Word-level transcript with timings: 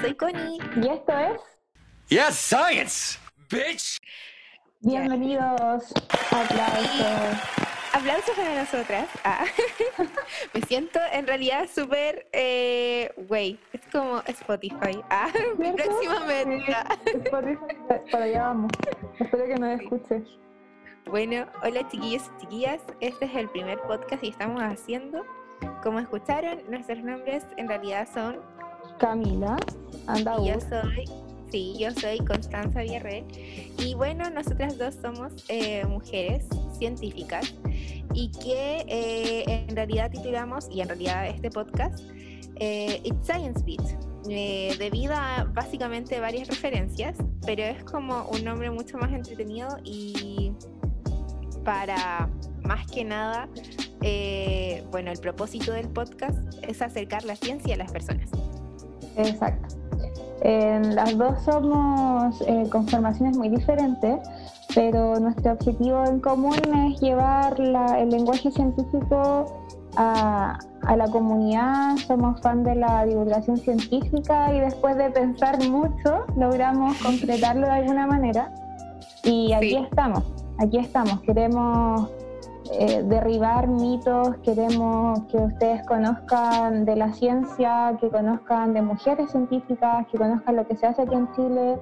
soy 0.00 0.14
Connie. 0.14 0.58
Y 0.76 0.88
esto 0.88 1.12
es. 1.18 1.40
Yes, 2.08 2.34
science, 2.34 3.18
bitch. 3.50 3.98
Bienvenidos. 4.80 5.92
Aplausos. 6.30 7.38
Aplausos 7.92 8.34
para 8.36 8.54
nosotras. 8.60 9.08
Ah. 9.24 9.44
Me 10.54 10.62
siento 10.62 10.98
en 11.12 11.26
realidad 11.26 11.68
súper. 11.72 12.28
Eh, 12.32 13.12
güey, 13.28 13.58
es 13.72 13.80
como 13.92 14.22
Spotify. 14.26 15.02
Ah, 15.10 15.28
¿Cierto? 15.56 15.84
próximamente. 15.84 16.76
Sí, 17.04 17.10
Spotify, 17.24 17.74
para 18.10 18.24
allá 18.24 18.42
vamos. 18.44 18.72
Espero 19.18 19.44
que 19.44 19.54
nos 19.56 19.80
escuches. 19.80 20.22
Bueno, 21.06 21.46
hola 21.62 21.86
chiquillos 21.88 22.30
y 22.36 22.40
chiquillas. 22.40 22.80
Este 23.00 23.26
es 23.26 23.34
el 23.34 23.48
primer 23.50 23.78
podcast 23.82 24.22
y 24.24 24.28
estamos 24.28 24.62
haciendo. 24.62 25.24
Como 25.82 25.98
escucharon, 25.98 26.62
nuestros 26.70 27.02
nombres 27.02 27.44
en 27.56 27.68
realidad 27.68 28.08
son. 28.12 28.40
Camila, 29.00 29.56
anda 30.06 30.36
Y 30.40 30.48
yo 30.48 30.60
soy. 30.60 31.04
Sí, 31.50 31.74
yo 31.78 31.90
soy 31.90 32.18
Constanza 32.18 32.82
Villarreal. 32.82 33.24
Y 33.78 33.94
bueno, 33.94 34.28
nosotras 34.30 34.78
dos 34.78 34.94
somos 35.02 35.32
eh, 35.48 35.84
mujeres 35.86 36.46
científicas 36.78 37.54
y 38.14 38.30
que 38.30 38.84
eh, 38.86 39.44
en 39.68 39.74
realidad 39.74 40.10
titulamos, 40.10 40.68
y 40.70 40.80
en 40.80 40.88
realidad 40.88 41.26
este 41.28 41.50
podcast, 41.50 41.98
eh, 42.56 43.00
It's 43.02 43.26
Science 43.26 43.64
Beat, 43.64 43.82
eh, 44.28 44.76
debido 44.78 45.14
a 45.14 45.44
básicamente 45.44 46.20
varias 46.20 46.46
referencias, 46.46 47.16
pero 47.46 47.62
es 47.62 47.82
como 47.84 48.28
un 48.28 48.44
nombre 48.44 48.70
mucho 48.70 48.98
más 48.98 49.12
entretenido 49.12 49.78
y 49.82 50.52
para 51.64 52.28
más 52.62 52.86
que 52.86 53.04
nada, 53.04 53.48
eh, 54.02 54.84
bueno, 54.90 55.10
el 55.10 55.18
propósito 55.18 55.72
del 55.72 55.88
podcast 55.88 56.38
es 56.62 56.82
acercar 56.82 57.24
la 57.24 57.34
ciencia 57.34 57.74
a 57.74 57.78
las 57.78 57.90
personas. 57.90 58.30
Exacto. 59.16 59.76
Eh, 60.42 60.80
las 60.94 61.16
dos 61.18 61.38
somos 61.42 62.40
eh, 62.46 62.66
con 62.70 62.88
formaciones 62.88 63.36
muy 63.36 63.48
diferentes, 63.50 64.18
pero 64.74 65.18
nuestro 65.20 65.52
objetivo 65.52 66.04
en 66.06 66.20
común 66.20 66.56
es 66.88 67.00
llevar 67.00 67.58
la- 67.58 67.98
el 68.00 68.08
lenguaje 68.10 68.50
científico 68.50 69.44
a, 69.96 70.58
a 70.86 70.96
la 70.96 71.10
comunidad. 71.10 71.96
Somos 72.06 72.40
fan 72.40 72.62
de 72.64 72.76
la 72.76 73.04
divulgación 73.04 73.58
científica 73.58 74.54
y 74.54 74.60
después 74.60 74.96
de 74.96 75.10
pensar 75.10 75.58
mucho 75.68 76.24
logramos 76.36 76.96
concretarlo 77.02 77.66
de 77.66 77.72
alguna 77.72 78.06
manera. 78.06 78.54
Y 79.24 79.52
aquí 79.52 79.70
Sí. 79.70 79.76
estamos, 79.76 80.22
aquí 80.58 80.78
estamos. 80.78 81.20
Queremos 81.20 82.08
eh, 82.72 83.02
derribar 83.04 83.66
mitos, 83.68 84.36
queremos 84.44 85.20
que 85.30 85.36
ustedes 85.38 85.86
conozcan 85.86 86.84
de 86.84 86.96
la 86.96 87.12
ciencia, 87.12 87.96
que 88.00 88.08
conozcan 88.08 88.72
de 88.74 88.82
mujeres 88.82 89.30
científicas, 89.30 90.06
que 90.10 90.18
conozcan 90.18 90.56
lo 90.56 90.66
que 90.66 90.76
se 90.76 90.86
hace 90.86 91.02
aquí 91.02 91.14
en 91.14 91.30
Chile 91.32 91.78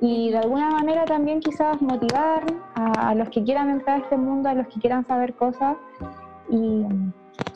y 0.00 0.30
de 0.30 0.38
alguna 0.38 0.70
manera 0.70 1.04
también 1.06 1.40
quizás 1.40 1.80
motivar 1.80 2.42
a, 2.74 3.08
a 3.10 3.14
los 3.14 3.28
que 3.30 3.42
quieran 3.44 3.70
entrar 3.70 3.96
a 4.00 4.02
este 4.02 4.16
mundo, 4.16 4.48
a 4.50 4.54
los 4.54 4.66
que 4.68 4.78
quieran 4.80 5.06
saber 5.06 5.34
cosas 5.34 5.76
y, 6.50 6.84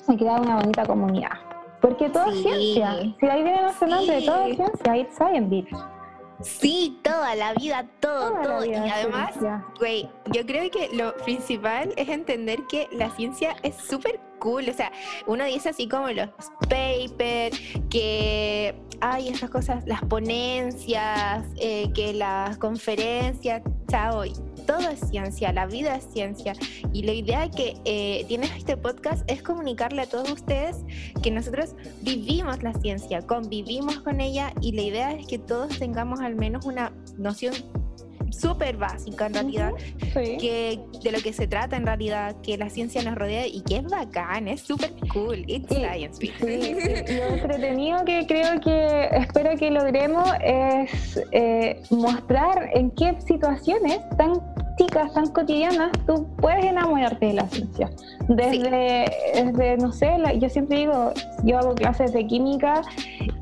y 0.09 0.17
crear 0.17 0.41
una 0.41 0.57
bonita 0.57 0.87
comunidad. 0.87 1.31
Porque 1.83 2.09
todo 2.09 2.31
Sí. 2.33 2.39
es 2.39 2.43
ciencia. 2.43 3.15
Si 3.21 3.27
ahí 3.27 3.43
viene 3.43 3.63
nuestro 3.63 3.89
nombre, 3.89 4.21
Sí. 4.21 4.27
todo 4.27 4.43
es 4.43 4.57
ciencia, 4.57 4.97
it's 4.97 5.15
science, 5.17 5.49
bitch. 5.49 5.69
Sí, 6.43 6.99
toda 7.03 7.35
la 7.35 7.55
vida, 7.55 7.87
todo, 8.01 8.31
Toda 8.31 8.43
todo. 8.43 8.61
vida 8.63 8.87
y 8.87 8.91
además, 8.91 9.35
güey, 9.79 10.09
yo 10.33 10.45
creo 10.47 10.71
que 10.71 10.89
lo 10.95 11.15
principal 11.19 11.93
es 11.97 12.09
entender 12.09 12.61
que 12.69 12.89
la 12.93 13.11
ciencia 13.11 13.57
es 13.63 13.75
súper 13.77 14.21
cool. 14.39 14.69
O 14.69 14.73
sea, 14.73 14.91
uno 15.27 15.45
dice 15.45 15.69
así 15.69 15.89
como 15.89 16.09
los 16.09 16.29
papers, 16.69 17.59
que 17.91 18.75
hay 19.01 19.29
estas 19.29 19.51
cosas, 19.51 19.87
las 19.87 20.03
ponencias, 20.05 21.45
eh, 21.57 21.91
que 21.95 22.13
las 22.15 22.59
conferencias, 22.59 23.63
chao. 23.89 24.23
Todo 24.67 24.89
es 24.89 25.01
ciencia, 25.11 25.53
la 25.53 25.67
vida 25.67 25.97
es 25.97 26.05
ciencia. 26.13 26.55
Y 26.93 27.03
la 27.03 27.13
idea 27.13 27.51
que 27.51 27.77
eh, 27.85 28.25
tiene 28.29 28.47
este 28.57 28.77
podcast 28.77 29.29
es 29.31 29.43
comunicarle 29.43 30.03
a 30.03 30.07
todos 30.07 30.31
ustedes 30.31 30.77
que 31.23 31.31
nosotros 31.31 31.75
vivimos 32.03 32.63
la 32.63 32.73
ciencia, 32.75 33.23
convivimos 33.23 34.01
con 34.01 34.21
ella 34.21 34.53
y 34.61 34.73
la 34.73 34.83
idea 34.83 35.13
es 35.13 35.27
que 35.27 35.39
todos 35.39 35.79
tengamos 35.79 36.21
al 36.21 36.37
menos 36.37 36.65
una 36.65 36.93
noción 37.17 37.55
súper 38.33 38.77
básica 38.77 39.27
en 39.27 39.35
realidad 39.35 39.73
Sí. 40.15 40.37
que 40.39 40.81
de 41.03 41.13
lo 41.13 41.19
que 41.21 41.33
se 41.33 41.47
trata 41.47 41.77
en 41.77 41.87
realidad, 41.87 42.35
que 42.43 42.57
la 42.59 42.69
ciencia 42.71 43.03
nos 43.03 43.15
rodea 43.17 43.47
y 43.47 43.61
que 43.63 43.77
es 43.77 43.85
bacán, 43.85 44.49
es 44.49 44.61
súper 44.63 44.91
cool. 45.13 45.45
It's 45.47 45.69
Sí, 45.69 45.77
science. 45.77 46.17
Sí, 46.21 47.15
lo 47.17 47.35
entretenido 47.35 48.05
que 48.05 48.27
creo 48.27 48.61
que 48.61 49.09
espero 49.13 49.57
que 49.57 49.71
logremos 49.71 50.29
es 50.45 51.21
eh, 51.33 51.81
mostrar 51.91 52.71
en 52.75 52.91
qué 52.93 53.17
situaciones 53.27 54.01
tan 54.17 54.33
chicas, 54.79 55.13
tan 55.13 55.27
cotidianas, 55.29 55.91
tú 56.07 56.27
puedes 56.39 56.65
enamorarte 56.65 57.27
de 57.27 57.35
la 57.35 57.47
ciencia. 57.49 57.91
Desde, 58.29 59.05
desde 59.35 59.77
no 59.77 59.93
sé, 59.93 60.17
la- 60.19 60.33
yo 60.33 60.49
siempre 60.49 60.79
digo, 60.79 61.13
yo 61.45 61.59
hago 61.59 61.75
clases 61.75 62.13
de 62.15 62.27
química 62.27 62.81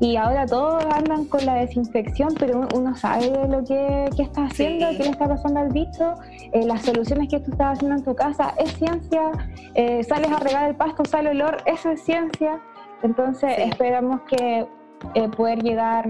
y 0.01 0.15
ahora 0.15 0.45
todos 0.45 0.85
andan 0.93 1.25
con 1.25 1.45
la 1.45 1.55
desinfección, 1.55 2.29
pero 2.39 2.67
uno- 2.75 2.95
sabe 2.95 3.31
lo 3.47 3.63
que, 3.63 4.09
que 4.15 4.23
está 4.23 4.45
haciendo, 4.45 4.87
Sí. 4.91 4.97
qué 4.97 5.03
le 5.03 5.09
está 5.09 5.27
pasando 5.27 5.59
al 5.59 5.69
bicho, 5.69 6.13
eh, 6.53 6.65
las 6.65 6.83
soluciones 6.83 7.27
que 7.29 7.39
tú 7.39 7.51
estás 7.51 7.73
haciendo 7.77 7.97
en 7.97 8.03
tu 8.03 8.15
casa, 8.15 8.53
es 8.57 8.71
ciencia, 8.73 9.31
eh, 9.75 10.03
sales 10.03 10.31
a 10.31 10.39
regar 10.39 10.69
el 10.69 10.75
pasto, 10.75 11.03
sale 11.05 11.31
olor, 11.31 11.57
eso 11.65 11.89
es 11.91 12.01
ciencia. 12.03 12.59
Entonces 13.03 13.55
Sí. 13.55 13.61
esperamos 13.63 14.21
que 14.21 14.67
eh, 15.13 15.29
poder 15.29 15.63
llegar 15.63 16.09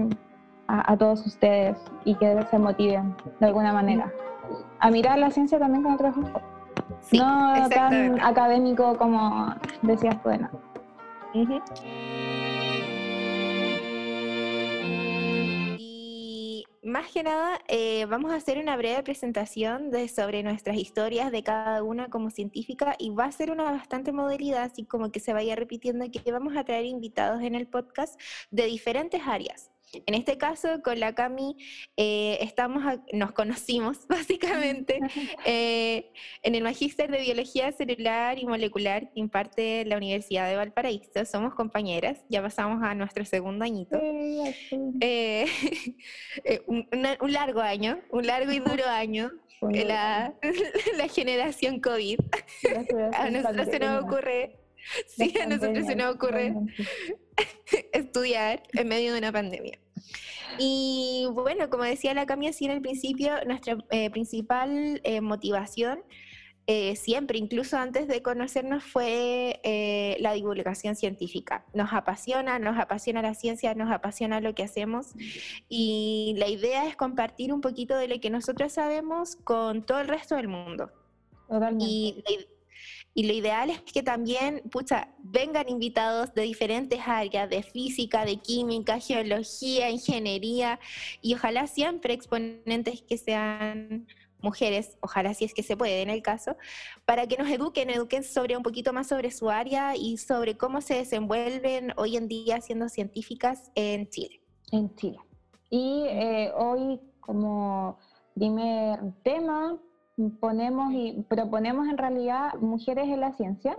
a, 0.66 0.92
a 0.92 0.96
todos 0.96 1.24
ustedes 1.26 1.76
y 2.04 2.14
que 2.16 2.44
se 2.50 2.58
motiven 2.58 3.14
de 3.38 3.46
alguna 3.46 3.72
manera. 3.72 4.10
A 4.80 4.90
mirar 4.90 5.18
la 5.18 5.30
ciencia 5.30 5.58
también 5.60 5.82
con 5.84 5.92
otros 5.94 6.16
ojos. 6.16 6.42
Sí, 7.02 7.18
no 7.18 7.68
tan 7.68 8.20
académico 8.20 8.96
como 8.98 9.54
decías 9.82 10.20
tú, 10.22 10.30
Ana. 10.30 10.50
Ujú. 11.34 11.60
Y 11.84 12.39
más 16.90 17.10
que 17.10 17.22
nada, 17.22 17.60
eh, 17.68 18.04
vamos 18.06 18.32
a 18.32 18.36
hacer 18.36 18.58
una 18.58 18.76
breve 18.76 19.02
presentación 19.02 19.90
de, 19.90 20.08
sobre 20.08 20.42
nuestras 20.42 20.76
historias 20.76 21.32
de 21.32 21.42
cada 21.42 21.82
una 21.82 22.10
como 22.10 22.30
científica 22.30 22.96
y 22.98 23.10
va 23.10 23.24
a 23.24 23.32
ser 23.32 23.50
una 23.50 23.64
bastante 23.64 24.12
modalidad, 24.12 24.64
así 24.64 24.84
como 24.84 25.10
que 25.10 25.20
se 25.20 25.32
vaya 25.32 25.56
repitiendo, 25.56 26.04
que 26.10 26.32
vamos 26.32 26.56
a 26.56 26.64
traer 26.64 26.84
invitados 26.86 27.42
en 27.42 27.54
el 27.54 27.66
podcast 27.66 28.20
de 28.50 28.66
diferentes 28.66 29.22
áreas. 29.24 29.70
En 29.92 30.14
este 30.14 30.38
caso, 30.38 30.82
con 30.82 31.00
la 31.00 31.14
Cami, 31.14 31.56
eh, 31.96 32.38
estamos 32.42 32.84
a- 32.84 33.02
nos 33.12 33.32
conocimos 33.32 34.06
básicamente 34.08 35.00
eh, 35.46 36.12
en 36.42 36.54
el 36.54 36.62
Magíster 36.62 37.10
de 37.10 37.20
Biología 37.20 37.72
Celular 37.72 38.38
y 38.38 38.46
Molecular 38.46 39.10
que 39.12 39.20
imparte 39.20 39.84
la 39.84 39.96
Universidad 39.96 40.48
de 40.48 40.56
Valparaíso. 40.56 41.24
Somos 41.24 41.54
compañeras, 41.54 42.18
ya 42.28 42.40
pasamos 42.42 42.82
a 42.82 42.94
nuestro 42.94 43.24
segundo 43.24 43.64
añito. 43.64 43.98
Eh, 45.00 45.46
eh, 46.44 46.62
un, 46.66 46.86
un 47.20 47.32
largo 47.32 47.60
año, 47.60 48.00
un 48.10 48.26
largo 48.26 48.52
y 48.52 48.60
duro 48.60 48.84
año, 48.86 49.30
eh, 49.74 49.84
la, 49.84 50.34
la 50.96 51.08
generación 51.08 51.80
COVID. 51.80 52.18
A 53.14 53.30
nosotros 53.30 53.66
se 53.68 53.78
nos 53.78 54.04
ocurre, 54.04 54.56
sí, 55.06 55.34
a 55.40 55.46
nosotros 55.46 55.86
se 55.86 55.96
nos 55.96 56.14
ocurre 56.14 56.54
estudiar 57.92 58.62
en 58.72 58.88
medio 58.88 59.12
de 59.12 59.18
una 59.18 59.32
pandemia. 59.32 59.78
Y 60.58 61.26
bueno, 61.32 61.70
como 61.70 61.84
decía 61.84 62.12
la 62.14 62.26
Cami 62.26 62.48
así 62.48 62.64
en 62.64 62.72
el 62.72 62.82
principio, 62.82 63.32
nuestra 63.46 63.78
eh, 63.90 64.10
principal 64.10 65.00
eh, 65.04 65.20
motivación 65.20 66.02
eh, 66.72 66.94
siempre, 66.94 67.36
incluso 67.36 67.76
antes 67.78 68.06
de 68.06 68.22
conocernos, 68.22 68.84
fue 68.84 69.58
eh, 69.64 70.16
la 70.20 70.34
divulgación 70.34 70.94
científica. 70.94 71.64
Nos 71.74 71.92
apasiona, 71.92 72.60
nos 72.60 72.78
apasiona 72.78 73.22
la 73.22 73.34
ciencia, 73.34 73.74
nos 73.74 73.90
apasiona 73.90 74.40
lo 74.40 74.54
que 74.54 74.62
hacemos 74.62 75.08
y 75.68 76.36
la 76.38 76.46
idea 76.46 76.86
es 76.86 76.94
compartir 76.94 77.52
un 77.52 77.60
poquito 77.60 77.96
de 77.96 78.06
lo 78.06 78.20
que 78.20 78.30
nosotros 78.30 78.72
sabemos 78.72 79.34
con 79.34 79.84
todo 79.84 79.98
el 79.98 80.06
resto 80.06 80.36
del 80.36 80.46
mundo. 80.46 80.92
Totalmente. 81.48 81.84
Y 81.88 82.22
y 83.12 83.24
lo 83.24 83.32
ideal 83.32 83.70
es 83.70 83.82
que 83.82 84.02
también, 84.02 84.62
pucha, 84.70 85.08
vengan 85.18 85.68
invitados 85.68 86.32
de 86.34 86.42
diferentes 86.42 87.00
áreas, 87.04 87.50
de 87.50 87.62
física, 87.62 88.24
de 88.24 88.36
química, 88.36 89.00
geología, 89.00 89.90
ingeniería, 89.90 90.78
y 91.20 91.34
ojalá 91.34 91.66
siempre 91.66 92.14
exponentes 92.14 93.02
que 93.02 93.18
sean 93.18 94.06
mujeres, 94.42 94.96
ojalá 95.00 95.34
si 95.34 95.44
es 95.44 95.54
que 95.54 95.62
se 95.62 95.76
puede 95.76 96.02
en 96.02 96.10
el 96.10 96.22
caso, 96.22 96.56
para 97.04 97.26
que 97.26 97.36
nos 97.36 97.50
eduquen, 97.50 97.90
eduquen 97.90 98.22
sobre 98.22 98.56
un 98.56 98.62
poquito 98.62 98.92
más 98.92 99.08
sobre 99.08 99.30
su 99.30 99.50
área 99.50 99.96
y 99.96 100.16
sobre 100.16 100.56
cómo 100.56 100.80
se 100.80 100.94
desenvuelven 100.94 101.92
hoy 101.96 102.16
en 102.16 102.28
día 102.28 102.60
siendo 102.60 102.88
científicas 102.88 103.70
en 103.74 104.08
Chile. 104.08 104.40
en 104.72 104.94
Chile. 104.94 105.18
Y 105.68 106.04
eh, 106.08 106.52
hoy 106.56 107.00
como 107.20 107.98
primer 108.34 108.98
tema 109.22 109.78
ponemos 110.40 110.92
y 110.92 111.24
proponemos 111.28 111.88
en 111.88 111.98
realidad 111.98 112.54
mujeres 112.60 113.08
en 113.08 113.20
la 113.20 113.32
ciencia. 113.32 113.76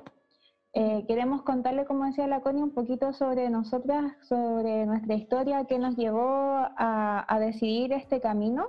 Eh, 0.73 1.03
queremos 1.07 1.41
contarle, 1.41 1.85
como 1.85 2.05
decía 2.05 2.27
la 2.27 2.41
Connie, 2.41 2.63
un 2.63 2.71
poquito 2.71 3.13
sobre 3.13 3.49
nosotras, 3.49 4.13
sobre 4.21 4.85
nuestra 4.85 5.15
historia, 5.15 5.65
qué 5.65 5.77
nos 5.77 5.97
llevó 5.97 6.21
a, 6.21 7.25
a 7.27 7.39
decidir 7.39 7.91
este 7.93 8.21
camino. 8.21 8.67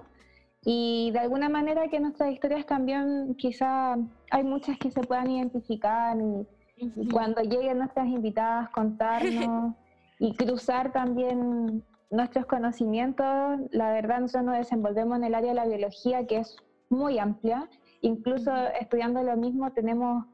Y 0.65 1.11
de 1.13 1.19
alguna 1.19 1.49
manera 1.49 1.89
que 1.89 1.99
nuestras 1.99 2.31
historias 2.31 2.67
también, 2.67 3.35
quizá 3.37 3.97
hay 4.31 4.45
muchas 4.45 4.79
que 4.79 4.91
se 4.91 5.01
puedan 5.01 5.31
identificar 5.31 6.17
y, 6.17 6.47
cuando 7.13 7.43
lleguen 7.43 7.79
nuestras 7.79 8.09
invitadas 8.09 8.69
contarnos 8.71 9.75
y 10.19 10.35
cruzar 10.35 10.93
también 10.93 11.85
nuestros 12.11 12.47
conocimientos, 12.47 13.61
la 13.71 13.93
verdad 13.93 14.21
nosotros 14.21 14.45
nos 14.45 14.57
desenvolvemos 14.59 15.19
en 15.19 15.25
el 15.25 15.35
área 15.35 15.51
de 15.51 15.57
la 15.57 15.67
biología 15.67 16.27
que 16.27 16.39
es 16.39 16.57
muy 16.93 17.19
amplia, 17.19 17.69
incluso 18.03 18.55
estudiando 18.79 19.23
lo 19.23 19.37
mismo 19.37 19.73
tenemos 19.73 20.27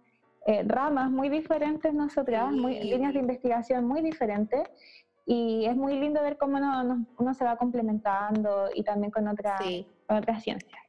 eh, 0.46 0.64
ramas 0.66 1.10
muy 1.10 1.28
diferentes 1.28 1.94
nosotras, 1.94 2.50
muy, 2.52 2.81
líneas 2.81 3.14
de 3.14 3.20
investigación 3.20 3.87
muy 3.87 4.02
diferentes 4.02 4.69
y 5.25 5.66
es 5.66 5.76
muy 5.76 5.99
lindo 5.99 6.20
ver 6.22 6.37
cómo 6.37 6.58
uno, 7.19 7.34
se 7.34 7.44
va 7.44 7.56
complementando 7.56 8.69
y 8.75 8.82
también 8.82 9.10
con 9.10 9.28
otra 9.28 9.58
otras 10.08 10.43
ciencias. 10.43 10.82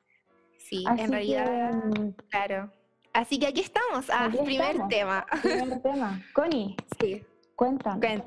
Sí, 0.57 0.85
en 0.87 1.11
realidad, 1.11 1.73
mm, 1.73 2.09
claro. 2.29 2.71
Así 3.11 3.37
que 3.39 3.47
aquí 3.47 3.61
estamos, 3.61 4.09
ah, 4.11 4.29
primer 4.31 4.87
tema. 4.87 5.25
Primer 5.41 5.81
tema. 5.83 6.21
Connie, 6.33 6.75
sí. 6.99 7.23
cuéntame. 7.55 8.23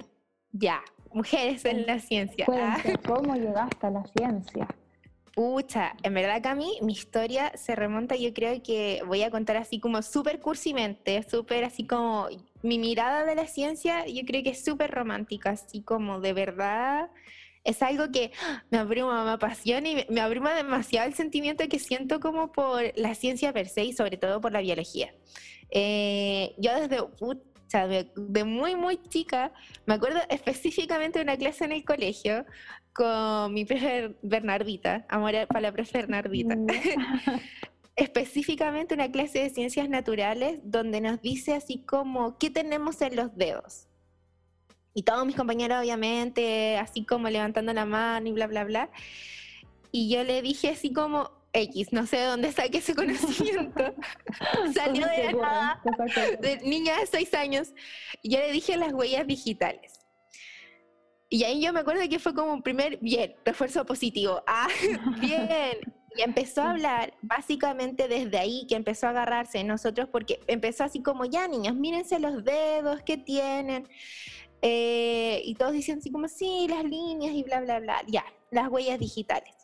Ya, 0.53 0.83
mujeres 1.13 1.65
en 1.65 1.87
la 1.87 1.99
ciencia. 1.99 2.47
Ah. 2.51 2.77
¿Cómo 3.07 3.35
llegaste 3.35 3.87
a 3.87 3.91
la 3.91 4.05
ciencia? 4.05 4.69
Pucha, 5.35 5.97
en 6.03 6.13
verdad 6.13 6.43
que 6.43 6.49
a 6.49 6.55
mí 6.55 6.79
mi 6.83 6.93
historia 6.93 7.53
se 7.57 7.75
remonta, 7.75 8.17
yo 8.17 8.35
creo 8.35 8.63
que 8.63 9.03
voy 9.07 9.23
a 9.23 9.31
contar 9.31 9.57
así 9.57 9.81
como 9.81 10.03
súper 10.03 10.41
cursimente, 10.41 11.23
súper 11.23 11.65
así 11.65 11.87
como 11.87 12.29
mi 12.63 12.79
mirada 12.79 13.25
de 13.25 13.35
la 13.35 13.47
ciencia, 13.47 14.07
yo 14.07 14.23
creo 14.27 14.43
que 14.43 14.51
es 14.51 14.63
súper 14.63 14.91
romántica, 14.91 15.51
así 15.51 15.81
como 15.81 16.21
de 16.21 16.35
verdad 16.35 17.11
es 17.65 17.83
algo 17.83 18.11
que 18.11 18.33
me 18.71 18.79
abruma, 18.79 19.25
me 19.25 19.31
apasiona 19.31 19.89
y 19.89 20.07
me, 20.09 20.21
abruma 20.21 20.53
demasiado 20.53 21.09
el 21.09 21.15
sentimiento 21.15 21.67
que 21.69 21.79
siento 21.79 22.21
como 22.21 22.53
por 22.53 22.83
la 22.97 23.15
ciencia 23.15 23.55
per 23.55 23.69
se 23.69 23.85
y 23.85 23.93
sobre 23.95 24.19
todo 24.19 24.41
por 24.41 24.53
la 24.53 24.61
biología. 24.61 25.15
Eh, 25.71 26.55
yo 26.59 26.79
desde 26.79 27.01
de, 27.73 28.45
muy, 28.45 28.77
muy 28.77 28.99
chica, 29.09 29.53
me 29.87 29.95
acuerdo 29.95 30.21
específicamente 30.29 31.19
de 31.19 31.25
una 31.25 31.37
clase 31.37 31.65
en 31.65 31.73
el 31.73 31.85
colegio 31.85 32.45
con 32.93 33.55
mi 33.55 33.65
profe 33.65 34.17
Bernardita, 34.23 35.07
amor 35.09 35.33
para 35.49 35.61
la 35.61 35.73
profe 35.73 35.99
Bernardita. 35.99 36.57
Mm. 36.57 36.67
específicamente 37.97 38.95
una 38.95 39.11
clase 39.11 39.41
de 39.41 39.51
ciencias 39.51 39.89
naturales 39.89 40.61
donde 40.65 41.01
nos 41.01 41.21
dice 41.21 41.55
así 41.55 41.83
como, 41.85 42.39
¿qué 42.39 42.51
tenemos 42.51 43.01
en 43.03 43.17
los 43.17 43.37
dedos? 43.37 43.87
Y 44.95 45.03
todos 45.03 45.25
mis 45.27 45.37
compañeros, 45.37 45.79
obviamente, 45.81 46.77
así 46.77 47.05
como 47.05 47.29
levantando 47.29 47.73
la 47.73 47.87
mano 47.87 48.29
y 48.29 48.33
bla, 48.33 48.47
bla, 48.47 48.65
bla. 48.65 48.91
Y 49.91 50.11
yo 50.11 50.23
le 50.25 50.43
dije 50.43 50.71
así 50.71 50.93
como, 50.93 51.31
X, 51.53 51.93
no 51.93 52.07
sé 52.07 52.17
de 52.19 52.25
dónde 52.25 52.53
saqué 52.53 52.79
ese 52.79 52.95
conocimiento. 52.95 53.95
Salió 54.75 55.07
de 55.07 55.33
nada, 55.35 55.83
de 56.41 56.59
niña 56.65 56.99
de 56.99 57.07
seis 57.07 57.35
años. 57.35 57.75
Y 58.23 58.31
yo 58.31 58.39
le 58.39 58.53
dije 58.53 58.77
las 58.77 58.93
huellas 58.93 59.27
digitales. 59.27 60.01
Y 61.29 61.45
ahí 61.45 61.63
yo 61.63 61.73
me 61.73 61.81
acuerdo 61.81 62.07
que 62.11 62.19
fue 62.19 62.35
como 62.35 62.53
un 62.53 62.63
primer, 62.63 62.99
bien, 62.99 63.35
refuerzo 63.45 63.85
positivo. 63.87 64.43
Ah, 64.47 64.69
bien. 65.21 65.79
Y 66.15 66.21
empezó 66.21 66.61
a 66.61 66.73
hablar, 66.73 67.15
básicamente 67.23 68.07
desde 68.07 68.39
ahí, 68.39 68.67
que 68.69 68.75
empezó 68.75 69.07
a 69.07 69.11
agarrarse 69.11 69.59
de 69.59 69.65
nosotros, 69.65 70.09
porque 70.13 70.41
empezó 70.47 70.85
así 70.85 71.03
como, 71.03 71.25
ya 71.25 71.49
niños, 71.49 71.75
mírense 71.75 72.19
los 72.19 72.45
dedos, 72.45 73.01
¿qué 73.03 73.17
tienen? 73.17 73.89
Eh, 74.61 75.41
y 75.45 75.55
todos 75.55 75.73
dicen 75.73 75.99
así 75.99 76.13
como, 76.13 76.29
sí, 76.29 76.67
las 76.69 76.85
líneas 76.85 77.35
y 77.35 77.43
bla, 77.45 77.63
bla, 77.63 77.81
bla. 77.81 78.03
Ya, 78.09 78.25
las 78.51 78.69
huellas 78.69 78.99
digitales. 78.99 79.62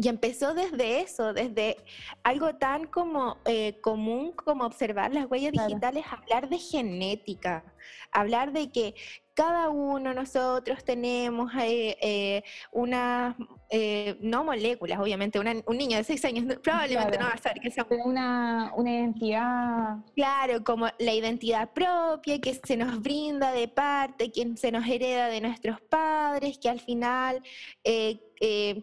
Y 0.00 0.08
empezó 0.08 0.54
desde 0.54 1.00
eso, 1.00 1.32
desde 1.32 1.76
algo 2.22 2.54
tan 2.54 2.86
como 2.86 3.38
eh, 3.44 3.80
común 3.80 4.32
como 4.32 4.64
observar 4.64 5.12
las 5.12 5.28
huellas 5.28 5.50
digitales, 5.50 6.04
hablar 6.08 6.48
de 6.48 6.58
genética, 6.58 7.64
hablar 8.12 8.52
de 8.52 8.70
que 8.70 8.94
cada 9.38 9.70
uno 9.70 10.10
de 10.10 10.16
nosotros 10.16 10.82
tenemos 10.82 11.52
eh, 11.60 11.96
eh 12.00 12.42
unas, 12.72 13.36
eh, 13.70 14.16
no 14.20 14.42
moléculas, 14.42 14.98
obviamente, 14.98 15.38
un 15.38 15.76
niño 15.76 15.96
de 15.96 16.02
seis 16.02 16.24
años 16.24 16.44
probablemente 16.62 17.18
no 17.18 17.26
va 17.26 17.32
a 17.32 17.38
saber 17.38 17.60
que 17.60 17.70
sea 17.70 17.86
una, 18.04 18.72
una 18.76 18.90
identidad. 18.90 19.96
Claro, 20.16 20.64
como 20.64 20.88
la 20.98 21.14
identidad 21.14 21.72
propia 21.72 22.40
que 22.40 22.54
se 22.54 22.76
nos 22.76 23.00
brinda 23.00 23.52
de 23.52 23.68
parte, 23.68 24.32
que 24.32 24.56
se 24.56 24.72
nos 24.72 24.84
hereda 24.88 25.28
de 25.28 25.40
nuestros 25.40 25.80
padres, 25.82 26.58
que 26.58 26.68
al 26.68 26.80
final, 26.80 27.40
eh, 27.84 28.18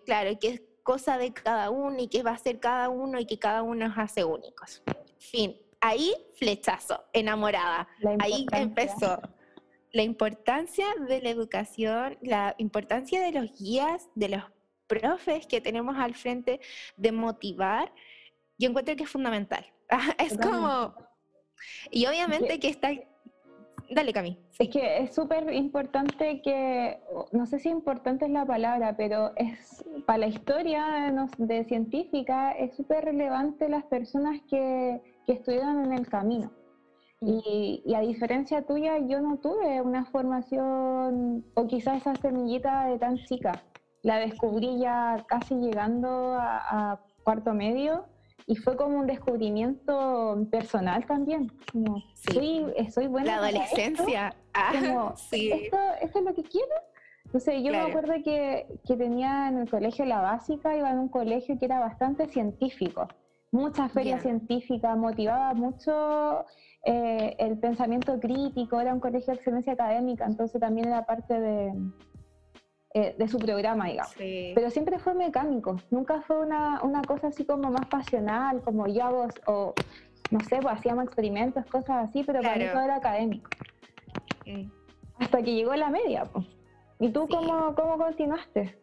claro, 0.06 0.40
que 0.40 0.48
es 0.48 0.62
cosa 0.86 1.18
de 1.18 1.34
cada 1.34 1.72
uno 1.72 2.00
y 2.00 2.08
que 2.08 2.24
va 2.24 2.32
a 2.32 2.38
ser 2.38 2.60
cada 2.60 2.90
uno 2.90 3.20
y 3.20 3.26
que 3.26 3.40
cada 3.40 3.64
uno 3.64 3.88
nos 3.88 3.98
hace 3.98 4.24
únicos. 4.24 4.84
Fin, 5.18 5.58
ahí 5.82 6.14
flechazo, 6.38 7.04
enamorada. 7.12 7.90
Ahí 8.20 8.46
empezó 8.54 9.20
la 9.92 10.04
importancia 10.04 10.86
de 11.08 11.22
la 11.22 11.30
educación, 11.30 12.18
la 12.22 12.54
importancia 12.60 13.20
de 13.22 13.32
los 13.32 13.52
guías, 13.58 14.08
de 14.14 14.30
los 14.30 14.44
profes 14.86 15.48
que 15.48 15.60
tenemos 15.60 15.98
al 15.98 16.14
frente, 16.14 16.60
de 16.98 17.12
motivar, 17.12 17.92
yo 18.60 18.70
encuentro 18.70 18.96
que 18.96 19.04
es 19.04 19.10
fundamental. 19.10 19.66
es 20.20 20.38
como... 20.38 20.94
Y 21.90 22.06
obviamente 22.06 22.60
que 22.60 22.70
está... 22.70 22.92
Dale, 23.90 24.14
Cami. 24.14 24.38
Es 24.60 24.70
que 24.70 25.04
es 25.04 25.14
súper 25.14 25.54
importante 25.54 26.42
que, 26.42 27.00
no 27.32 27.46
sé 27.46 27.60
si 27.60 27.70
importante 27.70 28.26
es 28.26 28.32
la 28.32 28.46
palabra, 28.46 28.96
pero 28.98 29.32
es 29.36 29.86
para 30.06 30.20
la 30.20 30.28
historia 30.28 31.14
de, 31.38 31.64
científica 31.66 32.52
es 32.52 32.76
súper 32.76 33.06
relevante 33.06 33.70
las 33.70 33.84
personas 33.86 34.42
que, 34.50 35.02
que 35.26 35.34
estudian 35.34 35.86
en 35.86 35.94
el 35.94 36.08
camino. 36.08 36.52
Y, 37.22 37.94
a 37.96 38.02
diferencia 38.02 38.66
tuya, 38.66 39.00
yo 39.00 39.20
no 39.22 39.38
tuve 39.38 39.82
una 39.82 40.06
formación 40.06 41.46
o 41.56 41.68
quizás 41.68 41.98
esa 41.98 42.16
semillita 42.16 42.88
de 42.88 43.00
tan 43.00 43.18
chica. 43.18 43.64
La 44.04 44.18
descubrí 44.18 44.80
ya 44.80 45.26
casi 45.28 45.56
llegando 45.56 46.36
a, 46.40 47.00
cuarto 47.24 47.56
medio 47.56 48.06
y 48.48 48.56
fue 48.56 48.76
como 48.76 49.00
un 49.00 49.08
descubrimiento 49.08 50.48
personal 50.52 51.06
también. 51.06 51.52
Como, 51.72 52.04
sí. 52.14 52.66
soy, 52.92 53.08
buena. 53.08 53.38
La 53.38 53.48
adolescencia. 53.48 54.36
Ah, 54.54 55.14
sí. 55.30 55.52
¿esto, 55.52 55.78
¿esto, 56.02 56.20
es 56.20 56.26
lo 56.26 56.34
que 56.34 56.44
quiero? 56.44 56.76
Entonces 57.26 57.56
yo 57.64 57.72
me 57.72 57.80
acuerdo 57.80 58.14
que, 58.24 58.68
que 58.88 58.96
tenía 58.96 59.50
en 59.50 59.58
el 59.58 59.70
colegio 59.70 60.06
la 60.06 60.22
básica, 60.22 60.78
iba 60.78 60.92
en 60.92 61.00
un 61.00 61.10
colegio 61.10 61.58
que 61.58 61.66
era 61.66 61.80
bastante 61.80 62.28
científico 62.28 63.08
muchas 63.56 63.92
ferias 63.92 64.22
científicas, 64.22 64.98
motivaba 64.98 65.54
mucho 65.54 66.46
eh, 66.84 67.36
el 67.40 67.58
pensamiento 67.58 68.20
crítico, 68.20 68.80
era 68.80 68.94
un 68.94 69.00
colegio 69.00 69.34
de 69.34 69.38
excelencia 69.38 69.74
académica, 69.74 70.26
entonces 70.26 70.60
también 70.60 70.88
era 70.88 71.06
parte 71.06 71.40
de, 71.40 71.74
eh, 72.98 73.14
de 73.18 73.28
su 73.28 73.38
programa, 73.40 73.88
digamos. 73.88 74.16
Pero 74.18 74.70
siempre 74.70 75.00
fue 75.00 75.14
mecánico, 75.14 75.76
nunca 75.92 76.22
fue 76.22 76.40
una, 76.40 76.82
una, 76.82 77.02
cosa 77.02 77.28
así 77.28 77.44
como 77.44 77.70
más 77.70 77.86
pasional, 77.88 78.62
como 78.62 78.88
yo 78.88 79.04
hago, 79.04 79.28
o 79.48 79.74
no 80.32 80.40
sé, 80.40 80.60
pues 80.62 80.76
hacíamos 80.76 81.04
experimentos, 81.04 81.66
cosas 81.66 82.08
así, 82.08 82.24
pero 82.24 82.42
para 82.42 82.56
mí 82.56 82.64
todo 82.72 82.82
era 82.82 82.96
académico. 82.96 83.50
Mm. 84.46 84.72
Hasta 85.20 85.44
que 85.44 85.56
llegó 85.56 85.76
la 85.76 85.90
media, 85.90 86.24
pues. 86.24 86.46
¿Y 87.02 87.10
tú 87.10 87.28
cómo, 87.28 87.76
cómo 87.76 87.98
continuaste? 87.98 88.78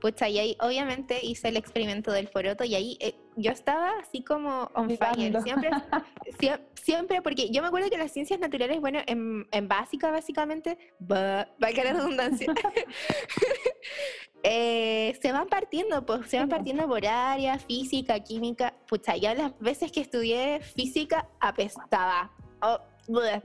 Pucha, 0.00 0.28
y 0.28 0.38
ahí 0.38 0.56
obviamente 0.60 1.18
hice 1.22 1.48
el 1.48 1.56
experimento 1.56 2.12
del 2.12 2.28
poroto 2.28 2.64
y 2.64 2.74
ahí 2.74 2.96
eh, 3.00 3.14
yo 3.36 3.50
estaba 3.50 3.90
así 4.00 4.22
como 4.22 4.70
on 4.74 4.90
fire, 4.96 5.40
siempre, 5.42 5.70
siempre, 6.74 7.22
porque 7.22 7.50
yo 7.50 7.62
me 7.62 7.68
acuerdo 7.68 7.88
que 7.88 7.98
las 7.98 8.12
ciencias 8.12 8.40
naturales, 8.40 8.80
bueno, 8.80 9.00
en, 9.06 9.68
básica 9.68 10.10
básicamente, 10.10 10.78
va 11.00 11.48
valga 11.58 11.84
la 11.84 11.92
redundancia, 11.94 12.52
eh, 14.42 15.18
se 15.20 15.32
van 15.32 15.48
partiendo, 15.48 16.04
pues 16.04 16.28
se 16.28 16.38
van 16.38 16.48
partiendo 16.48 16.86
por 16.88 17.06
área, 17.06 17.58
física, 17.58 18.20
química, 18.20 18.74
pucha, 18.88 19.16
yo 19.16 19.34
las 19.34 19.58
veces 19.60 19.92
que 19.92 20.00
estudié 20.00 20.60
física 20.60 21.28
apestaba. 21.40 22.32
Oh, 22.60 22.78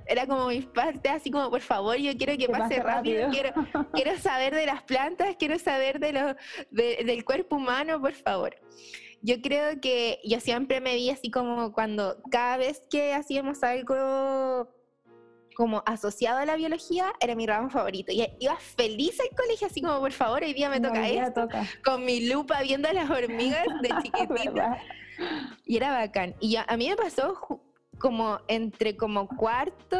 era 0.05 0.27
como 0.27 0.47
mi 0.47 0.61
parte, 0.61 1.09
así 1.09 1.31
como, 1.31 1.49
por 1.49 1.61
favor, 1.61 1.97
yo 1.97 2.15
quiero 2.17 2.37
que 2.37 2.47
pase, 2.47 2.81
rápido, 2.81 3.29
Quiero, 3.29 3.51
quiero 3.93 4.17
saber 4.17 4.53
de 4.53 4.65
las 4.65 4.83
plantas, 4.83 5.35
quiero 5.37 5.57
saber 5.57 5.99
de 5.99 6.13
lo, 6.13 6.35
del 6.71 7.25
cuerpo 7.25 7.55
humano, 7.55 7.99
por 7.99 8.13
favor. 8.13 8.55
Yo 9.21 9.41
creo 9.41 9.81
que 9.81 10.19
yo 10.23 10.39
siempre 10.39 10.79
me 10.79 10.95
vi 10.95 11.09
así 11.09 11.31
como 11.31 11.73
cuando 11.73 12.21
cada 12.29 12.57
vez 12.57 12.83
que 12.89 13.13
hacíamos 13.13 13.63
algo 13.63 14.69
como 15.55 15.81
asociado 15.87 16.37
a 16.37 16.45
la 16.45 16.55
biología, 16.55 17.11
era 17.19 17.33
mi 17.33 17.47
ramo 17.47 17.71
favorito. 17.71 18.11
Y 18.11 18.27
iba 18.39 18.55
feliz 18.57 19.19
al 19.19 19.35
colegio, 19.35 19.65
así 19.65 19.81
como, 19.81 19.99
por 19.99 20.11
favor, 20.11 20.43
hoy 20.43 20.53
día 20.53 20.69
me 20.69 20.79
toca 20.79 21.09
esto. 21.09 21.47
Con 21.83 22.05
mi 22.05 22.27
lupa 22.27 22.61
viendo 22.61 22.87
a 22.87 22.93
las 22.93 23.09
hormigas 23.09 23.65
de 23.81 23.89
chiquitita. 24.03 24.77
y 25.65 25.77
era 25.77 25.91
bacán. 25.91 26.35
Y 26.39 26.57
a 26.57 26.77
mí 26.77 26.87
me 26.87 26.95
pasó 26.95 27.59
como 27.99 28.39
entre 28.47 28.95
como 28.95 29.27
cuarto 29.27 29.97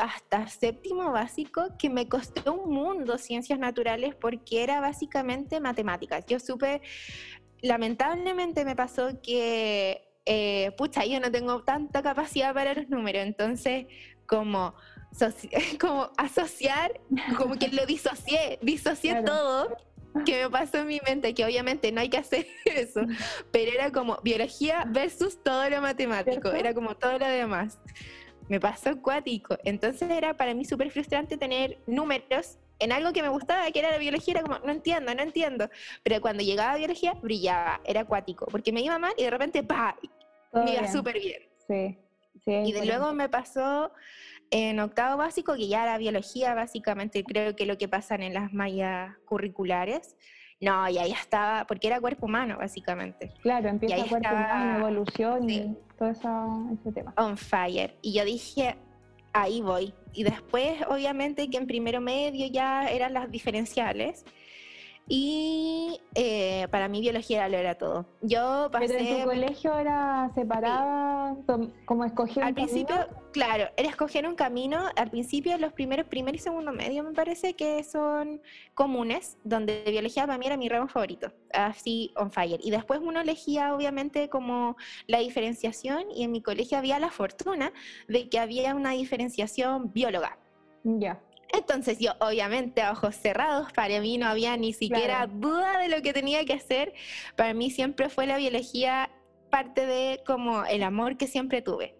hasta 0.00 0.48
séptimo 0.48 1.12
básico 1.12 1.76
que 1.78 1.88
me 1.90 2.08
costó 2.08 2.54
un 2.54 2.74
mundo 2.74 3.18
ciencias 3.18 3.58
naturales 3.58 4.14
porque 4.14 4.62
era 4.62 4.80
básicamente 4.80 5.60
matemáticas. 5.60 6.24
Yo 6.26 6.40
supe, 6.40 6.82
lamentablemente 7.62 8.64
me 8.64 8.74
pasó 8.74 9.20
que, 9.22 10.08
eh, 10.24 10.72
pucha, 10.76 11.04
yo 11.04 11.20
no 11.20 11.30
tengo 11.30 11.62
tanta 11.62 12.02
capacidad 12.02 12.52
para 12.52 12.74
los 12.74 12.88
números, 12.88 13.22
entonces 13.24 13.86
como, 14.26 14.74
como 15.80 16.10
asociar, 16.16 17.00
como 17.36 17.56
que 17.56 17.68
lo 17.68 17.86
disocié, 17.86 18.58
disocié 18.62 19.22
todo 19.22 19.76
que 20.24 20.44
me 20.44 20.50
pasó 20.50 20.78
en 20.78 20.86
mi 20.86 21.00
mente, 21.06 21.34
que 21.34 21.44
obviamente 21.44 21.92
no 21.92 22.00
hay 22.00 22.08
que 22.08 22.18
hacer 22.18 22.46
eso, 22.64 23.00
pero 23.50 23.72
era 23.72 23.92
como 23.92 24.18
biología 24.22 24.84
versus 24.88 25.42
todo 25.42 25.68
lo 25.68 25.80
matemático, 25.80 26.50
era 26.50 26.74
como 26.74 26.96
todo 26.96 27.18
lo 27.18 27.26
demás. 27.26 27.78
Me 28.48 28.60
pasó 28.60 28.90
acuático. 28.90 29.58
Entonces 29.64 30.08
era 30.10 30.36
para 30.36 30.54
mí 30.54 30.64
súper 30.64 30.90
frustrante 30.90 31.36
tener 31.36 31.78
números 31.86 32.58
en 32.78 32.92
algo 32.92 33.12
que 33.12 33.22
me 33.22 33.28
gustaba, 33.28 33.70
que 33.70 33.78
era 33.78 33.90
la 33.90 33.98
biología, 33.98 34.34
era 34.34 34.42
como, 34.42 34.58
no 34.60 34.70
entiendo, 34.70 35.14
no 35.14 35.22
entiendo. 35.22 35.68
Pero 36.02 36.20
cuando 36.20 36.42
llegaba 36.42 36.72
a 36.72 36.76
biología, 36.76 37.14
brillaba, 37.14 37.80
era 37.84 38.02
acuático, 38.02 38.46
porque 38.46 38.72
me 38.72 38.82
iba 38.82 38.98
mal 38.98 39.14
y 39.16 39.24
de 39.24 39.30
repente, 39.30 39.62
¡pa! 39.62 39.96
Me 40.52 40.74
iba 40.74 40.86
súper 40.86 41.18
bien. 41.18 41.42
Sí, 41.66 41.98
sí. 42.44 42.52
Y 42.52 42.72
de 42.72 42.86
luego 42.86 43.12
me 43.12 43.28
pasó 43.28 43.92
en 44.50 44.78
octavo 44.80 45.16
básico, 45.16 45.54
que 45.54 45.68
ya 45.68 45.84
la 45.84 45.98
biología, 45.98 46.54
básicamente 46.54 47.24
creo 47.24 47.56
que 47.56 47.66
lo 47.66 47.78
que 47.78 47.88
pasan 47.88 48.22
en 48.22 48.34
las 48.34 48.52
mallas 48.52 49.16
curriculares, 49.24 50.16
no, 50.60 50.88
y 50.88 50.96
ahí 50.98 51.12
estaba, 51.12 51.66
porque 51.66 51.86
era 51.86 52.00
cuerpo 52.00 52.26
humano, 52.26 52.56
básicamente. 52.58 53.32
Claro, 53.42 53.68
empieza 53.68 53.96
cuerpo 54.08 54.30
humano, 54.30 54.78
evolución 54.78 55.50
y 55.50 55.76
todo 55.98 56.10
ese 56.10 56.92
tema. 56.92 57.12
On 57.18 57.36
fire. 57.36 57.94
Y 58.00 58.14
yo 58.14 58.24
dije, 58.24 58.76
ahí 59.34 59.60
voy. 59.60 59.92
Y 60.14 60.24
después, 60.24 60.78
obviamente, 60.88 61.50
que 61.50 61.58
en 61.58 61.66
primero 61.66 62.00
medio 62.00 62.46
ya 62.46 62.88
eran 62.88 63.12
las 63.12 63.30
diferenciales. 63.30 64.24
Y 65.08 66.00
eh, 66.16 66.66
para 66.72 66.88
mí 66.88 67.00
biología 67.00 67.48
lo 67.48 67.56
era 67.56 67.76
todo. 67.76 68.06
Yo 68.22 68.68
pasé... 68.72 68.88
¿Pero 68.88 68.98
en 68.98 69.22
tu 69.22 69.28
colegio 69.28 69.78
era 69.78 70.32
separada? 70.34 71.36
¿Cómo 71.84 72.04
escoger 72.04 72.42
Al 72.42 72.54
principio, 72.54 73.06
claro, 73.32 73.68
era 73.76 73.88
escoger 73.88 74.26
un 74.26 74.34
camino. 74.34 74.80
Al 74.96 75.10
principio, 75.10 75.56
los 75.58 75.72
primeros, 75.72 76.06
primer 76.06 76.34
y 76.34 76.38
segundo 76.38 76.72
medio 76.72 77.04
me 77.04 77.12
parece 77.12 77.54
que 77.54 77.84
son 77.84 78.40
comunes, 78.74 79.38
donde 79.44 79.84
biología 79.86 80.26
para 80.26 80.38
mí 80.38 80.46
era 80.46 80.56
mi 80.56 80.68
ramo 80.68 80.88
favorito, 80.88 81.32
así 81.52 82.12
on 82.16 82.32
fire. 82.32 82.58
Y 82.64 82.72
después 82.72 82.98
uno 83.00 83.20
elegía 83.20 83.76
obviamente 83.76 84.28
como 84.28 84.76
la 85.06 85.18
diferenciación 85.18 86.10
y 86.10 86.24
en 86.24 86.32
mi 86.32 86.42
colegio 86.42 86.78
había 86.78 86.98
la 86.98 87.10
fortuna 87.10 87.72
de 88.08 88.28
que 88.28 88.40
había 88.40 88.74
una 88.74 88.90
diferenciación 88.90 89.92
bióloga. 89.92 90.36
Ya. 90.82 91.20
Entonces 91.56 91.98
yo, 91.98 92.12
obviamente, 92.20 92.82
a 92.82 92.92
ojos 92.92 93.16
cerrados, 93.16 93.72
para 93.72 94.00
mí 94.00 94.18
no 94.18 94.26
había 94.26 94.56
ni 94.56 94.72
siquiera 94.72 95.26
duda 95.26 95.78
de 95.78 95.88
lo 95.88 96.02
que 96.02 96.12
tenía 96.12 96.44
que 96.44 96.54
hacer. 96.54 96.92
Para 97.36 97.54
mí 97.54 97.70
siempre 97.70 98.08
fue 98.08 98.26
la 98.26 98.36
biología 98.36 99.10
parte 99.50 99.86
de 99.86 100.22
como 100.26 100.64
el 100.64 100.82
amor 100.82 101.16
que 101.16 101.26
siempre 101.26 101.62
tuve. 101.62 101.96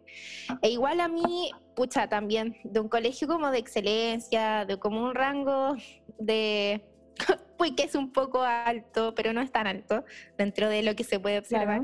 E 0.63 0.71
igual 0.71 1.01
a 1.01 1.09
mí, 1.09 1.51
pucha, 1.75 2.09
también 2.09 2.57
de 2.65 2.81
un 2.81 2.89
colegio 2.89 3.29
como 3.29 3.51
de 3.51 3.59
excelencia, 3.59 4.65
de 4.65 4.79
como 4.79 5.05
un 5.05 5.15
rango 5.15 5.77
de, 6.19 6.85
pues 7.57 7.73
que 7.73 7.85
es 7.85 7.95
un 7.95 8.13
poco 8.13 8.43
alto, 8.43 9.15
pero 9.15 9.33
no 9.33 9.41
es 9.41 9.51
tan 9.51 9.67
alto 9.67 10.05
dentro 10.37 10.69
de 10.69 10.83
lo 10.83 10.95
que 10.95 11.05
se 11.05 11.21
puede 11.21 11.39
observar. 11.39 11.83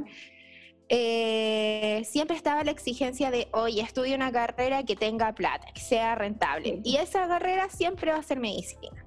Eh, 0.94 2.02
siempre 2.04 2.36
estaba 2.36 2.62
la 2.64 2.70
exigencia 2.70 3.30
de, 3.30 3.48
oye, 3.52 3.80
estudia 3.80 4.14
una 4.14 4.30
carrera 4.30 4.82
que 4.82 4.94
tenga 4.94 5.32
plata, 5.32 5.68
que 5.72 5.80
sea 5.80 6.14
rentable. 6.16 6.82
Y 6.84 6.96
esa 6.96 7.26
carrera 7.26 7.70
siempre 7.70 8.12
va 8.12 8.18
a 8.18 8.22
ser 8.22 8.38
medicina. 8.38 9.02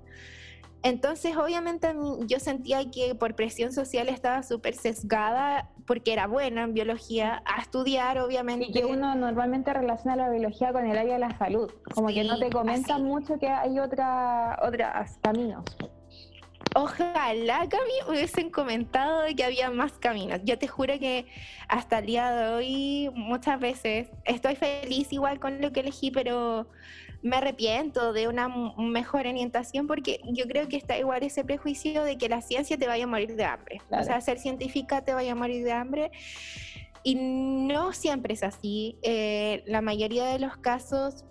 Entonces, 0.82 1.38
obviamente, 1.38 1.94
yo 2.25 2.39
sentía 2.39 2.89
que 2.89 3.13
por 3.13 3.36
presión 3.36 3.72
social 3.72 4.10
estaba 4.10 4.42
súper 4.42 4.74
sesgada, 4.74 5.70
porque 5.86 6.12
era 6.12 6.25
buena 6.25 6.63
en 6.63 6.74
biología, 6.74 7.44
a 7.46 7.62
estudiar, 7.62 8.18
obviamente. 8.18 8.65
Y 8.68 8.72
que 8.72 8.86
uno 8.86 9.13
normalmente 9.13 9.72
relaciona 9.72 10.15
la 10.15 10.32
biología 10.32 10.74
con 10.74 10.88
el 10.88 10.98
área 10.98 11.13
de 11.13 11.20
la 11.20 11.38
salud, 11.38 11.72
como 11.94 12.08
que 12.08 12.24
no 12.24 12.39
te 12.39 12.50
comentan 12.50 13.04
mucho 13.04 13.38
que 13.38 13.48
hay 13.48 13.77
otra, 13.77 14.60
otros 14.63 14.88
caminos. 15.22 15.63
Ojalá 16.74 17.67
que 17.69 17.77
a 17.77 17.81
mí 17.81 17.93
hubiesen 18.10 18.50
comentado 18.50 19.22
de 19.22 19.36
que 19.36 19.45
había 19.45 19.72
más 19.72 19.93
caminos. 19.93 20.41
Yo 20.43 20.57
te 20.57 20.67
juro 20.67 20.98
que 21.00 21.25
hasta 21.69 22.00
el 22.00 22.05
día 22.05 22.31
de 22.31 22.53
hoy 22.53 23.10
muchas 23.13 23.60
veces 23.60 24.10
estoy 24.25 24.55
feliz 24.55 25.12
igual 25.13 25.39
con 25.39 25.62
lo 25.62 25.72
que 25.72 25.81
elegí, 25.81 26.12
pero 26.12 26.67
me 27.22 27.38
arrepiento 27.38 28.13
de 28.13 28.27
una 28.27 28.50
mejor 28.77 29.22
orientación 29.22 29.88
porque 29.88 30.19
yo 30.25 30.45
creo 30.48 30.67
que 30.67 30.77
está 30.77 30.98
igual 30.98 31.24
ese 31.24 31.43
prejuicio 31.43 32.03
de 32.03 32.17
que 32.17 32.29
la 32.29 32.41
ciencia 32.41 32.77
te 32.77 32.88
vaya 32.88 33.05
a 33.05 33.07
morir 33.07 33.36
de 33.36 33.45
hambre. 33.45 33.81
O 33.89 34.03
sea, 34.03 34.19
ser 34.22 34.38
científica 34.38 35.03
te 35.03 35.13
vaya 35.13 35.31
a 35.31 35.36
morir 35.36 35.63
de 35.63 35.72
hambre. 35.72 36.12
Y 37.03 37.15
no 37.15 37.93
siempre 37.93 38.34
es 38.34 38.43
así. 38.43 38.98
Eh, 39.01 39.63
la 39.65 39.81
mayoría 39.81 40.25
de 40.25 40.39
los 40.39 40.57
casos, 40.57 41.24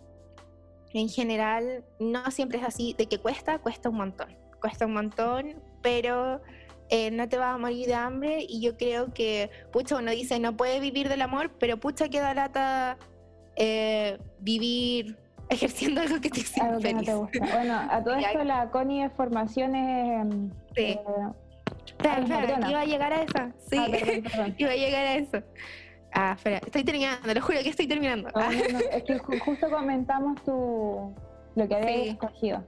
en 0.92 1.08
general, 1.08 1.84
no 1.98 2.30
siempre 2.30 2.58
es 2.58 2.64
así. 2.64 2.94
De 2.96 3.06
que 3.06 3.18
cuesta, 3.18 3.58
cuesta 3.58 3.88
un 3.88 3.96
montón 3.96 4.43
cuesta 4.64 4.86
un 4.86 4.94
montón, 4.94 5.56
pero 5.82 6.40
eh, 6.88 7.10
no 7.10 7.28
te 7.28 7.36
vas 7.36 7.54
a 7.54 7.58
morir 7.58 7.86
de 7.86 7.94
hambre 7.94 8.46
y 8.48 8.62
yo 8.62 8.78
creo 8.78 9.12
que, 9.12 9.50
pucha, 9.70 9.96
uno 9.96 10.10
dice, 10.10 10.40
no 10.40 10.56
puede 10.56 10.80
vivir 10.80 11.10
del 11.10 11.20
amor, 11.20 11.50
pero 11.60 11.76
pucha, 11.76 12.08
queda 12.08 12.32
lata 12.32 12.96
eh, 13.56 14.16
vivir 14.38 15.18
ejerciendo 15.50 16.00
algo 16.00 16.18
que 16.18 16.30
te 16.30 16.40
feliz. 16.40 17.10
Bueno, 17.52 17.78
a 17.90 18.02
todo 18.02 18.14
esto 18.16 18.42
la 18.42 18.70
Connie 18.70 19.02
de 19.02 19.10
formaciones... 19.10 20.28
Sí. 20.74 20.82
Eh, 20.82 20.98
iba 22.66 22.80
a 22.80 22.86
llegar 22.86 23.12
a 23.12 23.22
eso. 23.22 23.52
Sí, 23.68 23.76
ah, 23.78 24.48
iba 24.56 24.70
a 24.70 24.76
llegar 24.76 25.04
a 25.04 25.14
eso. 25.16 25.42
Ah, 26.10 26.32
espera, 26.38 26.56
estoy 26.64 26.84
terminando, 26.84 27.34
lo 27.34 27.42
juro 27.42 27.58
que 27.62 27.68
estoy 27.68 27.86
terminando. 27.86 28.30
es 28.92 29.02
que 29.02 29.18
justo 29.18 29.68
comentamos 29.68 30.42
tu, 30.42 31.14
lo 31.54 31.68
que 31.68 31.74
habías 31.74 32.06
escogido. 32.14 32.64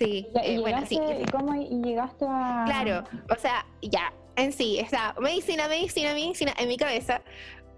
Sí, 0.00 0.26
eh, 0.42 0.58
bueno, 0.58 0.86
sí. 0.86 0.98
¿Y 0.98 1.30
cómo 1.30 1.54
llegaste 1.54 2.24
a...? 2.26 2.64
Claro, 2.64 3.04
o 3.28 3.38
sea, 3.38 3.66
ya, 3.82 4.12
en 4.36 4.50
sí, 4.52 4.78
está 4.78 5.14
medicina, 5.20 5.68
medicina, 5.68 6.14
medicina 6.14 6.54
en 6.58 6.68
mi 6.68 6.78
cabeza, 6.78 7.20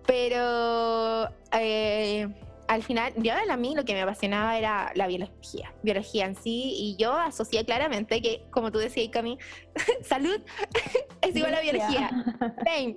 pero 0.07 1.29
eh, 1.53 2.29
al 2.69 2.85
final, 2.85 3.13
yo 3.17 3.33
a 3.35 3.57
mí 3.57 3.75
lo 3.75 3.85
que 3.85 3.95
me 3.95 4.03
apasionaba 4.03 4.57
era 4.57 4.93
la 4.95 5.09
biología, 5.09 5.75
biología 5.83 6.27
en 6.27 6.37
sí, 6.37 6.73
y 6.77 6.97
yo 6.97 7.13
asocié 7.13 7.65
claramente 7.65 8.23
que, 8.23 8.45
como 8.51 8.71
tú 8.71 8.79
decías, 8.79 9.09
Cami, 9.11 9.37
salud 10.03 10.41
es 11.23 11.35
igual 11.35 11.55
a 11.55 11.61
biología. 11.61 12.09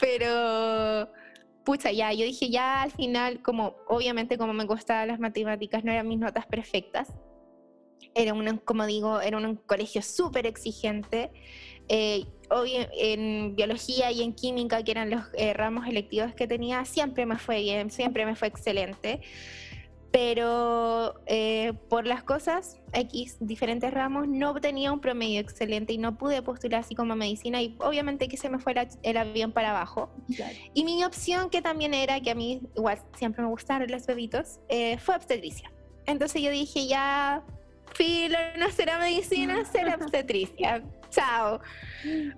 pero 0.00 1.12
pucha, 1.64 1.92
ya, 1.92 2.12
yo 2.12 2.24
dije 2.24 2.50
ya 2.50 2.82
al 2.82 2.90
final, 2.90 3.40
como 3.40 3.76
obviamente 3.86 4.36
como 4.36 4.52
me 4.52 4.64
gustaban 4.64 5.06
las 5.06 5.20
matemáticas, 5.20 5.84
no 5.84 5.92
eran 5.92 6.08
mis 6.08 6.18
notas 6.18 6.46
perfectas, 6.46 7.14
era 8.14 8.32
un, 8.32 8.58
como 8.58 8.86
digo, 8.86 9.20
era 9.20 9.36
un 9.36 9.56
colegio 9.56 10.02
súper 10.02 10.46
exigente. 10.46 11.30
Eh, 11.88 12.24
en 12.96 13.56
biología 13.56 14.12
y 14.12 14.22
en 14.22 14.32
química, 14.32 14.82
que 14.84 14.92
eran 14.92 15.10
los 15.10 15.22
eh, 15.34 15.52
ramos 15.54 15.88
electivos 15.88 16.32
que 16.34 16.46
tenía, 16.46 16.84
siempre 16.84 17.26
me 17.26 17.36
fue 17.36 17.60
bien, 17.60 17.90
siempre 17.90 18.24
me 18.26 18.36
fue 18.36 18.48
excelente. 18.48 19.20
Pero 20.12 21.20
eh, 21.26 21.72
por 21.88 22.06
las 22.06 22.22
cosas, 22.22 22.80
X, 22.92 23.38
diferentes 23.40 23.92
ramos, 23.92 24.28
no 24.28 24.52
obtenía 24.52 24.92
un 24.92 25.00
promedio 25.00 25.40
excelente 25.40 25.92
y 25.92 25.98
no 25.98 26.16
pude 26.16 26.40
postular 26.42 26.82
así 26.82 26.94
como 26.94 27.16
medicina 27.16 27.60
y 27.60 27.74
obviamente 27.80 28.28
que 28.28 28.36
se 28.36 28.48
me 28.48 28.60
fue 28.60 28.74
el 29.02 29.16
avión 29.16 29.50
para 29.50 29.70
abajo. 29.70 30.10
Y 30.72 30.84
mi 30.84 31.02
opción, 31.02 31.50
que 31.50 31.60
también 31.60 31.94
era, 31.94 32.20
que 32.20 32.30
a 32.30 32.36
mí 32.36 32.62
igual 32.76 33.00
siempre 33.16 33.42
me 33.42 33.48
gustaron 33.48 33.90
los 33.90 34.06
bebitos, 34.06 34.60
fue 34.98 35.16
obstetricia. 35.16 35.72
Entonces 36.06 36.40
yo 36.40 36.50
dije, 36.52 36.86
ya 36.86 37.42
filo, 37.92 38.38
no 38.58 38.70
será 38.70 38.98
medicina, 38.98 39.64
será 39.72 39.96
obstetricia. 39.96 40.82
Chao. 41.10 41.60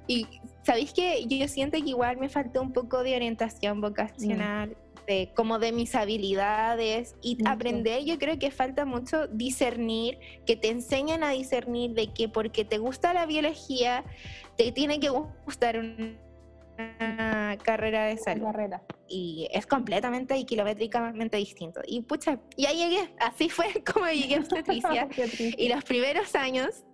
Y 0.07 0.27
sabéis 0.63 0.93
que 0.93 1.27
yo 1.27 1.49
siento 1.49 1.79
que 1.79 1.91
igual 1.91 2.19
me 2.19 2.29
faltó 2.29 2.61
un 2.61 2.73
poco 2.73 3.03
de 3.03 3.17
orientación 3.17 3.81
vocacional, 3.81 4.77
de, 5.07 5.33
como 5.35 5.59
de 5.59 5.73
mis 5.73 5.95
habilidades 5.95 7.15
y 7.23 7.39
aprender. 7.47 8.05
Yo 8.05 8.19
creo 8.19 8.39
que 8.39 8.51
falta 8.51 8.85
mucho 8.85 9.29
discernir, 9.29 10.19
que 10.45 10.57
te 10.57 10.69
enseñan 10.69 11.23
a 11.23 11.31
discernir 11.31 11.93
de 11.93 12.13
que 12.13 12.29
porque 12.29 12.65
te 12.65 12.79
gusta 12.79 13.15
la 13.15 13.27
biología, 13.27 14.05
te 14.57 14.73
tiene 14.73 15.01
que 15.01 15.09
gustar 15.45 15.79
un 15.79 16.26
carrera 17.63 18.05
de 18.07 18.17
salud. 18.17 18.47
Y 19.09 19.49
es 19.53 19.67
completamente 19.67 20.37
y 20.37 20.45
kilométricamente 20.45 21.37
distinto. 21.37 21.81
Y 21.87 22.03
pucha, 22.03 22.41
ya 22.57 22.73
llegué, 22.73 23.15
así 23.19 23.49
fue 23.51 23.67
como 23.93 24.07
llegué 24.07 24.37
a 24.37 24.39
obstetricia. 24.41 25.09
y 25.59 25.69
los 25.69 25.85
primeros 25.85 26.35
años 26.35 26.85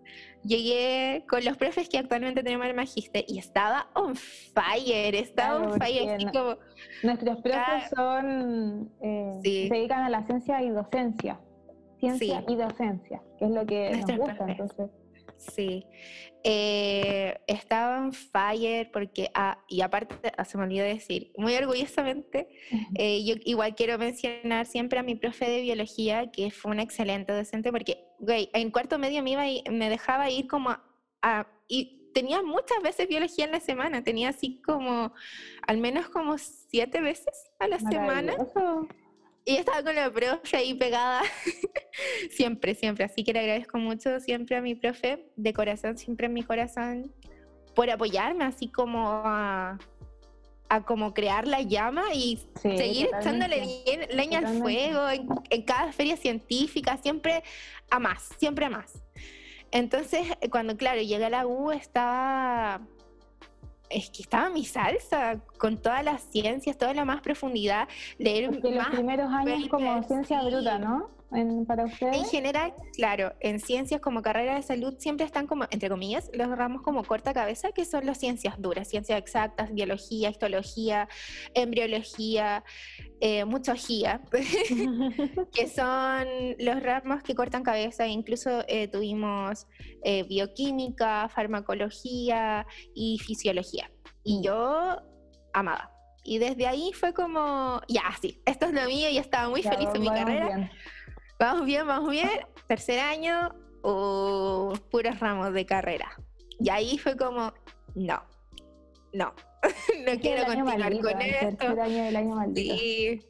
llegué 0.45 1.25
con 1.29 1.45
los 1.45 1.57
profes 1.57 1.89
que 1.89 1.99
actualmente 1.99 2.43
tenemos 2.43 2.67
el 2.67 2.75
magíster 2.75 3.25
y 3.29 3.39
estaba 3.39 3.89
on 3.95 4.15
fire, 4.17 5.15
estaba 5.15 5.59
Claro, 5.59 5.73
on 5.73 5.79
fire, 5.81 6.11
así 6.11 6.27
como, 6.27 6.57
Nuestros 7.03 7.41
profes 7.41 7.91
son, 7.95 8.91
eh, 9.01 9.39
Sí. 9.43 9.69
se 9.69 9.75
dedican 9.75 10.03
a 10.03 10.11
la 10.11 10.25
ciencia 10.27 10.63
y 10.63 10.71
docencia. 10.71 11.41
Ciencia 12.01 12.41
Sí. 12.41 12.53
y 12.53 12.57
docencia, 12.57 13.23
que 13.39 13.45
es 13.45 13.51
lo 13.53 13.65
que 13.65 13.91
Nuestros 13.93 14.19
nos 14.19 14.29
gusta. 14.29 14.45
profes. 14.45 14.61
Entonces, 14.61 14.91
sí. 15.55 15.85
Eh, 16.45 17.39
estaba 17.47 17.99
on 17.99 18.13
fire 18.13 18.91
porque, 18.93 19.31
ah, 19.35 19.63
y 19.69 19.81
aparte, 19.83 20.33
ah, 20.37 20.45
se 20.45 20.59
me 20.59 20.65
olvidó 20.65 20.85
decir, 20.85 21.33
muy 21.37 21.55
orgullosamente, 21.55 22.49
Eh, 22.95 23.25
yo 23.25 23.35
igual 23.45 23.75
quiero 23.75 23.97
mencionar 23.99 24.67
siempre 24.67 24.99
a 24.99 25.03
mi 25.03 25.15
profe 25.15 25.49
de 25.49 25.61
biología, 25.63 26.31
que 26.33 26.51
fue 26.51 26.73
una 26.73 26.83
excelente 26.83 27.33
docente, 27.33 27.71
porque, 27.71 28.05
güey, 28.19 28.51
en 28.55 28.71
cuarto 28.71 28.99
medio 28.99 29.23
me, 29.23 29.31
iba 29.31 29.47
y- 29.49 29.63
me 29.71 29.89
dejaba 29.89 30.31
ir 30.31 30.47
como 30.47 30.71
a, 30.71 30.83
a- 31.23 31.47
Y 31.69 32.11
tenía 32.13 32.43
muchas 32.43 32.83
veces 32.83 33.09
biología 33.09 33.47
en 33.47 33.53
la 33.53 33.61
semana, 33.61 34.05
tenía 34.05 34.29
así 34.31 34.61
como, 34.63 35.15
al 35.67 35.79
menos 35.79 36.09
como 36.11 36.37
siete 36.39 37.01
veces 37.01 37.33
a 37.59 37.67
la 37.69 37.79
semana. 37.91 38.35
Y 39.45 39.57
estaba 39.57 39.83
con 39.83 39.95
la 39.95 40.11
profe 40.11 40.57
ahí 40.57 40.75
pegada, 40.75 41.23
siempre, 42.31 42.75
siempre. 42.75 43.05
Así 43.05 43.25
que 43.25 43.33
le 43.33 43.41
agradezco 43.41 43.79
mucho 43.79 44.21
siempre 44.21 44.57
a 44.57 44.61
mi 44.61 44.75
profe, 44.75 45.27
de 45.37 45.53
corazón, 45.53 45.99
siempre 45.99 46.27
en 46.27 46.33
mi 46.33 46.43
corazón, 46.43 47.13
por 47.75 47.91
apoyarme, 47.91 48.45
así 48.45 48.69
como 48.71 49.09
a, 49.09 49.79
a 50.69 50.85
como 50.85 51.13
crear 51.13 51.49
la 51.49 51.61
llama 51.63 52.05
y 52.15 52.37
Sí, 52.63 52.77
seguir 52.77 53.09
echándole 53.19 53.61
bien- 53.85 54.09
leña 54.17 54.39
al 54.41 54.59
fuego 54.59 55.09
en, 55.09 55.27
en 55.51 55.63
cada 55.63 55.93
feria 55.93 56.17
científica, 56.17 56.97
siempre 56.99 57.43
a 57.91 57.99
más, 57.99 58.29
siempre 58.39 58.67
a 58.67 58.71
más. 58.71 59.03
Entonces, 59.73 60.27
cuando, 60.51 60.77
claro, 60.77 61.01
llegué 61.01 61.25
a 61.25 61.31
la 61.31 61.47
U, 61.47 61.73
estaba... 61.73 62.87
Es 63.93 64.11
que 64.11 64.23
estaba 64.23 64.49
mi 64.49 64.65
salsa, 64.65 65.39
con 65.59 65.77
todas 65.77 66.05
las 66.05 66.23
ciencias, 66.23 66.77
toda 66.77 66.95
la 66.95 67.05
más 67.05 67.21
profundidad, 67.21 67.89
leer 68.19 68.51
Porque 68.51 68.69
los 68.69 68.77
más 68.79 68.91
primeros 68.91 69.31
años 69.31 69.69
como 69.69 69.87
papers, 69.87 70.07
ciencia 70.07 70.41
sí. 70.41 70.47
bruta, 70.47 70.79
¿no? 70.79 71.11
En- 71.35 71.65
para 71.67 71.83
en 71.83 71.89
ustedes. 71.89 72.31
general, 72.31 72.75
claro, 72.95 73.33
en 73.41 73.59
ciencias 73.61 74.01
como 74.01 74.23
carrera 74.23 74.55
de 74.57 74.63
salud 74.63 74.95
siempre 74.99 75.25
están 75.27 75.47
como, 75.47 75.65
entre 75.71 75.89
comillas, 75.89 76.31
los 76.35 76.49
ramos 76.57 76.83
como 76.83 77.05
corta 77.05 77.33
cabeza, 77.33 77.73
que 77.73 77.85
son 77.85 78.05
las 78.07 78.19
ciencias 78.19 78.61
duras, 78.61 78.89
ciencias 78.89 79.19
exactas, 79.19 79.73
biología, 79.73 80.31
histología, 80.31 81.09
embriología, 81.55 82.65
eh, 83.21 83.45
muchología, 83.45 84.21
que 85.55 85.69
son 85.69 86.27
los 86.59 86.83
ramos 86.83 87.23
que 87.23 87.35
cortan 87.35 87.63
cabeza. 87.63 88.07
Incluso 88.07 88.63
eh, 88.69 88.89
tuvimos 88.89 89.67
eh, 90.05 90.25
bioquímica, 90.25 91.29
farmacología 91.29 92.67
y 92.95 93.19
fisiología. 93.19 93.91
Y 94.25 94.39
Mm. 94.39 94.43
yo 94.43 94.97
amaba. 95.53 95.91
Y 96.25 96.39
desde 96.39 96.67
ahí 96.69 96.93
fue 96.93 97.13
como, 97.13 97.81
ya, 97.89 98.03
sí, 98.21 98.41
esto 98.47 98.67
es 98.67 98.73
lo 98.73 98.85
mío 98.87 99.09
y 99.11 99.19
estaba 99.19 99.49
muy 99.49 99.63
Ya, 99.63 99.73
feliz 99.73 99.89
en 99.93 100.01
mi 100.03 100.09
carrera. 100.09 100.47
bien. 100.47 100.71
Vamos 101.43 101.67
bien, 101.67 101.85
vamos 101.89 102.09
bien. 102.13 102.29
Tercer 102.69 103.01
año, 103.01 103.53
uh, 103.83 104.73
puros 104.93 105.19
ramos 105.19 105.53
de 105.53 105.67
carrera. 105.67 106.09
Y 106.61 106.71
ahí 106.71 106.99
fue 106.99 107.17
como, 107.17 107.53
no, 107.97 108.23
no, 109.13 109.35
no 110.07 110.21
quiero 110.21 110.45
continuar 110.45 110.79
maldito, 110.79 111.09
con 111.11 111.21
el 111.21 111.35
esto. 111.35 111.57
tercer 111.57 111.81
año 111.81 112.05
del 112.05 112.15
año 112.15 112.37
maldito. 112.37 112.77
Sí, 112.77 113.23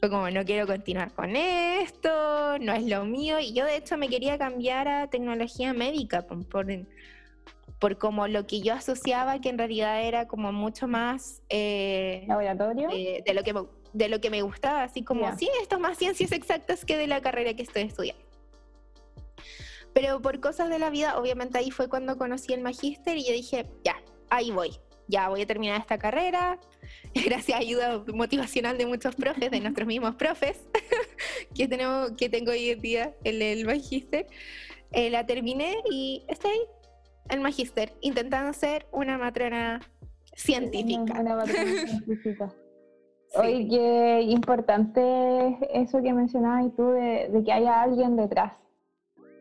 fue 0.00 0.08
como, 0.08 0.30
no 0.30 0.42
quiero 0.46 0.66
continuar 0.66 1.12
con 1.12 1.36
esto, 1.36 2.58
no 2.60 2.72
es 2.72 2.84
lo 2.86 3.04
mío. 3.04 3.38
Y 3.38 3.52
yo 3.52 3.66
de 3.66 3.76
hecho 3.76 3.98
me 3.98 4.08
quería 4.08 4.38
cambiar 4.38 4.88
a 4.88 5.10
tecnología 5.10 5.74
médica 5.74 6.22
por, 6.22 6.48
por, 6.48 6.66
por 7.78 7.98
como 7.98 8.26
lo 8.26 8.46
que 8.46 8.62
yo 8.62 8.72
asociaba 8.72 9.38
que 9.42 9.50
en 9.50 9.58
realidad 9.58 10.02
era 10.02 10.26
como 10.26 10.50
mucho 10.50 10.88
más... 10.88 11.42
eh, 11.50 12.24
Laboratorio. 12.26 12.88
de, 12.88 13.22
de 13.22 13.34
lo 13.34 13.42
que 13.42 13.52
me, 13.52 13.60
de 13.92 14.08
lo 14.08 14.20
que 14.20 14.30
me 14.30 14.42
gustaba, 14.42 14.82
así 14.82 15.02
como, 15.02 15.22
Ya. 15.22 15.36
sí, 15.36 15.48
esto 15.60 15.76
es 15.76 15.80
más 15.80 15.98
ciencias 15.98 16.32
exactas 16.32 16.84
que 16.84 16.96
de 16.96 17.06
la 17.06 17.20
carrera 17.20 17.54
que 17.54 17.62
estoy 17.62 17.82
estudiando. 17.82 18.24
Pero 19.92 20.22
por 20.22 20.40
cosas 20.40 20.68
de 20.68 20.78
la 20.78 20.90
vida, 20.90 21.18
obviamente 21.18 21.58
ahí 21.58 21.70
fue 21.70 21.88
cuando 21.88 22.16
conocí 22.16 22.52
el 22.52 22.60
magíster 22.60 23.16
y 23.16 23.24
yo 23.24 23.32
dije, 23.32 23.66
ya, 23.84 23.96
ahí 24.28 24.50
voy, 24.52 24.70
ya 25.08 25.28
voy 25.28 25.42
a 25.42 25.46
terminar 25.46 25.80
esta 25.80 25.98
carrera, 25.98 26.58
gracias 27.14 27.56
a 27.56 27.60
ayuda 27.60 28.04
motivacional 28.14 28.78
de 28.78 28.86
muchos 28.86 29.14
profes, 29.16 29.50
de 29.50 29.60
nuestros 29.60 29.86
mismos 29.86 30.14
profes 30.14 30.60
que, 31.54 31.66
tenemos, 31.66 32.12
que 32.12 32.28
tengo 32.28 32.52
hoy 32.52 32.70
en 32.70 32.80
día 32.80 33.14
en 33.24 33.42
el 33.42 33.64
magíster, 33.64 34.26
eh, 34.92 35.10
la 35.10 35.26
terminé 35.26 35.76
y 35.90 36.24
estoy 36.28 36.58
en 37.28 37.42
magíster, 37.42 37.92
intentando 38.00 38.52
ser 38.52 38.86
una 38.92 39.18
matrona 39.18 39.80
científica. 40.34 41.20
Una, 41.20 41.20
una 41.20 41.36
patrona 41.38 41.86
científica. 41.86 42.54
Oye, 43.36 43.68
qué 43.68 44.22
importante 44.22 45.58
eso 45.72 46.02
que 46.02 46.12
mencionabas 46.12 46.66
y 46.66 46.70
tú 46.70 46.90
de, 46.90 47.28
de 47.28 47.44
que 47.44 47.52
haya 47.52 47.82
alguien 47.82 48.16
detrás. 48.16 48.52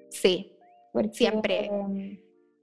Sí, 0.10 0.52
porque, 0.93 1.13
Siempre. 1.13 1.65
em, 1.65 2.19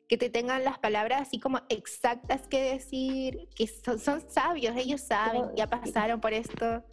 que 0.08 0.16
te 0.16 0.30
tengan 0.30 0.62
las 0.62 0.78
palabras 0.78 1.22
así 1.22 1.40
como 1.40 1.58
exactas 1.68 2.46
que 2.46 2.74
decir, 2.74 3.48
que 3.56 3.66
son, 3.66 3.98
son 3.98 4.20
sabios, 4.28 4.76
ellos 4.76 5.00
saben, 5.00 5.42
ya 5.56 5.66
pasaron 5.66 6.20
por 6.20 6.32
esto. 6.32 6.84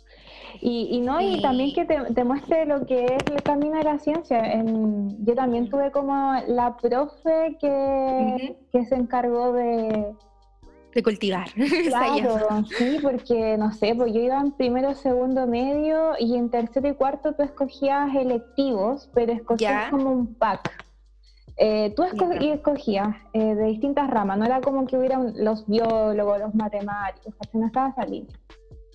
Y, 0.62 0.88
y 0.92 1.00
no, 1.02 1.22
y 1.22 1.40
también 1.42 1.74
que 1.74 1.86
te, 1.86 1.96
te 2.14 2.24
muestre 2.24 2.66
lo 2.66 2.86
que 2.88 3.06
es 3.06 3.24
el 3.32 3.44
camino 3.44 3.78
de 3.78 3.84
la 3.84 4.00
ciencia. 4.00 4.40
En- 4.54 5.24
yo 5.24 5.36
también 5.36 5.70
tuve 5.70 5.92
como 5.92 6.34
la 6.48 6.76
profe 6.78 7.56
que, 7.60 8.58
que 8.72 8.86
se 8.86 8.96
encargó 8.96 9.54
de... 9.54 10.16
De 10.94 11.04
cultivar. 11.04 11.48
Claro, 11.88 12.64
sí, 12.78 12.98
porque 13.02 13.58
no 13.58 13.72
sé, 13.72 13.96
pues 13.96 14.14
yo 14.14 14.20
iba 14.20 14.40
en 14.40 14.52
primero, 14.52 14.94
segundo, 14.96 15.48
medio 15.48 16.14
y 16.20 16.36
en 16.36 16.50
tercero 16.50 16.88
y 16.88 16.94
cuarto 16.94 17.34
tú 17.34 17.44
escogías 17.44 18.14
electivos, 18.16 19.10
pero 19.14 19.34
escogías 19.34 19.86
Ya. 19.86 19.92
como 19.92 20.12
un 20.12 20.36
pack. 20.36 20.72
Eh, 21.58 21.94
tú 21.96 22.04
y 22.40 22.50
escogías 22.50 23.16
eh, 23.34 23.54
de 23.56 23.66
distintas 23.66 24.10
ramas, 24.10 24.38
no 24.40 24.46
era 24.46 24.60
como 24.62 24.88
que 24.88 24.98
hubieran 24.98 25.34
los 25.38 25.68
biólogos, 25.68 26.40
los 26.40 26.56
matemáticos, 26.56 27.34
no 27.54 27.68
estaba 27.68 27.90
esa 27.90 28.06
línea. 28.06 28.36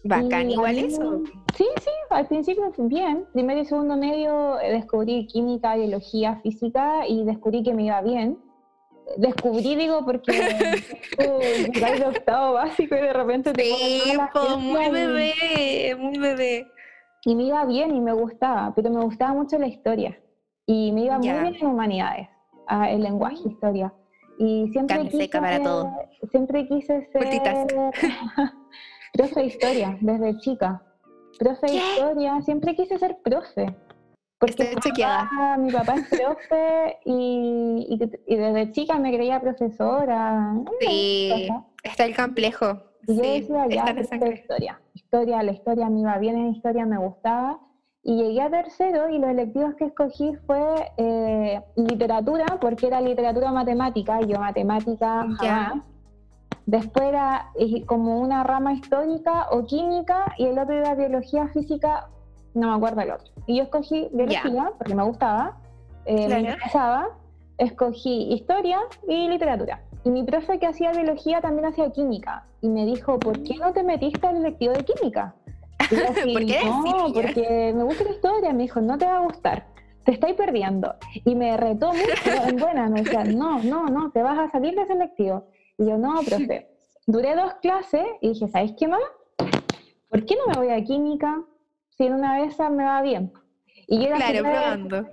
Bacán, 0.04 0.50
Y 0.50 0.54
igual 0.54 0.78
eso. 0.78 1.22
Sí, 1.56 1.66
sí, 1.80 1.90
al 2.10 2.26
principio 2.26 2.72
bien. 2.78 3.26
Primero 3.32 3.60
y 3.60 3.64
segundo 3.64 3.96
medio 3.96 4.58
eh, 4.60 4.72
descubrí 4.72 5.26
química, 5.26 5.76
biología, 5.76 6.36
física 6.36 7.06
y 7.06 7.24
descubrí 7.24 7.62
que 7.62 7.74
me 7.74 7.84
iba 7.84 8.00
bien. 8.02 8.38
Descubrí, 9.16 9.74
digo, 9.76 10.04
porque 10.04 10.32
llegáis 11.72 12.00
de 12.00 12.06
octavo 12.06 12.52
básico 12.54 12.94
y 12.96 13.00
de 13.00 13.12
repente 13.12 13.52
te 13.52 13.62
Sí, 13.64 14.12
po, 14.32 14.58
muy 14.58 14.90
bebé, 14.90 15.96
muy 15.98 16.18
bebé. 16.18 16.66
Y 17.24 17.34
me 17.34 17.44
iba 17.44 17.64
bien 17.64 17.94
y 17.96 18.00
me 18.00 18.12
gustaba, 18.12 18.72
pero 18.74 18.90
me 18.90 19.00
gustaba 19.02 19.32
mucho 19.34 19.58
la 19.58 19.66
historia. 19.66 20.18
Y 20.66 20.92
me 20.92 21.04
iba 21.04 21.18
Ya. 21.20 21.32
muy 21.32 21.42
bien 21.50 21.54
en 21.62 21.66
humanidades, 21.66 22.28
el 22.88 23.02
lenguaje, 23.02 23.36
historia. 23.48 23.92
Y 24.38 24.68
siempre 24.72 25.08
quise, 25.08 25.28
para 25.28 25.60
todo. 25.62 25.90
siempre 26.30 26.68
quise 26.68 27.08
ser 27.10 27.90
profe 29.14 29.40
de 29.40 29.46
historia 29.46 29.96
desde 30.00 30.36
chica. 30.38 30.82
Profe 31.38 31.66
de 31.66 31.74
historia, 31.76 32.40
siempre 32.42 32.76
quise 32.76 32.98
ser 32.98 33.16
profe. 33.24 33.74
Porque 34.38 34.62
Estoy 34.62 34.92
mi 34.92 35.02
papá, 35.02 35.56
mi 35.58 35.70
papá 35.72 35.94
es 35.96 36.08
profe 36.08 36.98
y, 37.04 37.86
y- 37.88 38.34
y 38.34 38.36
desde 38.36 38.70
chica 38.72 38.98
me 38.98 39.12
creía 39.12 39.40
profesora. 39.40 40.54
Sí, 40.80 41.48
está 41.82 42.04
el 42.04 42.14
complejo. 42.16 42.66
Y 43.08 43.16
yo 43.16 43.22
Sí, 43.22 43.40
decía, 43.40 43.66
ya, 43.68 43.84
está 44.00 44.28
historia. 44.28 44.80
Historia, 44.94 45.42
la 45.42 45.52
historia 45.52 45.88
me 45.90 46.00
iba 46.00 46.16
bien 46.18 46.36
en 46.36 46.46
historia, 46.54 46.86
me 46.86 46.98
gustaba. 46.98 47.58
Y 48.04 48.16
llegué 48.16 48.42
a 48.42 48.50
tercero 48.50 49.08
y 49.08 49.18
los 49.18 49.30
electivos 49.30 49.74
que 49.74 49.86
escogí 49.86 50.32
fue 50.46 50.92
eh, 50.98 51.60
literatura, 51.76 52.46
porque 52.60 52.86
era 52.86 53.00
literatura 53.00 53.50
matemática, 53.50 54.20
y 54.22 54.26
yo 54.28 54.38
matemática 54.38 55.26
Ya. 55.42 55.82
Después 56.66 57.06
era 57.08 57.50
eh, 57.58 57.84
como 57.86 58.20
una 58.20 58.44
rama 58.44 58.74
histórica 58.74 59.48
o 59.50 59.64
química, 59.66 60.32
y 60.36 60.46
el 60.46 60.58
otro 60.58 60.74
era 60.74 60.94
biología, 60.94 61.48
física, 61.48 62.08
no 62.54 62.68
me 62.70 62.74
acuerdo 62.76 63.00
el 63.02 63.10
otro. 63.12 63.26
Y 63.46 63.56
yo 63.58 63.62
escogí 63.64 64.08
biología, 64.12 64.72
porque 64.78 64.94
me 64.94 65.02
gustaba, 65.04 65.56
eh, 66.04 66.26
Claro. 66.26 66.42
me 66.42 66.48
interesaba. 66.50 67.08
Escogí 67.58 68.32
historia 68.32 68.78
y 69.08 69.28
literatura. 69.28 69.82
Y 70.04 70.10
mi 70.10 70.22
profe 70.22 70.58
que 70.60 70.66
hacía 70.66 70.92
biología 70.92 71.40
también 71.40 71.66
hacía 71.66 71.90
química. 71.90 72.44
Y 72.60 72.68
me 72.68 72.84
dijo, 72.86 73.18
¿por 73.18 73.42
qué 73.42 73.56
no 73.56 73.72
te 73.72 73.82
metiste 73.82 74.26
al 74.26 74.42
lectivo 74.42 74.74
de 74.74 74.84
química? 74.84 75.34
Y 75.90 75.96
yo 75.96 76.02
así, 76.08 76.32
Porque 76.32 76.54
eres 76.56 76.64
no, 76.66 76.82
niña". 76.84 77.14
porque 77.14 77.72
me 77.76 77.82
gusta 77.82 78.04
la 78.04 78.10
historia. 78.10 78.52
Me 78.52 78.62
dijo, 78.62 78.80
no 78.80 78.96
te 78.96 79.06
va 79.06 79.18
a 79.18 79.20
gustar. 79.22 79.66
Te 80.04 80.12
estáis 80.12 80.36
perdiendo. 80.36 80.94
Y 81.24 81.34
me 81.34 81.56
retó 81.56 81.88
mucho 81.92 82.48
en 82.48 82.56
buena. 82.56 82.88
Me 82.88 83.02
decía, 83.02 83.24
no, 83.24 83.58
no, 83.62 83.86
no, 83.86 84.10
te 84.12 84.22
vas 84.22 84.38
a 84.38 84.50
salir 84.50 84.74
de 84.76 84.82
ese 84.82 84.94
lectivo. 84.94 85.46
Y 85.78 85.86
yo, 85.86 85.98
no, 85.98 86.14
profe. 86.26 86.68
Duré 87.06 87.34
dos 87.34 87.54
clases 87.60 88.06
y 88.20 88.28
dije, 88.30 88.46
¿sabéis 88.48 88.74
qué 88.78 88.86
más? 88.86 89.00
¿Por 90.10 90.24
qué 90.24 90.36
no 90.36 90.46
me 90.52 90.58
voy 90.66 90.70
a 90.72 90.82
química 90.84 91.42
si 91.98 92.06
en 92.06 92.14
una 92.14 92.36
de 92.38 92.44
esas 92.44 92.70
me 92.70 92.84
va 92.84 93.02
bien? 93.02 93.32
Y 93.86 93.98
yo 93.98 94.06
era 94.06 94.16
Claro, 94.16 94.42
probando. 94.42 95.08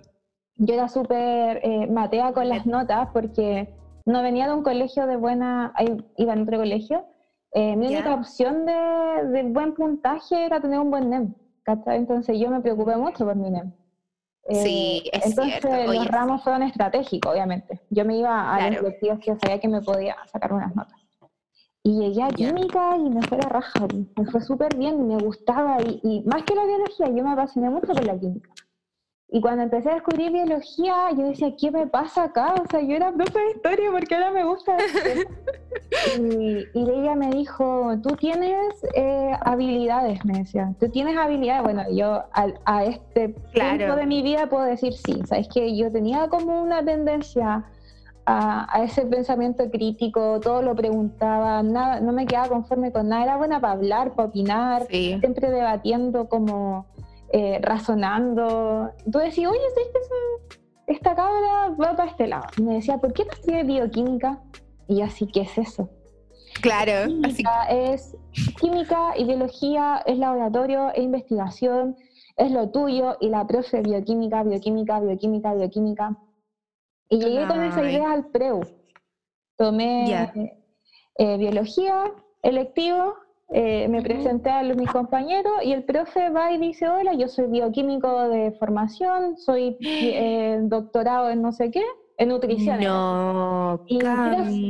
yo 0.56 0.74
era 0.74 0.88
súper 0.88 1.60
eh, 1.64 1.88
matea 1.88 2.32
con 2.32 2.48
las 2.48 2.66
notas 2.66 3.10
porque 3.12 3.74
no 4.06 4.22
venía 4.22 4.48
de 4.48 4.54
un 4.54 4.64
colegio 4.64 5.08
de 5.08 5.18
buena, 5.18 5.74
iba 6.18 6.34
en 6.34 6.42
otro 6.44 6.60
colegio. 6.60 7.06
Eh, 7.52 7.76
mi 7.76 7.88
única 7.88 8.14
opción 8.14 8.66
de, 8.66 9.28
de, 9.32 9.44
buen 9.44 9.74
puntaje 9.74 10.46
era 10.46 10.60
tener 10.62 10.80
un 10.80 10.92
buen 10.92 11.10
NEM. 11.10 11.34
¿cachai? 11.64 11.98
Entonces 11.98 12.40
yo 12.40 12.50
me 12.50 12.62
preocupé 12.62 12.96
mucho 12.96 13.26
por 13.26 13.36
mi 13.36 13.50
NEM. 13.50 13.74
Eh, 14.48 14.56
sí, 14.56 15.04
es 15.12 15.26
entonces 15.26 15.60
cierto. 15.62 15.94
los 15.94 16.08
ramos 16.08 16.44
fueron 16.44 16.62
estratégicos, 16.64 17.32
obviamente. 17.32 17.82
Yo 17.90 18.06
me 18.06 18.18
iba 18.18 18.54
a 18.56 18.70
los 18.70 18.80
colectivos 18.80 19.20
que 19.20 19.36
sabía 19.38 19.60
que 19.60 19.68
me 19.68 19.82
podía 19.82 20.16
sacar 20.32 20.54
unas 20.54 20.76
notas. 20.76 21.00
Y 21.88 22.00
llegué 22.00 22.24
a 22.24 22.30
química 22.30 22.98
y 22.98 23.10
me 23.12 23.22
fue 23.28 23.38
la 23.38 23.48
raja, 23.48 23.86
me 24.18 24.26
fue 24.32 24.42
súper 24.42 24.76
bien 24.76 25.08
me 25.08 25.20
gustaba. 25.20 25.78
Y, 25.84 26.00
y, 26.02 26.24
más 26.26 26.42
que 26.42 26.56
la 26.56 26.66
biología, 26.66 27.08
yo 27.10 27.24
me 27.24 27.32
apasioné 27.32 27.70
mucho 27.70 27.94
por 27.94 28.04
la 28.04 28.18
química. 28.18 28.50
Y 29.30 29.40
cuando 29.40 29.64
empecé 29.64 29.92
a 29.92 29.94
descubrir 29.96 30.32
biología, 30.32 31.12
yo 31.12 31.28
decía, 31.28 31.54
¿qué 31.60 31.70
me 31.70 31.86
pasa 31.86 32.24
acá? 32.24 32.56
O 32.60 32.68
sea, 32.72 32.82
yo 32.82 32.96
era 32.96 33.12
profe 33.12 33.38
de 33.40 33.52
historia 33.52 33.92
porque 33.92 34.16
ahora 34.16 34.32
me 34.32 34.46
gusta 34.46 34.78
y, 36.18 36.58
y, 36.74 36.90
ella 36.90 37.14
me 37.16 37.30
dijo, 37.30 37.94
tú 38.02 38.16
tienes 38.16 38.84
eh, 38.96 39.32
habilidades, 39.42 40.24
me 40.26 40.40
decía. 40.40 40.74
Tú 40.80 40.90
tienes 40.90 41.16
habilidades. 41.18 41.64
Bueno, 41.64 41.84
yo 41.92 42.24
a, 42.34 42.48
a 42.66 42.86
este 42.86 43.36
Claro. 43.52 43.78
punto 43.78 43.96
de 43.98 44.06
mi 44.08 44.24
vida 44.24 44.48
puedo 44.48 44.64
decir 44.66 44.94
sí. 44.94 45.22
Sabes 45.28 45.48
que 45.50 45.76
yo 45.78 45.92
tenía 45.92 46.28
como 46.30 46.62
una 46.62 46.84
tendencia 46.84 47.64
a, 48.26 48.68
a 48.76 48.84
ese 48.84 49.06
pensamiento 49.06 49.70
crítico, 49.70 50.40
todo 50.40 50.62
lo 50.62 50.76
preguntaba, 50.76 51.62
nada, 51.64 52.00
no 52.00 52.12
me 52.12 52.26
quedaba 52.26 52.50
conforme 52.50 52.92
con 52.92 53.10
nada. 53.10 53.24
Era 53.24 53.38
buena 53.38 53.60
para 53.60 53.74
hablar, 53.74 54.14
para 54.14 54.30
opinar, 54.30 54.88
Sí. 54.90 55.18
siempre 55.20 55.50
debatiendo 55.52 56.28
como 56.28 56.88
eh, 57.32 57.60
razonando. 57.62 58.92
Tú 59.12 59.20
decías, 59.20 59.52
oye, 59.52 59.60
¿sabes 59.74 59.90
que 60.88 60.94
esta 60.94 61.16
cabra 61.16 61.76
va 61.80 61.96
para 61.96 62.10
este 62.10 62.28
lado? 62.28 62.46
Y 62.58 62.64
me 62.64 62.76
decía, 62.76 62.98
¿por 62.98 63.14
qué 63.14 63.26
no 63.26 63.32
estudias 63.32 63.66
bioquímica? 63.66 64.40
Y 64.88 64.98
yo 64.98 65.06
así, 65.06 65.28
¿qué 65.28 65.42
es 65.42 65.58
eso? 65.58 65.90
Claro, 66.62 66.94
así 67.24 67.44
Química 67.44 67.66
es 67.70 68.16
química 68.60 69.14
y 69.18 69.26
biología, 69.26 70.02
es 70.06 70.18
laboratorio, 70.18 70.90
es 70.94 71.04
investigación, 71.04 71.96
es 72.38 72.52
lo 72.52 72.70
tuyo, 72.70 73.18
y 73.20 73.30
la 73.30 73.46
profe 73.46 73.82
bioquímica, 73.82 74.44
bioquímica, 74.44 75.00
bioquímica, 75.00 75.54
bioquímica. 75.54 76.18
Y 77.10 77.20
llegué 77.20 77.48
con 77.48 77.64
esa 77.64 77.82
idea 77.84 78.12
al 78.12 78.26
preu. 78.26 78.62
Tomé 79.58 80.06
eh, 81.18 81.38
biología, 81.38 82.04
electivo, 82.42 83.14
eh, 83.50 83.88
me 83.88 84.02
presenté 84.02 84.50
a 84.50 84.64
los- 84.64 84.76
mis 84.76 84.90
compañeros 84.90 85.54
y 85.64 85.72
el 85.72 85.84
profe 85.84 86.30
va 86.30 86.52
y 86.52 86.58
dice, 86.58 86.90
hola, 86.90 87.14
yo 87.14 87.28
soy 87.28 87.48
bioquímico 87.48 88.28
de 88.28 88.52
formación, 88.60 89.38
soy 89.38 89.78
eh, 89.82 90.60
doctorado 90.64 91.30
en 91.30 91.42
no 91.42 91.52
sé 91.54 91.72
qué, 91.72 91.84
en 92.18 92.30
nutrición. 92.30 92.82
No, 92.82 93.80
Y 93.86 94.00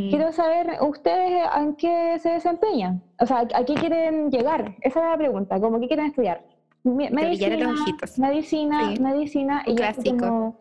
quiero, 0.10 0.32
saber 0.34 0.78
ustedes 0.82 1.48
en 1.58 1.74
qué 1.76 2.20
se 2.20 2.30
desempeñan. 2.30 3.02
O 3.20 3.26
sea, 3.26 3.48
¿a 3.54 3.64
qué 3.64 3.74
quieren 3.76 4.30
llegar? 4.30 4.76
Esa 4.82 5.00
es 5.00 5.06
la 5.12 5.18
pregunta, 5.18 5.60
como 5.60 5.80
qué 5.80 5.88
quieren 5.88 6.08
estudiar. 6.08 6.44
Medicina, 6.84 7.74
medicina, 8.18 8.94
Sí. 8.96 9.02
medicina. 9.02 9.64
Y 9.66 9.76
yo 9.76 9.86
como, 10.20 10.60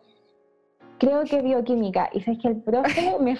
creo 0.99 1.23
que 1.23 1.41
bioquímica. 1.41 2.09
Y 2.13 2.21
sabes 2.21 2.39
que 2.41 2.47
el 2.49 2.61
profe 2.61 3.15
me 3.19 3.37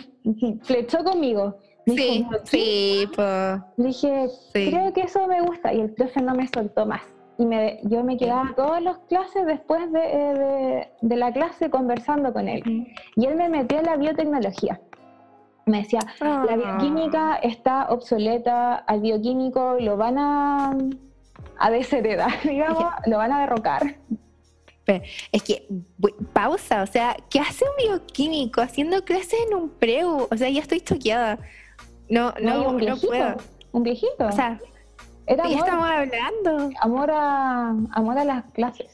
flechó 0.63 1.03
conmigo. 1.03 1.57
Me 1.85 1.93
Sí, 1.95 2.25
sí, 2.45 3.05
pues. 3.15 3.59
Le 3.77 3.85
dije, 3.87 4.27
Sí. 4.53 4.69
creo 4.71 4.91
que 4.93 5.01
eso 5.01 5.27
me 5.27 5.41
gusta. 5.41 5.73
Y 5.73 5.81
el 5.81 5.91
profe 5.93 6.21
no 6.21 6.33
me 6.33 6.47
soltó 6.47 6.85
más. 6.85 7.01
Y 7.37 7.45
me, 7.45 7.79
yo 7.83 8.03
me 8.03 8.15
quedaba 8.17 8.53
todas 8.55 8.81
las 8.81 8.97
clases 9.09 9.45
después 9.45 9.91
de, 9.91 9.99
eh, 9.99 10.33
de- 10.33 10.87
de 11.01 11.15
la 11.17 11.31
clase 11.33 11.69
conversando 11.69 12.31
con 12.33 12.47
él. 12.47 12.63
Y 13.15 13.25
él 13.25 13.35
me 13.35 13.49
metió 13.49 13.77
en 13.79 13.85
la 13.85 13.97
biotecnología. 13.97 14.79
Me 15.67 15.79
decía, 15.79 15.99
la 16.21 16.43
Ah. 16.47 16.55
bioquímica 16.55 17.35
está 17.37 17.87
obsoleta, 17.89 18.75
al 18.75 19.01
bioquímico 19.01 19.75
lo 19.79 19.97
van 19.97 20.17
a, 20.17 20.77
a 21.59 21.69
desheredar, 21.71 22.31
digamos, 22.43 22.85
lo 23.05 23.17
van 23.17 23.31
a 23.33 23.39
derrocar. 23.41 23.81
Es 25.31 25.41
que, 25.43 25.67
pausa, 26.33 26.83
o 26.83 26.87
sea, 26.87 27.15
¿qué 27.29 27.39
hace 27.39 27.65
un 27.65 27.87
bioquímico 27.89 28.61
haciendo 28.61 29.03
clases 29.03 29.35
en 29.47 29.55
un 29.55 29.69
preu? 29.69 30.27
O 30.31 30.37
sea, 30.37 30.49
ya 30.49 30.61
estoy 30.61 30.79
choqueada. 30.81 31.39
No, 32.09 32.33
No, 32.41 32.63
no, 32.63 32.69
un 32.69 32.77
no 32.85 32.97
puedo. 32.97 33.35
un 33.71 33.83
viejito. 33.83 34.27
O 34.27 34.31
sea, 34.31 34.59
Era 35.25 35.43
¿de 35.43 35.49
qué 35.49 35.55
amor, 35.55 35.67
estamos 35.67 35.87
hablando? 35.89 36.69
amor, 36.81 37.11
a, 37.11 37.69
amor 37.93 38.17
a 38.19 38.23
las 38.23 38.43
clases. 38.53 38.87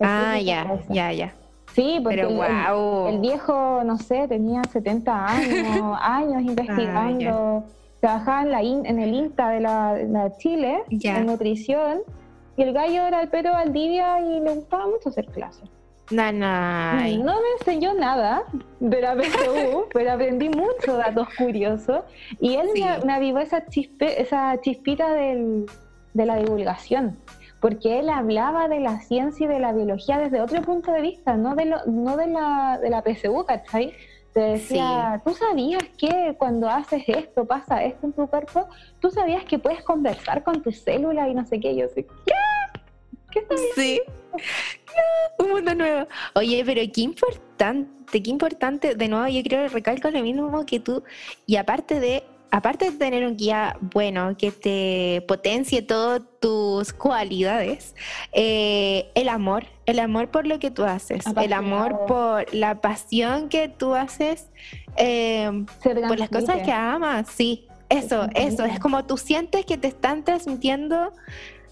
El 0.00 0.06
Ah, 0.08 0.40
ya, 0.40 0.80
ya, 0.90 1.12
ya. 1.12 1.34
Sí, 1.74 2.00
porque 2.02 2.16
Pero 2.18 2.28
el- 2.30 2.34
el- 2.40 2.72
wow. 2.74 3.06
El 3.08 3.18
viejo, 3.20 3.82
no 3.84 3.96
sé, 3.98 4.26
tenía 4.28 4.62
70 4.72 5.26
años, 5.28 5.96
Ah, 6.00 6.16
años 6.18 6.42
investigando, 6.42 7.64
trabajaba 8.00 8.42
en, 8.42 8.50
la 8.50 8.62
in- 8.62 8.86
en 8.86 8.98
el 8.98 9.14
INTA 9.14 9.50
de 9.50 9.60
la, 9.60 9.96
la 10.08 10.36
Chile, 10.36 10.82
Ya. 10.90 11.18
en 11.18 11.26
nutrición, 11.26 12.00
y 12.56 12.62
el 12.62 12.72
gallo 12.72 13.06
era 13.06 13.22
el 13.22 13.28
Pedro 13.28 13.52
Valdivia 13.52 14.20
y 14.20 14.40
le 14.40 14.54
gustaba 14.54 14.86
mucho 14.86 15.08
hacer 15.08 15.26
clases. 15.26 15.68
Nanay. 16.10 17.18
No 17.18 17.32
me 17.40 17.48
enseñó 17.58 17.94
nada 17.94 18.42
de 18.80 19.00
la 19.00 19.14
PSU, 19.14 19.86
pero 19.92 20.12
aprendí 20.12 20.48
muchos 20.50 20.96
datos 20.98 21.28
curiosos, 21.38 22.00
y 22.40 22.56
él 22.56 22.68
Sí. 22.74 22.82
me, 22.82 22.98
me 23.06 23.12
avivó 23.14 23.38
esa, 23.38 23.66
chispe, 23.66 24.20
esa 24.20 24.60
chispita 24.60 25.12
del- 25.14 25.66
de 26.12 26.26
la 26.26 26.36
divulgación. 26.36 27.16
Porque 27.60 27.98
él 27.98 28.10
hablaba 28.10 28.68
de 28.68 28.80
la 28.80 29.00
ciencia 29.00 29.46
y 29.46 29.48
de 29.48 29.58
la 29.58 29.72
biología 29.72 30.18
desde 30.18 30.42
otro 30.42 30.60
punto 30.60 30.92
de 30.92 31.00
vista, 31.00 31.36
no 31.38 31.54
de, 31.54 31.64
lo, 31.64 31.78
no 31.86 32.16
de, 32.18 32.26
la, 32.26 32.78
de 32.82 32.90
la 32.90 33.00
PSU, 33.02 33.42
¿cachai? 33.46 33.94
Te 34.34 34.40
decía, 34.40 35.22
¿tú 35.24 35.32
sabías 35.32 35.84
que 35.96 36.34
cuando 36.36 36.68
haces 36.68 37.04
esto 37.06 37.44
pasa 37.44 37.84
esto 37.84 38.06
en 38.06 38.12
tu 38.12 38.26
cuerpo? 38.26 38.68
¿Tú 38.98 39.08
sabías 39.08 39.44
que 39.44 39.60
puedes 39.60 39.84
conversar 39.84 40.42
con 40.42 40.60
tus 40.60 40.78
células 40.78 41.28
y 41.30 41.34
no 41.34 41.46
sé 41.46 41.60
qué? 41.60 41.70
Y 41.70 41.76
yo 41.76 41.88
sé, 41.88 42.04
¿qué? 42.26 42.32
¿Qué 43.30 43.38
estás 43.38 43.60
Sí. 43.76 44.02
Un 45.38 45.50
mundo 45.50 45.74
nuevo. 45.76 46.08
Oye, 46.34 46.64
pero 46.66 46.80
qué 46.92 47.02
importante, 47.02 48.20
qué 48.20 48.30
importante. 48.30 48.96
De 48.96 49.06
nuevo, 49.06 49.28
yo 49.28 49.40
creo 49.44 49.62
que 49.62 49.68
recalco 49.68 50.10
lo 50.10 50.20
mismo 50.20 50.66
que 50.66 50.80
tú. 50.80 51.04
Y 51.46 51.54
aparte 51.54 52.00
de, 52.00 52.24
aparte 52.50 52.90
de 52.90 52.98
tener 52.98 53.24
un 53.24 53.36
guía 53.36 53.76
bueno 53.80 54.36
que 54.36 54.50
te 54.50 55.24
potencie 55.28 55.82
todas 55.82 56.22
tus 56.40 56.92
cualidades, 56.92 57.94
eh, 58.32 59.12
el 59.14 59.28
amor, 59.28 59.64
el 59.86 59.98
amor 59.98 60.28
por 60.28 60.46
lo 60.46 60.58
que 60.58 60.70
tú 60.70 60.84
haces, 60.84 61.24
el 61.36 61.52
amor 61.52 62.06
por 62.06 62.52
la 62.54 62.80
pasión 62.80 63.48
que 63.48 63.68
tú 63.68 63.94
haces 63.94 64.48
eh, 64.96 65.64
por 65.82 66.18
las 66.18 66.28
cosas 66.28 66.62
que 66.62 66.72
amas, 66.72 67.28
sí. 67.28 67.66
Eso, 67.90 68.28
eso, 68.34 68.64
es 68.64 68.80
como 68.80 69.04
tú 69.04 69.18
sientes 69.18 69.66
que 69.66 69.76
te 69.76 69.88
están 69.88 70.24
transmitiendo, 70.24 71.12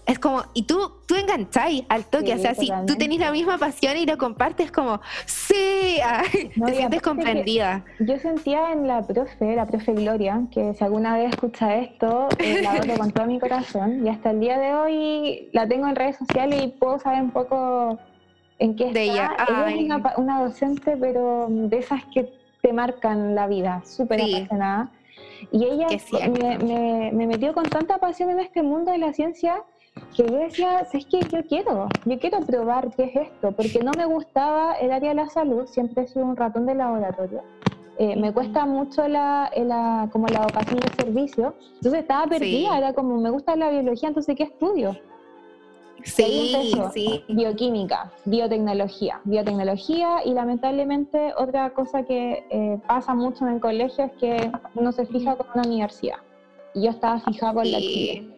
es 0.05 0.19
como, 0.19 0.43
y 0.53 0.63
tú, 0.63 0.91
tú 1.07 1.15
engancháis 1.15 1.83
al 1.89 2.05
toque, 2.05 2.27
Sí, 2.27 2.31
o 2.33 2.37
sea, 2.37 2.53
si 2.55 2.59
tú 2.61 2.65
totalmente. 2.67 2.95
tenés 2.97 3.19
la 3.19 3.31
misma 3.31 3.57
pasión 3.57 3.95
y 3.97 4.05
lo 4.05 4.17
compartes 4.17 4.71
como, 4.71 4.99
sí, 5.25 5.97
No, 6.55 6.65
te 6.65 6.75
sientes 6.75 7.01
comprendida. 7.01 7.85
Yo 7.99 8.17
sentía 8.19 8.71
en 8.73 8.87
la 8.87 9.01
profe, 9.05 9.55
la 9.55 9.65
profe 9.65 9.93
Gloria, 9.93 10.41
que 10.51 10.73
si 10.73 10.83
alguna 10.83 11.15
vez 11.15 11.29
escucha 11.31 11.75
esto, 11.77 12.27
eh, 12.39 12.61
la 12.61 12.71
adoro 12.73 12.95
con 12.97 13.11
todo 13.11 13.25
mi 13.27 13.39
corazón 13.39 14.05
y 14.05 14.09
hasta 14.09 14.31
el 14.31 14.39
día 14.39 14.57
de 14.59 14.73
hoy 14.73 15.49
la 15.53 15.67
tengo 15.67 15.87
en 15.87 15.95
redes 15.95 16.17
sociales 16.17 16.61
y 16.63 16.67
puedo 16.67 16.99
saber 16.99 17.21
un 17.21 17.31
poco 17.31 17.97
en 18.59 18.75
qué 18.75 18.87
está. 18.87 18.99
De 18.99 19.05
ella, 19.05 19.31
Ella 19.47 19.69
es 19.69 20.17
una, 20.17 20.41
docente, 20.41 20.97
pero 20.97 21.47
de 21.49 21.77
esas 21.77 22.01
que 22.13 22.29
te 22.61 22.71
marcan 22.73 23.35
la 23.35 23.47
vida, 23.47 23.81
súper 23.85 24.19
Sí. 24.21 24.35
apasionada. 24.35 24.89
Y 25.51 25.65
ella 25.65 25.87
me, 26.29 26.57
me- 26.59 27.11
me 27.13 27.27
metió 27.27 27.53
con 27.53 27.63
tanta 27.65 27.97
pasión 27.97 28.29
en 28.29 28.39
este 28.39 28.63
mundo 28.63 28.91
de 28.91 28.97
la 28.97 29.11
ciencia 29.13 29.61
que 30.15 30.23
yo 30.27 30.37
decía, 30.37 30.79
es 30.91 31.05
que 31.05 31.19
yo 31.21 31.43
quiero, 31.47 31.87
yo 32.05 32.19
quiero 32.19 32.39
probar 32.41 32.89
qué 32.95 33.03
es 33.05 33.15
esto, 33.27 33.51
porque 33.51 33.79
no 33.83 33.91
me 33.97 34.05
gustaba 34.05 34.73
el 34.75 34.91
área 34.91 35.09
de 35.09 35.15
la 35.15 35.29
salud, 35.29 35.65
siempre 35.67 36.03
he 36.03 36.07
sido 36.07 36.25
un 36.25 36.35
ratón 36.35 36.65
de 36.65 36.75
laboratorio. 36.75 37.41
Eh, 37.99 38.15
me 38.15 38.33
cuesta 38.33 38.65
mucho 38.65 39.07
la, 39.07 39.51
la- 39.55 40.09
como 40.11 40.27
la 40.27 40.41
vocación 40.41 40.79
de 40.79 40.89
servicio, 41.03 41.53
entonces 41.75 42.01
estaba 42.01 42.25
perdida, 42.25 42.71
Sí. 42.71 42.77
era 42.77 42.93
como, 42.93 43.17
me 43.19 43.29
gusta 43.29 43.55
la 43.55 43.69
biología, 43.69 44.09
entonces 44.09 44.35
¿qué 44.35 44.43
estudio? 44.43 44.95
Sí, 46.03 46.53
sí, 46.93 47.23
Bioquímica, 47.29 48.11
biotecnología, 48.25 49.21
biotecnología 49.23 50.17
y 50.25 50.33
lamentablemente 50.33 51.33
otra 51.37 51.69
cosa 51.69 52.03
que 52.03 52.45
eh, 52.49 52.77
pasa 52.87 53.13
mucho 53.13 53.47
en 53.47 53.53
el 53.53 53.61
colegio 53.61 54.05
es 54.05 54.11
que 54.13 54.51
uno 54.75 54.91
se 54.91 55.05
fija 55.05 55.35
con 55.37 55.47
una 55.53 55.63
universidad. 55.65 56.17
Y 56.73 56.83
yo 56.83 56.89
estaba 56.89 57.19
fijada 57.21 57.53
con 57.53 57.71
la 57.71 57.77
Sí, 57.77 57.87
Chile. 57.87 58.32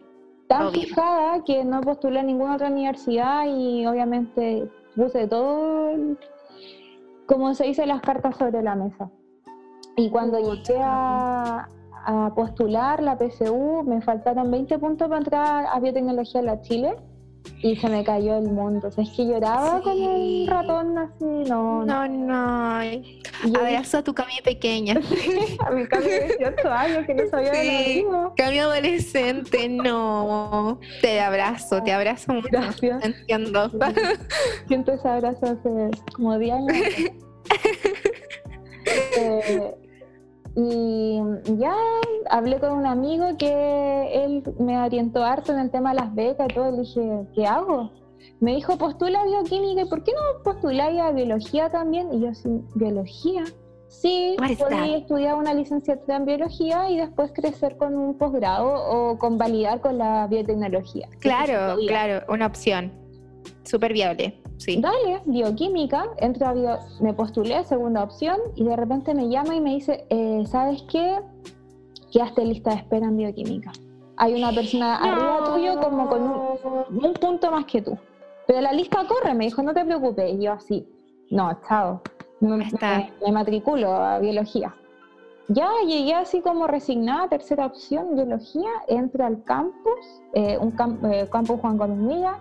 Tan 0.48 0.66
obvio. 0.66 0.82
fijada 0.82 1.42
que 1.44 1.64
no 1.64 1.80
postulé 1.80 2.20
a 2.20 2.22
ninguna 2.22 2.54
otra 2.54 2.68
universidad 2.68 3.46
y 3.46 3.86
obviamente 3.86 4.70
puse 4.94 5.26
todo, 5.26 5.92
como 7.26 7.54
se 7.54 7.64
dice, 7.64 7.86
las 7.86 8.00
cartas 8.00 8.36
sobre 8.36 8.62
la 8.62 8.74
mesa. 8.74 9.10
Y 9.96 10.10
cuando 10.10 10.38
llegué 10.38 10.78
a, 10.80 11.68
a 12.04 12.34
postular 12.34 13.02
la 13.02 13.16
PSU, 13.18 13.82
me 13.84 14.00
faltaron 14.00 14.50
20 14.50 14.78
puntos 14.78 15.08
para 15.08 15.18
entrar 15.18 15.66
a 15.66 15.80
biotecnología 15.80 16.40
en 16.40 16.46
la 16.46 16.60
Chile 16.60 16.96
y 17.62 17.76
se 17.76 17.88
me 17.88 18.04
cayó 18.04 18.36
el 18.36 18.50
mundo. 18.50 18.88
O 18.88 18.90
sea, 18.90 19.04
es 19.04 19.10
que 19.10 19.26
lloraba 19.26 19.80
como 19.82 20.14
un 20.14 20.46
ratón 20.46 20.98
así, 20.98 21.24
no. 21.48 21.84
No, 21.84 22.08
no. 22.08 22.80
Abrazo 23.58 23.98
a 23.98 24.04
tu 24.04 24.14
Cami 24.14 24.40
pequeña. 24.44 24.94
a 25.66 25.70
mi 25.70 25.86
Cami 25.86 26.06
de 26.06 26.36
18 26.38 26.70
años 26.70 27.06
que 27.06 27.14
no 27.14 27.26
sabía 27.28 27.52
de 27.52 28.04
lo 28.10 28.34
Cami 28.36 28.58
adolescente, 28.58 29.68
no. 29.68 30.80
Te 31.00 31.20
abrazo, 31.20 31.82
te 31.82 31.92
abrazo 31.92 32.34
mucho. 32.34 32.48
Gracias. 32.50 33.04
Entiendo. 33.04 33.70
Siento 34.68 34.92
ese 34.92 35.08
abrazo 35.08 35.46
hace 35.46 35.90
como 36.14 36.38
10 36.38 36.54
años. 36.54 36.76
eh, 39.16 39.74
y 40.56 41.20
ya 41.58 41.74
hablé 42.30 42.58
con 42.58 42.72
un 42.72 42.86
amigo 42.86 43.36
que 43.38 44.24
él 44.24 44.42
me 44.58 44.78
orientó 44.80 45.22
harto 45.22 45.52
en 45.52 45.58
el 45.58 45.70
tema 45.70 45.90
de 45.90 45.96
las 45.96 46.14
becas 46.14 46.48
y 46.50 46.54
todo. 46.54 46.70
Le 46.70 46.78
dije, 46.78 47.26
¿qué 47.34 47.46
hago? 47.46 47.92
Me 48.40 48.54
dijo, 48.54 48.78
postula 48.78 49.24
bioquímica. 49.24 49.82
¿Y 49.82 49.84
por 49.84 50.02
qué 50.02 50.12
no 50.12 50.42
postuláis 50.42 50.98
a 50.98 51.12
biología 51.12 51.68
también? 51.68 52.12
Y 52.12 52.20
yo, 52.20 52.34
sí, 52.34 52.62
¿biología? 52.74 53.44
Sí, 53.88 54.36
podía 54.58 54.96
estudiar 54.96 55.36
una 55.36 55.54
licenciatura 55.54 56.16
en 56.16 56.24
biología 56.24 56.90
y 56.90 56.96
después 56.96 57.32
crecer 57.32 57.76
con 57.76 57.94
un 57.94 58.18
posgrado 58.18 58.72
o 58.72 59.18
convalidar 59.18 59.80
con 59.80 59.98
la 59.98 60.26
biotecnología. 60.26 61.08
Claro, 61.20 61.76
claro, 61.86 62.24
una 62.28 62.46
opción. 62.46 63.05
Súper 63.66 63.92
viable. 63.92 64.40
Sí. 64.58 64.80
Dale, 64.80 65.20
bioquímica, 65.26 66.06
entro 66.18 66.46
a 66.46 66.52
bio, 66.52 66.78
me 67.00 67.12
postulé, 67.12 67.64
segunda 67.64 68.04
opción, 68.04 68.38
y 68.54 68.64
de 68.64 68.76
repente 68.76 69.12
me 69.12 69.28
llama 69.28 69.56
y 69.56 69.60
me 69.60 69.74
dice, 69.74 70.06
eh, 70.08 70.44
¿sabes 70.46 70.82
qué? 70.90 71.18
Quedaste 72.12 72.44
lista 72.44 72.70
de 72.70 72.76
espera 72.76 73.06
en 73.06 73.16
bioquímica. 73.16 73.72
Hay 74.16 74.34
una 74.34 74.52
persona 74.52 74.96
arriba 74.96 75.52
tuyo 75.52 75.80
como 75.80 76.08
con 76.08 76.22
un, 77.04 77.14
punto 77.14 77.50
más 77.50 77.66
que 77.66 77.82
tú. 77.82 77.98
Pero 78.46 78.60
la 78.60 78.72
lista 78.72 79.04
corre, 79.06 79.34
me 79.34 79.44
dijo, 79.44 79.62
no 79.62 79.74
te 79.74 79.84
preocupes. 79.84 80.32
Y 80.32 80.44
yo 80.44 80.52
así, 80.52 80.88
no, 81.30 81.58
chao. 81.68 82.00
Me, 82.40 82.56
me, 82.56 83.32
matriculo 83.32 83.92
a 83.92 84.18
biología. 84.20 84.74
Ya 85.48 85.70
llegué 85.86 86.14
así 86.14 86.40
como 86.40 86.66
resignada, 86.66 87.28
tercera 87.28 87.66
opción, 87.66 88.14
biología, 88.14 88.70
entro 88.88 89.24
al 89.24 89.42
campus, 89.44 90.22
eh, 90.34 90.56
un 90.58 90.74
eh, 91.10 91.28
campus 91.30 91.60
Juan 91.60 91.78
Columnilla, 91.78 92.38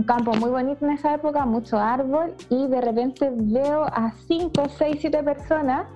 un 0.00 0.06
campo 0.06 0.32
muy 0.32 0.48
bonito 0.48 0.86
en 0.86 0.92
esa 0.92 1.14
época, 1.14 1.44
mucho 1.44 1.78
árbol, 1.78 2.34
y 2.48 2.66
de 2.68 2.80
repente 2.80 3.30
veo 3.34 3.84
a 3.84 4.12
5, 4.26 4.50
6, 4.78 4.96
7 4.98 5.22
personas. 5.22 5.86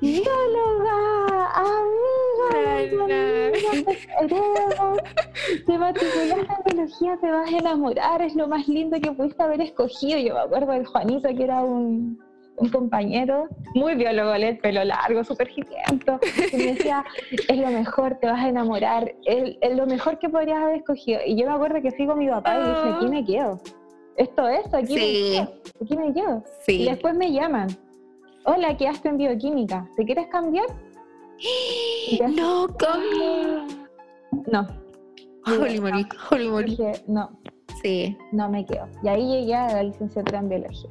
¡Bióloga! 0.00 1.50
¡Amiga! 1.56 2.86
Te 5.66 5.78
matriculaste 5.78 6.54
en 6.54 6.76
biología, 6.76 7.16
te 7.20 7.32
vas 7.32 7.52
a 7.52 7.58
enamorar, 7.58 8.22
es 8.22 8.36
lo 8.36 8.46
más 8.46 8.68
lindo 8.68 9.00
que 9.00 9.10
pudiste 9.10 9.42
haber 9.42 9.60
escogido. 9.60 10.20
Yo 10.20 10.34
me 10.34 10.40
acuerdo 10.40 10.72
del 10.72 10.86
Juanito, 10.86 11.28
que 11.28 11.42
era 11.42 11.62
un, 11.62 12.20
un 12.58 12.68
compañero, 12.70 13.48
muy 13.74 13.94
biólogo, 13.94 14.34
el 14.34 14.58
pelo 14.58 14.84
largo, 14.84 15.22
súper 15.24 15.50
hipiento, 15.50 16.18
y 16.52 16.56
me 16.56 16.74
decía, 16.74 17.04
es 17.48 17.58
lo 17.58 17.68
mejor, 17.68 18.18
te 18.20 18.26
vas 18.26 18.44
a 18.44 18.48
enamorar, 18.48 19.14
es, 19.24 19.76
lo 19.76 19.86
mejor 19.86 20.18
que 20.18 20.28
podrías 20.28 20.58
haber 20.58 20.76
escogido. 20.76 21.20
Y 21.26 21.36
yo 21.36 21.46
me 21.46 21.54
acuerdo 21.54 21.80
que 21.82 21.90
fui 21.92 22.06
con 22.06 22.18
mi 22.18 22.28
papá 22.28 22.56
y 22.56 22.58
dije, 22.58 22.96
aquí 22.96 23.08
me 23.08 23.24
quedo. 23.24 23.60
Esto 24.16 24.48
es, 24.48 24.72
aquí 24.72 24.94
me 24.94 25.00
quedo. 25.00 25.42
Aquí 25.82 25.96
me 25.96 26.14
quedo. 26.14 26.44
Y 26.68 26.84
después 26.86 27.14
me 27.14 27.32
llaman. 27.32 27.68
Hola, 28.44 28.76
quedaste 28.76 29.08
en 29.08 29.18
bioquímica. 29.18 29.88
¿Te 29.96 30.04
quieres 30.04 30.26
cambiar? 30.28 30.66
No, 32.34 32.68
¿cómo? 32.68 33.66
No. 34.46 34.66
Holy 35.44 35.80
moly, 35.80 36.06
holy 36.30 36.64
Dije, 36.64 36.92
no. 37.08 37.30
Sí. 37.82 38.16
No 38.32 38.48
me 38.48 38.64
quedo. 38.64 38.88
Y 39.02 39.08
ahí 39.08 39.26
llegué 39.26 39.54
a 39.54 39.66
la 39.66 39.82
licenciatura 39.82 40.38
en 40.38 40.48
biología. 40.48 40.90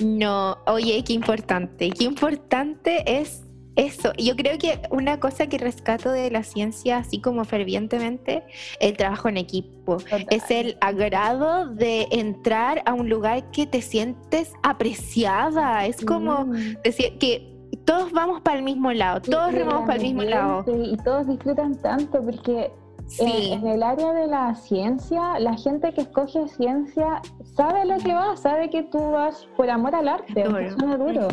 No, 0.00 0.58
oye, 0.66 1.02
qué 1.04 1.12
importante, 1.12 1.90
qué 1.90 2.04
importante 2.04 3.20
es 3.20 3.42
eso. 3.76 4.12
Yo 4.18 4.34
creo 4.36 4.58
que 4.58 4.80
una 4.90 5.20
cosa 5.20 5.46
que 5.46 5.58
rescato 5.58 6.10
de 6.10 6.30
la 6.30 6.42
ciencia, 6.42 6.98
así 6.98 7.20
como 7.20 7.44
fervientemente, 7.44 8.42
el 8.80 8.96
trabajo 8.96 9.28
en 9.28 9.36
equipo. 9.36 9.98
Es 10.30 10.50
el 10.50 10.76
agrado 10.80 11.66
de 11.66 12.08
entrar 12.10 12.82
a 12.86 12.94
un 12.94 13.08
lugar 13.08 13.50
que 13.50 13.66
te 13.66 13.82
sientes 13.82 14.52
apreciada. 14.62 15.86
Es 15.86 16.04
como 16.04 16.46
mm. 16.46 16.82
decir 16.82 17.18
que 17.18 17.54
todos 17.84 18.10
vamos 18.12 18.40
para 18.40 18.58
el 18.58 18.64
mismo 18.64 18.92
lado, 18.92 19.20
todos 19.20 19.52
remamos 19.52 19.82
para 19.82 19.96
el 19.96 20.02
mismo 20.02 20.22
lado. 20.22 20.64
Y 20.66 20.96
todos 20.98 21.26
disfrutan 21.28 21.80
tanto 21.80 22.22
porque 22.22 22.72
Sí. 23.08 23.52
En, 23.52 23.66
el 23.66 23.82
área 23.82 24.12
de 24.12 24.26
la 24.26 24.54
ciencia, 24.54 25.38
la 25.38 25.54
gente 25.54 25.92
que 25.92 26.02
escoge 26.02 26.48
ciencia 26.48 27.22
sabe 27.54 27.84
lo 27.84 27.98
que 27.98 28.12
va, 28.12 28.36
sabe 28.36 28.68
que 28.68 28.82
tú 28.82 28.98
vas 29.12 29.48
por 29.56 29.70
amor 29.70 29.94
al 29.94 30.08
arte, 30.08 30.42
es 30.42 30.76
duro. 30.76 31.28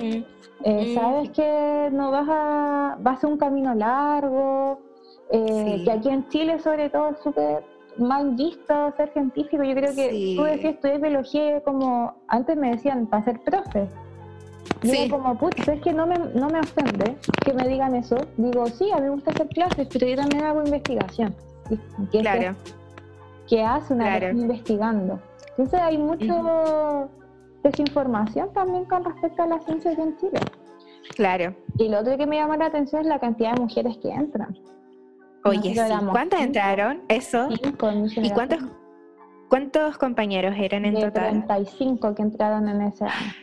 Eh, 0.66 0.94
sabes 0.96 1.32
que 1.32 1.90
no 1.92 2.12
vas 2.12 2.28
a, 2.30 2.98
vas 3.00 3.24
a 3.24 3.28
un 3.28 3.38
camino 3.38 3.74
largo, 3.74 4.80
eh, 5.32 5.82
que 5.84 5.92
aquí 5.92 6.10
en 6.10 6.28
Chile 6.30 6.60
sobre 6.60 6.90
todo 6.90 7.10
es 7.10 7.18
súper 7.24 7.66
mal 7.98 8.36
visto 8.36 8.94
ser 8.96 9.12
científico. 9.12 9.64
Yo 9.64 9.74
creo 9.74 9.96
que 9.96 10.36
tú 10.38 10.44
decías 10.44 10.76
estudiar 10.76 11.02
biología 11.02 11.62
como 11.62 12.14
antes 12.28 12.56
me 12.56 12.72
decían 12.72 13.08
para 13.08 13.26
ser 13.26 13.40
profe. 13.42 13.88
Digo 14.82 15.18
como, 15.18 15.38
putz, 15.38 15.68
es 15.68 15.82
que 15.82 15.92
no 15.92 16.06
me, 16.06 16.18
no 16.18 16.50
me 16.50 16.60
ofende 16.60 17.18
que 17.44 17.54
me 17.54 17.68
digan 17.68 17.96
eso. 17.96 18.16
Digo, 18.38 18.68
sí, 18.68 18.90
a 18.92 18.98
mí 18.98 19.04
me 19.04 19.10
gusta 19.10 19.32
hacer 19.32 19.48
clases, 19.50 19.88
pero 19.92 20.08
yo 20.08 20.16
también 20.16 20.44
hago 20.46 20.64
investigación 20.64 21.36
claro. 22.12 22.56
que 23.48 23.64
hace 23.64 23.94
una 23.94 24.18
claro. 24.18 24.38
investigando. 24.38 25.20
Entonces 25.50 25.80
hay 25.80 25.98
mucha 25.98 27.08
desinformación 27.64 28.52
también 28.54 28.86
con 28.86 29.04
respecto 29.04 29.44
a 29.44 29.48
la 29.48 29.60
ciencia 29.62 29.92
aquí 29.92 30.02
en 30.02 30.18
Chile. 30.18 30.40
Claro. 31.16 31.56
Y 31.78 31.90
lo 31.90 32.00
otro 32.00 32.18
que 32.18 32.26
me 32.26 32.38
llama 32.38 32.58
la 32.58 32.68
atención 32.68 33.02
es 33.02 33.08
la 33.08 33.20
cantidad 33.20 33.54
de 33.54 33.62
mujeres 33.62 33.98
que 33.98 34.10
entran. 34.10 34.58
Oye, 35.46 35.76
¿cuántas 36.12 36.42
entraron? 36.42 37.02
Eso. 37.10 37.50
¿Y 37.50 38.30
cuántos, 38.32 38.60
cuántos 39.50 39.98
compañeros 39.98 40.56
eran 40.58 40.86
en 40.86 40.96
total? 40.96 41.46
35 41.46 42.16
que 42.16 42.22
entraron 42.22 42.70
en 42.70 42.82
ese 42.82 43.06
año. 43.06 43.34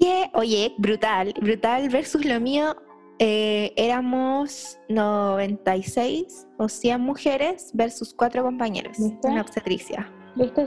¿Qué? 0.00 0.30
Oye, 0.34 0.74
brutal, 0.78 1.34
brutal 1.40 1.88
versus 1.90 2.24
lo 2.24 2.40
mío 2.40 2.74
eh, 3.24 3.72
éramos 3.76 4.80
96 4.88 6.48
o 6.58 6.68
100 6.68 7.00
mujeres 7.00 7.70
versus 7.72 8.12
cuatro 8.12 8.42
compañeros 8.42 8.98
en 8.98 9.34
la 9.36 9.42
obstetricia. 9.42 10.12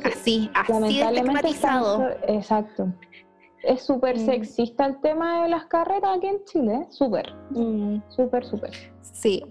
Así, 0.05 0.49
así 0.53 1.01
estigmatizado. 1.01 2.11
Exacto. 2.29 2.93
Es 3.61 3.81
súper 3.81 4.17
mm. 4.17 4.25
sexista 4.25 4.85
el 4.85 5.01
tema 5.01 5.43
de 5.43 5.49
las 5.49 5.65
carreras 5.65 6.17
aquí 6.17 6.27
en 6.27 6.45
Chile, 6.45 6.87
súper, 6.91 7.33
mm. 7.49 7.97
súper, 8.07 8.45
súper. 8.45 8.71
Sí, 9.01 9.43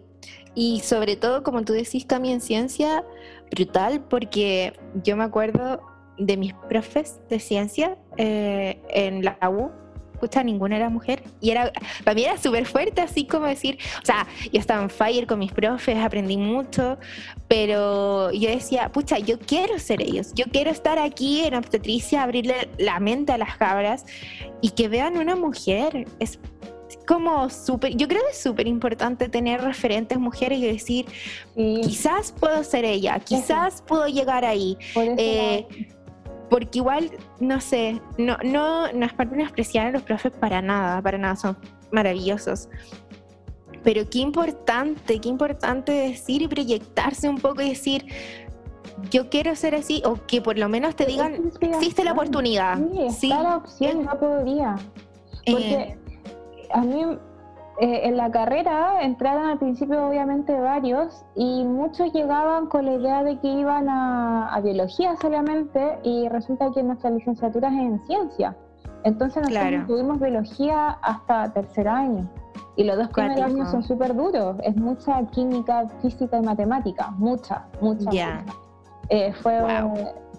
y 0.55 0.81
sobre 0.81 1.17
todo, 1.17 1.43
como 1.43 1.63
tú 1.63 1.75
decís, 1.75 2.07
Cami, 2.07 2.33
en 2.33 2.41
ciencia, 2.41 3.05
brutal, 3.51 4.03
porque 4.09 4.73
yo 5.03 5.15
me 5.19 5.25
acuerdo 5.25 5.83
de 6.17 6.39
mis 6.39 6.55
profes 6.71 7.21
de 7.29 7.39
ciencia 7.39 7.99
eh, 8.17 8.81
en 8.89 9.23
la 9.25 9.37
U, 9.51 9.71
ninguna 10.43 10.77
era 10.77 10.89
mujer. 10.89 11.23
Y 11.41 11.51
era, 11.51 11.73
para 12.05 12.15
mí 12.15 12.25
era 12.25 12.39
súper 12.39 12.67
fuerte, 12.67 13.01
así 13.01 13.25
como 13.27 13.47
decir, 13.47 13.79
o 14.03 14.05
sea, 14.05 14.27
yo 14.53 14.61
estaba 14.61 14.83
en 14.83 14.91
fire 14.91 15.27
con 15.27 15.39
mis 15.39 15.53
profes, 15.53 15.97
aprendí 15.99 16.37
mucho, 16.37 16.99
pero 17.49 18.33
yo 18.33 18.49
decía, 18.49 18.91
pucha, 18.91 19.19
yo 19.19 19.39
quiero 19.39 19.79
ser 19.79 20.03
ellos, 20.03 20.33
yo 20.35 20.45
quiero 20.51 20.71
estar 20.71 20.99
aquí 20.99 21.45
en 21.45 21.55
obstetricia, 21.55 22.23
abrirle 22.23 22.69
la 22.79 23.01
mente 23.01 23.33
a 23.33 23.39
las 23.39 23.57
cabras 23.57 24.07
y 24.61 24.71
que 24.71 24.89
vean 24.89 25.19
una 25.19 25.37
mujer. 25.37 26.07
Es 26.19 26.39
como 27.07 27.51
súper, 27.51 27.97
yo 27.97 28.09
creo 28.09 28.23
que 28.23 28.31
es 28.31 28.43
súper 28.43 28.67
importante 28.67 29.29
tener 29.29 29.61
referentes 29.61 30.19
mujeres 30.19 30.59
y 30.59 30.67
decir, 30.67 31.07
quizás 31.55 32.33
puedo 32.33 32.65
ser 32.65 32.85
ella, 32.85 33.19
quizás 33.21 33.83
puedo 33.83 34.07
llegar 34.07 34.45
ahí. 34.45 34.77
Eh, 34.97 35.67
porque 36.51 36.79
igual, 36.79 37.11
no 37.41 37.61
sé, 37.61 38.01
no, 38.19 38.37
no, 38.45 38.93
no 38.93 39.07
es 39.07 39.13
para 39.13 39.31
despreciar 39.31 39.87
a 39.87 39.91
los 39.91 40.03
profes 40.03 40.33
para 40.33 40.61
nada, 40.63 41.01
para 41.03 41.19
nada, 41.19 41.37
son 41.37 41.57
maravillosos. 41.91 42.69
Pero 43.83 44.09
qué 44.09 44.19
importante, 44.21 45.21
qué 45.21 45.29
importante 45.29 45.93
decir 45.93 46.43
y 46.43 46.49
proyectarse 46.49 47.29
un 47.29 47.39
poco 47.39 47.63
y 47.63 47.71
decir, 47.71 48.07
yo 49.11 49.29
quiero 49.29 49.55
ser 49.57 49.75
así, 49.75 50.03
o 50.05 50.15
que 50.27 50.41
por 50.41 50.59
lo 50.59 50.69
menos 50.69 50.97
te 50.97 51.07
digan, 51.07 51.53
existe 51.61 52.05
la 52.05 52.13
oportunidad. 52.13 52.79
Sí, 53.11 53.29
está 53.29 53.43
la 53.43 53.57
opción, 53.57 54.05
no 54.05 54.19
podría. 54.19 54.77
Porque 55.47 55.75
eh. 55.75 55.99
a 56.73 56.81
mí 56.81 57.05
eh, 57.81 58.03
en 58.05 58.17
la 58.17 58.31
carrera 58.31 59.03
entraron 59.03 59.47
al 59.47 59.59
principio 59.59 60.07
obviamente 60.07 60.59
varios 60.59 61.25
y 61.35 61.65
muchos 61.65 62.13
llegaban 62.13 62.67
con 62.67 62.85
la 62.85 62.95
idea 62.95 63.25
de 63.25 63.39
que 63.41 63.49
iban 63.49 63.89
a, 63.89 64.61
biología 64.63 65.17
solamente 65.21 65.99
y 66.05 66.29
resulta 66.29 66.71
que 66.73 66.83
nuestra 66.83 67.11
licenciatura 67.11 67.69
es 67.69 67.75
en 67.75 68.07
ciencia. 68.07 68.57
Entonces 69.03 69.49
nosotros 69.49 69.87
tuvimos 69.89 70.21
biología 70.21 70.91
hasta 71.03 71.53
tercer 71.53 71.89
año 71.89 72.29
y 72.77 72.85
los 72.85 72.97
dos 72.97 73.09
primeros 73.09 73.45
años 73.45 73.71
son 73.71 73.83
súper 73.83 74.15
duros. 74.15 74.57
Es 74.63 74.77
mucha 74.77 75.25
química, 75.33 75.89
física 76.01 76.39
y 76.39 76.43
matemática, 76.43 77.11
mucha, 77.19 77.67
mucha. 77.81 78.45
Eh, 79.09 79.33
fue 79.43 79.61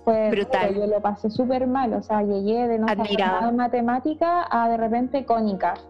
fue 0.06 0.30
brutal. 0.30 0.76
Yo 0.76 0.88
lo 0.88 1.02
pasé 1.02 1.30
súper 1.30 1.68
mal, 1.68 1.94
o 1.94 2.02
sea, 2.02 2.22
llegué 2.22 2.68
de 2.68 2.80
no 2.80 2.88
saber 2.88 3.20
nada 3.20 3.48
de 3.48 3.58
matemática 3.58 4.48
a 4.50 4.70
de 4.70 4.78
repente 4.78 5.26
cónicas, 5.26 5.86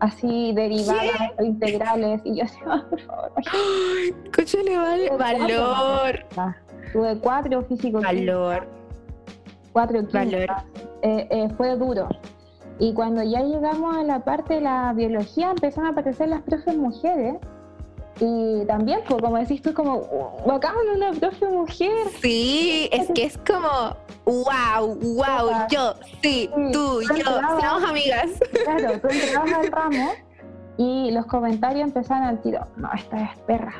así 0.00 0.52
derivadas, 0.54 1.32
integrales, 1.40 2.20
y 2.24 2.36
yo 2.36 2.44
así, 2.44 2.58
por 2.90 3.00
favor. 3.00 3.32
Escúchale, 4.24 4.76
vale, 4.76 5.10
valor. 5.10 6.26
Tuve 6.92 7.18
cuatro 7.18 7.62
físico 7.64 8.00
Valor. 8.00 8.66
Cuatro 9.72 10.02
valor. 10.12 10.46
Eh, 11.02 11.28
eh, 11.30 11.48
fue 11.56 11.76
duro. 11.76 12.08
Y 12.78 12.92
cuando 12.92 13.22
ya 13.22 13.42
llegamos 13.42 13.96
a 13.96 14.02
la 14.02 14.20
parte 14.20 14.54
de 14.54 14.60
la 14.62 14.92
biología, 14.92 15.50
empezaron 15.50 15.88
a 15.88 15.90
aparecer 15.92 16.28
las 16.28 16.42
profes 16.42 16.76
mujeres 16.76 17.36
y 18.18 18.64
también, 18.66 19.00
pues, 19.06 19.20
como 19.20 19.36
decís 19.36 19.60
tú, 19.60 19.74
como, 19.74 20.42
bacán, 20.46 20.74
una 20.94 21.12
profe 21.12 21.46
mujer. 21.48 22.08
Sí, 22.20 22.88
es 22.90 23.08
que 23.14 23.24
es 23.24 23.38
como, 23.38 23.96
wow, 24.24 24.94
wow, 24.94 25.50
yo, 25.70 25.94
sí, 26.22 26.48
tú, 26.72 27.02
yo, 27.02 27.24
somos 27.24 27.84
amigas. 27.84 28.30
Claro, 28.64 29.00
tú 29.00 29.08
entrabas 29.08 29.52
al 29.52 29.66
ramo 29.70 30.12
y 30.78 31.10
los 31.10 31.26
comentarios 31.26 31.88
empezaban 31.88 32.24
al 32.24 32.40
tiro, 32.40 32.66
no, 32.76 32.90
esta 32.94 33.22
es 33.22 33.38
perra. 33.46 33.74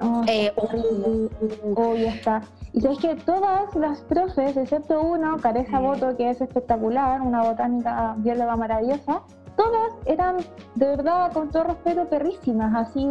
No, 0.00 0.22
eh, 0.26 0.52
uh, 0.56 1.28
oh, 1.76 1.94
ya 1.94 2.12
está. 2.12 2.42
Y 2.74 2.80
sabes 2.80 2.98
que 2.98 3.14
todas 3.14 3.74
las 3.74 4.00
profes, 4.02 4.56
excepto 4.56 5.00
uno, 5.00 5.38
Careza 5.38 5.78
Boto, 5.78 6.16
que 6.16 6.30
es 6.30 6.40
espectacular, 6.40 7.20
una 7.20 7.42
botánica 7.42 8.14
bióloga 8.18 8.56
maravillosa, 8.56 9.22
todas 9.56 9.92
eran 10.06 10.38
de 10.74 10.86
verdad, 10.86 11.32
con 11.32 11.50
todo 11.50 11.64
respeto, 11.64 12.08
perrísimas, 12.08 12.88
así 12.88 13.06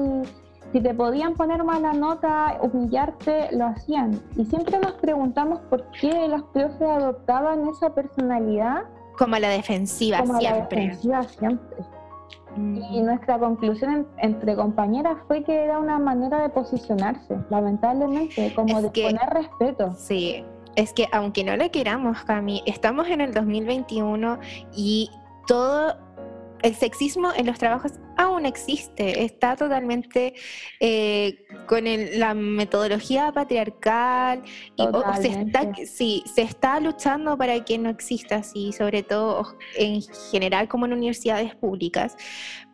si 0.72 0.82
te 0.82 0.94
podían 0.94 1.34
poner 1.34 1.64
mala 1.64 1.94
nota, 1.94 2.58
humillarte, 2.62 3.50
lo 3.52 3.66
hacían. 3.66 4.22
Y 4.38 4.46
siempre 4.46 4.80
nos 4.80 4.94
preguntamos 4.94 5.60
por 5.70 5.86
qué 5.92 6.28
los 6.28 6.44
profes 6.54 6.82
adoptaban 6.82 7.68
esa 7.68 7.94
personalidad. 7.94 8.84
Como 9.18 9.38
la 9.38 9.50
defensiva 9.50 10.20
como 10.20 10.40
siempre. 10.40 10.78
La 10.78 10.88
defensiva 10.92 11.24
siempre. 11.24 11.78
Y 12.58 13.02
nuestra 13.02 13.40
conclusión 13.40 14.08
entre 14.18 14.56
compañeras 14.56 15.18
fue 15.28 15.44
que 15.44 15.64
era 15.64 15.80
una 15.80 16.00
manera 16.00 16.42
de 16.42 16.50
posicionarse, 16.50 17.38
lamentablemente, 17.50 18.54
como 18.54 18.82
de 18.82 18.90
poner 18.90 19.30
respeto. 19.30 19.94
Sí, 19.98 20.44
es 20.76 20.92
que 20.94 21.08
aunque 21.12 21.44
no 21.44 21.56
lo 21.56 21.70
queramos, 21.72 22.24
Cami, 22.24 22.62
estamos 22.66 23.08
en 23.08 23.22
el 23.22 23.34
2021 23.34 24.38
y 24.76 25.10
todo 25.48 25.96
el 26.62 26.76
sexismo 26.76 27.32
en 27.36 27.46
los 27.46 27.58
trabajos 27.58 27.94
aún 28.18 28.46
existe, 28.46 29.24
está 29.24 29.56
totalmente 29.56 30.34
eh, 30.80 31.46
con 31.68 31.84
la 31.86 32.34
metodología 32.34 33.32
patriarcal 33.32 34.44
y 34.76 34.84
se, 35.22 35.28
está, 35.30 35.74
sí, 35.86 36.24
se 36.34 36.42
está 36.44 36.80
luchando 36.80 37.38
para 37.38 37.64
que 37.64 37.78
no 37.78 37.90
exista 37.90 38.38
así, 38.38 38.72
sobre 38.74 39.04
todo 39.04 39.58
en 39.76 40.02
general 40.32 40.68
como 40.68 40.86
en 40.86 40.94
universidades 40.94 41.56
públicas, 41.56 42.16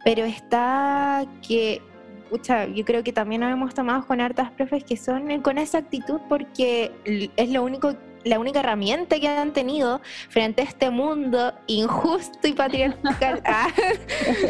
pero 0.04 0.26
está 0.26 1.26
que 1.48 1.82
yo 2.76 2.84
creo 2.84 3.04
que 3.04 3.14
también 3.14 3.42
nos 3.42 3.54
hemos 3.54 3.74
tomado 3.74 4.06
con 4.06 4.20
hartas 4.20 4.52
profes 4.52 4.84
que 4.84 4.98
son 4.98 5.42
con 5.42 5.58
esa 5.58 5.78
actitud 5.78 6.20
porque 6.28 6.92
es 7.38 7.50
lo 7.50 7.64
único 7.64 7.96
la 8.28 8.40
única 8.40 8.60
herramienta 8.60 9.20
que 9.20 9.28
han 9.28 9.54
tenido 9.54 10.02
frente 10.30 10.62
a 10.62 10.66
este 10.66 10.90
mundo 10.90 11.54
injusto 11.68 12.48
y 12.48 12.54
patriarcal 12.54 13.42
ah, 13.46 13.68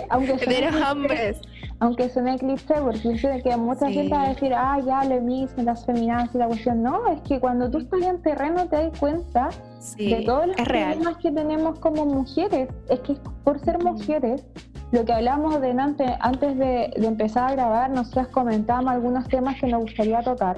aunque 0.10 0.46
de 0.46 0.72
los 0.72 0.82
hombres. 0.82 1.40
Aunque 1.80 2.06
es 2.06 2.16
un 2.16 2.28
eclipse, 2.28 2.74
porque 2.82 3.16
yo 3.18 3.30
que 3.44 3.56
mucha 3.56 3.88
gente 3.90 4.10
va 4.10 4.24
a 4.24 4.30
decir, 4.30 4.52
ah, 4.54 4.80
ya 4.84 5.04
lo 5.04 5.22
mismo, 5.22 5.62
las 5.62 5.86
feminadas 5.86 6.34
y 6.34 6.40
la 6.40 6.48
cuestión. 6.48 6.82
No, 6.82 7.08
es 7.08 7.22
que 7.22 7.40
cuando 7.40 7.70
tú 7.70 7.78
estás 7.78 8.02
en 8.02 8.20
terreno 8.24 8.68
te 8.68 8.78
das 8.78 9.00
cuenta 9.00 9.50
de 9.96 10.24
todos 10.26 10.48
los 10.48 10.56
problemas 10.56 11.18
que 11.18 11.32
tenemos 11.32 11.78
como 11.80 12.06
mujeres. 12.06 12.70
Es 12.90 13.00
que 13.02 13.16
por 13.44 13.60
ser 13.60 13.78
mujeres, 13.84 14.44
lo 14.92 15.06
que 15.06 15.14
hablamos 15.14 15.62
de 15.62 15.70
antes, 15.72 16.10
antes 16.20 16.58
de, 16.58 16.92
de 16.98 17.08
empezar 17.08 17.52
a 17.52 17.54
grabar, 17.54 17.92
nosotras 17.92 18.30
comentábamos 18.30 18.94
algunos 18.94 19.28
temas 19.28 19.60
que 19.60 19.68
nos 19.68 19.82
gustaría 19.82 20.22
tocar. 20.22 20.58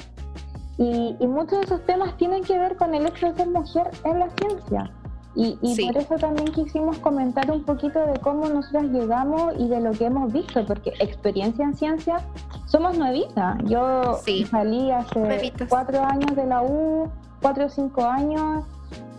Y, 0.80 1.28
muchos 1.28 1.60
de 1.60 1.66
esos 1.66 1.86
temas 1.86 2.16
tienen 2.16 2.42
que 2.42 2.58
ver 2.58 2.78
con 2.78 2.96
el 2.96 3.06
hecho 3.06 3.28
de 3.28 3.36
ser 3.36 3.50
mujer 3.50 3.92
en 4.06 4.20
la 4.20 4.30
ciencia. 4.30 4.90
Y, 5.36 5.58
por 5.86 5.98
eso 5.98 6.16
también 6.16 6.48
quisimos 6.54 6.98
comentar 7.00 7.52
un 7.52 7.64
poquito 7.64 8.00
de 8.00 8.18
cómo 8.22 8.48
nosotros 8.48 8.84
llegamos 8.92 9.54
y 9.58 9.68
de 9.68 9.82
lo 9.82 9.92
que 9.92 10.06
hemos 10.06 10.32
visto, 10.32 10.66
porque 10.66 10.94
experiencia 11.00 11.66
en 11.66 11.76
ciencia 11.76 12.22
somos 12.66 12.98
nuevitas. 12.98 13.58
Yo 13.66 14.20
salí 14.50 14.90
hace 14.92 15.54
cuatro 15.68 16.02
años 16.02 16.34
de 16.36 16.46
la 16.46 16.62
U, 16.64 17.10
cuatro 17.42 17.66
o 17.66 17.70
cinco 17.70 18.06
años, 18.06 18.64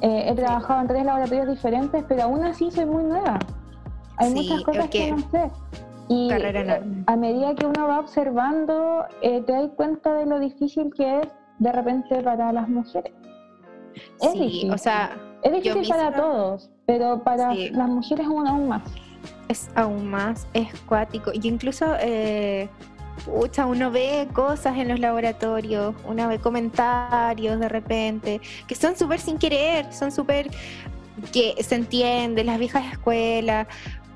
eh, 0.01 0.25
he 0.29 0.35
trabajado 0.35 0.81
en 0.81 0.89
tres 0.89 1.05
laboratorios 1.05 1.49
diferentes, 1.49 2.05
pero 2.09 2.23
aún 2.23 2.43
así 2.43 2.71
soy 2.71 2.87
muy 2.87 3.05
nueva. 3.05 3.39
Hay 4.17 4.35
muchas 4.35 4.63
cosas 4.63 4.89
que 4.89 5.13
no 5.13 5.19
sé. 5.31 5.51
Y 6.09 6.31
a 7.07 7.17
medida 7.17 7.55
que 7.55 7.67
uno 7.67 7.87
va 7.87 8.01
observando, 8.01 9.05
eh, 9.21 9.43
te 9.43 9.53
das 9.53 9.71
cuenta 9.77 10.15
de 10.15 10.27
lo 10.27 10.41
difícil 10.41 10.91
que 10.97 11.21
es 11.21 11.29
de 11.61 11.73
repente 11.73 12.23
para 12.23 12.53
las 12.53 12.69
mujeres. 12.69 13.13
Es 14.21 14.33
difícil. 14.33 14.73
o 14.73 14.79
sea, 14.79 15.17
es 15.43 15.53
difícil 15.53 15.89
para 15.89 16.13
todos, 16.13 16.71
pero 16.87 17.23
para 17.23 17.55
las 17.55 17.89
mujeres 17.89 18.27
aún, 18.27 18.69
más. 18.69 18.83
Es 19.49 19.71
aún 19.75 20.09
más, 20.09 20.47
es 20.55 20.69
cuático. 20.87 21.31
Y 21.33 21.47
incluso, 21.47 21.95
eh, 22.01 22.69
uno 23.27 23.91
ve 23.91 24.27
cosas 24.33 24.79
en 24.79 24.89
los 24.89 24.99
laboratorios, 24.99 25.95
uno 26.09 26.29
ve 26.29 26.39
comentarios 26.39 27.61
de 27.61 27.69
repente, 27.69 28.41
que 28.67 28.75
son 28.75 28.97
súper 28.97 29.21
sin 29.21 29.37
querer, 29.37 29.93
son 29.93 30.11
súper 30.11 30.51
que 31.33 31.63
se 31.63 31.75
entienden, 31.75 32.47
las 32.47 32.59
viejas 32.59 32.91
escuelas, 32.93 33.67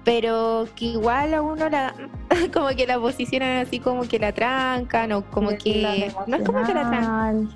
pero 0.05 0.69
que 0.77 0.87
igual 0.87 1.35
a 1.35 1.43
uno 1.43 1.69
la 1.69 1.95
como 2.53 2.69
que 2.69 2.87
la 2.87 2.99
posicionan 3.01 3.67
así 3.67 3.81
como 3.81 4.03
que 4.03 4.19
la 4.19 4.33
trancan 4.33 5.13
o 5.13 5.31
como 5.31 5.57
que 5.57 6.13
no 6.27 6.37
es 6.37 6.43
como 6.45 6.65
que 6.65 6.75
la 6.75 6.91
trancan. 6.91 7.49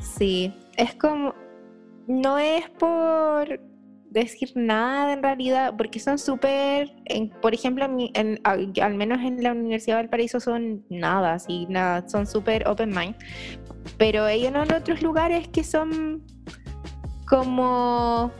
sí 0.00 0.54
es 0.76 0.94
como 0.94 1.34
no 2.06 2.38
es 2.38 2.68
por 2.70 3.60
decir 4.10 4.52
nada 4.54 5.12
en 5.12 5.22
realidad 5.22 5.74
porque 5.76 5.98
son 5.98 6.18
súper 6.18 6.90
por 7.42 7.54
ejemplo 7.54 7.84
al 7.84 8.94
menos 8.94 9.20
en 9.20 9.42
la 9.42 9.52
Universidad 9.52 9.98
del 9.98 10.08
Paraíso 10.08 10.40
son 10.40 10.84
nada 10.88 11.34
así 11.34 11.66
nada 11.68 12.08
son 12.08 12.26
súper 12.26 12.66
open 12.68 12.90
mind 12.90 13.16
pero 13.96 14.26
ellos 14.26 14.48
en 14.48 14.72
otros 14.72 15.02
lugares 15.02 15.48
que 15.48 15.64
son 15.64 16.22
como 17.26 18.32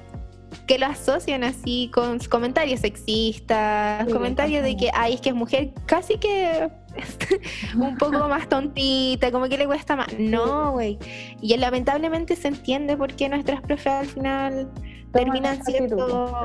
que 0.66 0.78
lo 0.78 0.86
asocian 0.86 1.44
así 1.44 1.90
con 1.92 2.18
comentarios 2.18 2.80
sexistas, 2.80 4.06
comentarios 4.12 4.62
de 4.62 4.76
que, 4.76 4.90
ay, 4.94 5.14
es 5.14 5.20
que 5.20 5.30
es 5.30 5.34
mujer 5.34 5.72
casi 5.86 6.18
que 6.18 6.70
un 7.76 7.96
poco 7.96 8.28
más 8.28 8.48
tontita, 8.48 9.30
como 9.30 9.48
que 9.48 9.58
le 9.58 9.66
cuesta 9.66 9.96
más. 9.96 10.08
No, 10.18 10.72
güey. 10.72 10.98
Y 11.40 11.56
lamentablemente 11.56 12.36
se 12.36 12.48
entiende 12.48 12.96
por 12.96 13.14
qué 13.14 13.28
nuestras 13.28 13.60
profes 13.62 13.92
al 13.92 14.06
final 14.06 14.70
terminan 15.12 15.64
siendo 15.64 16.42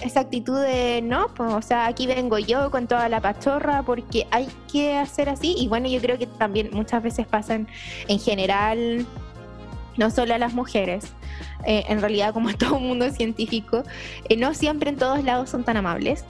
esa 0.00 0.20
actitud 0.20 0.60
de 0.60 1.00
no, 1.02 1.28
pues, 1.34 1.52
o 1.52 1.62
sea, 1.62 1.86
aquí 1.86 2.06
vengo 2.06 2.38
yo 2.38 2.70
con 2.70 2.86
toda 2.86 3.08
la 3.08 3.20
pachorra 3.20 3.82
porque 3.82 4.26
hay 4.30 4.48
que 4.70 4.96
hacer 4.96 5.28
así. 5.28 5.54
Y 5.56 5.68
bueno, 5.68 5.88
yo 5.88 6.00
creo 6.00 6.18
que 6.18 6.26
también 6.26 6.70
muchas 6.72 7.02
veces 7.02 7.26
pasan 7.26 7.68
en 8.08 8.18
general, 8.18 9.06
no 9.96 10.10
solo 10.10 10.34
a 10.34 10.38
las 10.38 10.54
mujeres, 10.54 11.12
eh, 11.66 11.84
en 11.88 12.00
realidad 12.00 12.32
como 12.32 12.52
todo 12.54 12.78
mundo 12.78 13.10
científico, 13.10 13.82
eh, 14.28 14.36
no 14.36 14.54
siempre 14.54 14.90
en 14.90 14.96
todos 14.96 15.22
lados 15.24 15.50
son 15.50 15.64
tan 15.64 15.76
amables. 15.76 16.24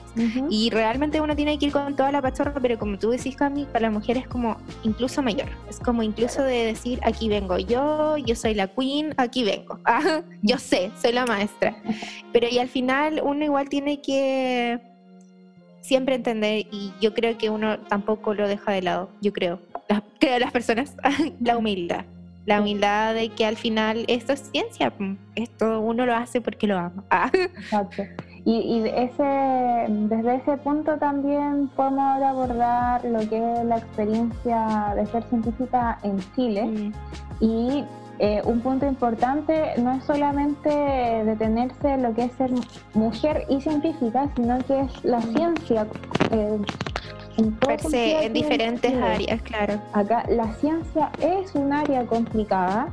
Y 0.49 0.69
realmente 0.69 1.19
uno 1.19 1.35
tiene 1.35 1.59
que 1.59 1.65
ir 1.65 1.71
con 1.73 1.93
toda 1.93 2.09
la 2.09 2.21
pachorra, 2.21 2.53
pero 2.61 2.79
como 2.79 2.97
tú 2.97 3.09
decís, 3.09 3.35
Cami, 3.35 3.65
para 3.65 3.87
la 3.87 3.91
mujer 3.91 4.17
es 4.17 4.27
como 4.27 4.55
incluso 4.83 5.21
mayor, 5.21 5.49
es 5.69 5.77
como 5.79 6.03
incluso 6.03 6.41
de 6.41 6.67
decir, 6.67 7.01
aquí 7.03 7.27
vengo 7.27 7.57
yo, 7.57 8.15
yo 8.17 8.33
soy 8.33 8.53
la 8.53 8.67
queen, 8.67 9.13
aquí 9.17 9.43
vengo, 9.43 9.77
ah, 9.85 10.21
yo 10.41 10.57
sé, 10.57 10.91
soy 11.01 11.11
la 11.11 11.25
maestra, 11.25 11.75
pero 12.31 12.47
y 12.49 12.59
al 12.59 12.69
final 12.69 13.21
uno 13.25 13.43
igual 13.43 13.67
tiene 13.67 14.01
que 14.01 14.79
siempre 15.81 16.15
entender 16.15 16.65
y 16.71 16.93
yo 17.01 17.13
creo 17.13 17.37
que 17.37 17.49
uno 17.49 17.79
tampoco 17.79 18.33
lo 18.33 18.47
deja 18.47 18.71
de 18.71 18.83
lado, 18.83 19.09
yo 19.21 19.33
creo, 19.33 19.59
creo 20.17 20.39
las 20.39 20.53
personas, 20.53 20.95
la 21.41 21.57
humildad 21.57 22.05
la 22.45 22.61
humildad 22.61 23.13
de 23.13 23.29
que 23.29 23.45
al 23.45 23.57
final 23.57 24.05
esto 24.07 24.33
es 24.33 24.49
ciencia, 24.51 24.93
esto 25.35 25.79
uno 25.81 26.05
lo 26.05 26.15
hace 26.15 26.41
porque 26.41 26.67
lo 26.67 26.77
ama. 26.77 27.03
Ah. 27.09 27.31
Exacto. 27.33 28.03
Y, 28.47 28.83
ese, 28.95 29.87
desde 29.87 30.35
ese 30.35 30.57
punto 30.57 30.97
también 30.97 31.67
podemos 31.75 32.21
abordar 32.21 33.03
lo 33.03 33.27
que 33.27 33.37
es 33.37 33.65
la 33.65 33.77
experiencia 33.77 34.93
de 34.95 35.07
ser 35.07 35.23
científica 35.23 35.97
en 36.03 36.19
Chile. 36.35 36.65
Mm. 36.65 36.93
Y 37.39 37.85
eh, 38.19 38.41
un 38.45 38.61
punto 38.61 38.85
importante 38.85 39.73
no 39.79 39.93
es 39.93 40.03
solamente 40.03 40.69
detenerse 40.69 41.93
en 41.93 42.03
lo 42.03 42.13
que 42.13 42.25
es 42.25 42.33
ser 42.33 42.51
mujer 42.93 43.45
y 43.49 43.59
científica, 43.61 44.29
sino 44.35 44.59
que 44.59 44.81
es 44.81 45.03
la 45.03 45.17
mm. 45.17 45.35
ciencia. 45.35 45.87
Eh, 46.29 46.59
en, 47.37 48.33
diferentes 48.33 48.93
áreas, 48.93 49.41
claro. 49.41 49.81
Acá 49.93 50.23
la 50.29 50.53
ciencia 50.55 51.11
es 51.19 51.53
un 51.55 51.73
área 51.73 52.05
complicada 52.05 52.91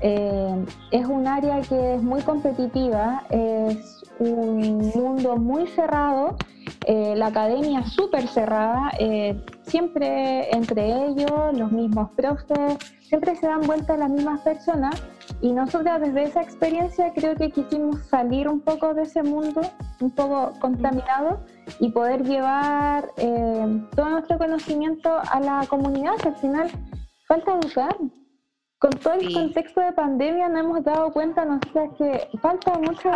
Eh, 0.00 0.64
es 0.90 1.06
un 1.06 1.26
área 1.26 1.62
que 1.62 1.94
es 1.94 2.02
muy 2.02 2.20
competitiva, 2.22 3.22
es 3.30 4.04
un 4.18 4.92
mundo 4.94 5.36
muy 5.36 5.66
cerrado, 5.68 6.36
eh, 6.86 7.14
la 7.16 7.28
academia 7.28 7.84
súper 7.86 8.28
cerrada, 8.28 8.92
eh, 8.98 9.42
siempre 9.62 10.54
entre 10.54 11.06
ellos, 11.06 11.54
los 11.54 11.72
mismos 11.72 12.10
profes, 12.16 12.76
siempre 13.00 13.34
se 13.36 13.46
dan 13.46 13.62
vuelta 13.62 13.96
las 13.96 14.10
mismas 14.10 14.40
personas 14.40 15.02
y 15.40 15.52
nosotros 15.52 16.00
desde 16.00 16.24
esa 16.24 16.42
experiencia 16.42 17.12
creo 17.14 17.34
que 17.34 17.50
quisimos 17.50 18.04
salir 18.06 18.46
un 18.46 18.60
poco 18.60 18.92
de 18.92 19.02
ese 19.02 19.22
mundo, 19.22 19.62
un 20.00 20.10
poco 20.10 20.52
contaminado 20.60 21.40
y 21.80 21.90
poder 21.90 22.24
llevar 22.24 23.10
todo 23.94 24.08
nuestro 24.08 24.38
conocimiento 24.38 25.10
a 25.30 25.40
la 25.40 25.66
comunidad, 25.68 26.16
que 26.16 26.28
al 26.28 26.36
final 26.36 26.70
falta 27.26 27.54
educar. 27.54 27.96
Con 28.78 28.90
todo 28.90 29.14
el 29.14 29.32
contexto 29.32 29.80
de 29.80 29.92
pandemia 29.92 30.48
nos 30.48 30.60
hemos 30.60 30.84
dado 30.84 31.10
cuenta 31.10 31.44
nosotros 31.44 31.90
que 31.96 32.28
falta 32.42 32.74
mucho 32.74 33.10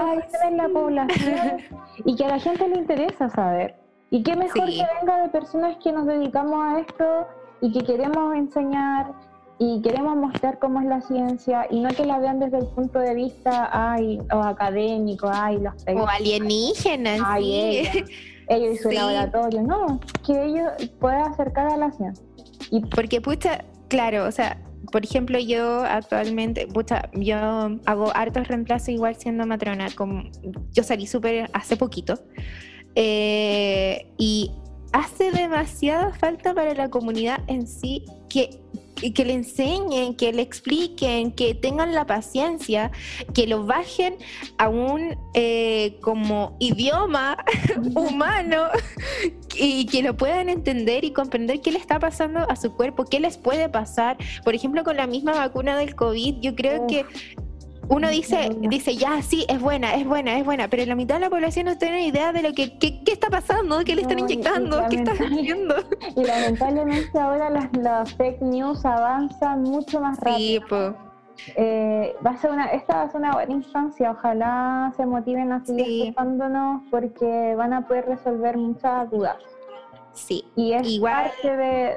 en 0.45 0.57
la 0.57 0.69
población 0.69 1.59
y 2.07 2.17
que 2.17 2.25
a 2.25 2.29
la 2.29 2.39
gente 2.39 2.67
le 2.69 2.77
interesa 2.77 3.29
saber. 3.29 3.75
Y 4.11 4.23
qué 4.23 4.35
mejor 4.35 4.65
que 4.65 4.87
venga 5.01 5.23
de 5.23 5.29
personas 5.29 5.77
que 5.83 5.93
nos 5.93 6.07
dedicamos 6.07 6.59
a 6.65 6.81
esto 6.81 7.27
y 7.61 7.73
que 7.73 7.85
queremos 7.85 8.35
enseñar 8.35 9.13
y 9.59 9.83
queremos 9.83 10.17
mostrar 10.17 10.59
cómo 10.59 10.81
es 10.81 10.87
la 10.87 11.01
ciencia 11.03 11.67
y 11.69 11.81
no 11.81 11.91
que 11.91 12.07
la 12.07 12.19
vean 12.19 12.39
desde 12.39 12.59
el 12.59 12.67
punto 12.69 13.01
de 13.01 13.15
vista 13.15 13.69
ay, 13.73 14.21
o 14.33 14.39
académico, 14.39 15.29
ay, 15.31 15.59
los 15.59 15.75
O 15.87 16.07
alienígenas, 16.07 17.21
ay, 17.25 17.89
ellos, 18.49 18.75
y 18.75 18.79
su 18.79 18.91
laboratorio, 18.91 19.63
no, 19.63 20.01
que 20.27 20.45
ellos 20.45 20.73
puedan 20.99 21.33
acercar 21.33 21.67
a 21.69 21.77
la 21.77 21.91
ciencia. 21.91 22.25
Y 22.71 22.81
porque 22.81 23.21
pucha, 23.21 23.65
claro, 23.89 24.27
o 24.27 24.33
sea, 24.33 24.61
por 24.91 25.05
ejemplo, 25.05 25.39
yo 25.39 25.83
actualmente, 25.85 26.67
pucha, 26.67 27.11
yo 27.13 27.37
hago 27.85 28.11
hartos 28.15 28.49
reemplazos 28.49 28.89
igual 28.91 29.17
siendo 29.17 29.47
matrona, 29.47 29.89
como 29.95 30.25
yo 30.73 30.83
salí 30.83 31.07
súper 31.07 31.51
hace 31.53 31.77
poquito, 31.77 32.15
eh, 32.95 34.11
y 34.17 34.53
hace 34.93 35.31
demasiada 35.31 36.13
falta 36.15 36.55
para 36.55 36.75
la 36.75 36.89
comunidad 36.89 37.41
en 37.47 37.67
sí 37.67 38.05
que 38.29 38.61
que 39.15 39.25
le 39.25 39.35
enseñen, 39.35 40.15
que 40.15 40.33
le 40.33 40.43
expliquen, 40.43 41.33
que 41.33 41.55
tengan 41.55 41.95
la 41.95 42.07
paciencia, 42.07 42.91
que 43.35 43.47
lo 43.47 43.65
bajen 43.65 44.17
a 44.59 44.69
un 44.69 45.17
eh, 45.35 45.99
como 46.01 46.57
idioma 46.59 47.45
humano 47.95 48.69
y 49.57 49.87
que 49.87 50.03
lo 50.03 50.17
puedan 50.17 50.49
entender 50.49 51.05
y 51.05 51.13
comprender 51.13 51.61
qué 51.61 51.73
le 51.73 51.79
está 51.79 51.99
pasando 51.99 52.41
a 52.49 52.57
su 52.57 52.73
cuerpo, 52.75 53.05
qué 53.05 53.21
les 53.21 53.37
puede 53.37 53.69
pasar. 53.69 54.17
Por 54.45 54.55
ejemplo, 54.55 54.85
con 54.85 54.97
la 54.97 55.07
misma 55.07 55.33
vacuna 55.33 55.79
del 55.79 55.95
COVID, 55.95 56.41
yo 56.41 56.55
creo 56.55 56.87
que 56.87 57.05
uno 57.89 58.09
dice, 58.11 58.51
dice, 58.61 58.97
ya, 58.97 59.23
sí, 59.23 59.47
es 59.49 59.61
buena, 59.61 59.95
es 59.95 60.07
buena, 60.07 60.39
es 60.39 60.45
buena, 60.45 60.69
pero 60.69 60.85
la 60.85 60.95
mitad 60.95 61.17
de 61.17 61.21
la 61.23 61.31
población 61.31 61.67
no 61.67 61.79
tiene 61.79 62.07
idea 62.07 62.33
de 62.33 62.43
lo 62.43 62.53
que, 62.53 62.79
qué, 62.79 63.01
está 63.07 63.29
pasando, 63.31 63.81
qué 63.85 63.95
le 63.95 64.03
están 64.03 64.19
inyectando, 64.19 64.83
qué 64.91 64.97
está 64.97 65.13
haciendo. 65.13 65.75
Y 66.17 66.25
lamentablemente 66.25 67.19
ahora 67.19 67.51
las, 67.73 68.15
fake 68.15 68.43
news 68.43 68.85
avanzan 68.85 69.63
mucho 69.63 70.01
más 70.01 70.19
rápido. 70.21 70.39
Sí, 70.39 70.61
pues. 70.69 70.93
va 72.25 72.31
a 72.31 72.37
ser 72.37 72.51
una, 72.51 72.67
esta 72.67 72.97
va 72.97 73.03
a 73.03 73.11
ser 73.11 73.21
una 73.21 73.33
buena 73.33 73.53
instancia, 73.53 74.11
ojalá 74.11 74.93
se 74.97 75.07
motiven 75.07 75.53
a 75.53 75.65
seguir 75.65 76.15
sí. 76.15 76.15
porque 76.91 77.55
van 77.57 77.73
a 77.73 77.87
poder 77.87 78.07
resolver 78.07 78.57
muchas 78.57 79.11
dudas. 79.11 79.37
Sí. 80.19 80.45
Y 80.57 80.73
es 80.73 80.87
Igual, 80.87 81.31
parte 81.31 81.49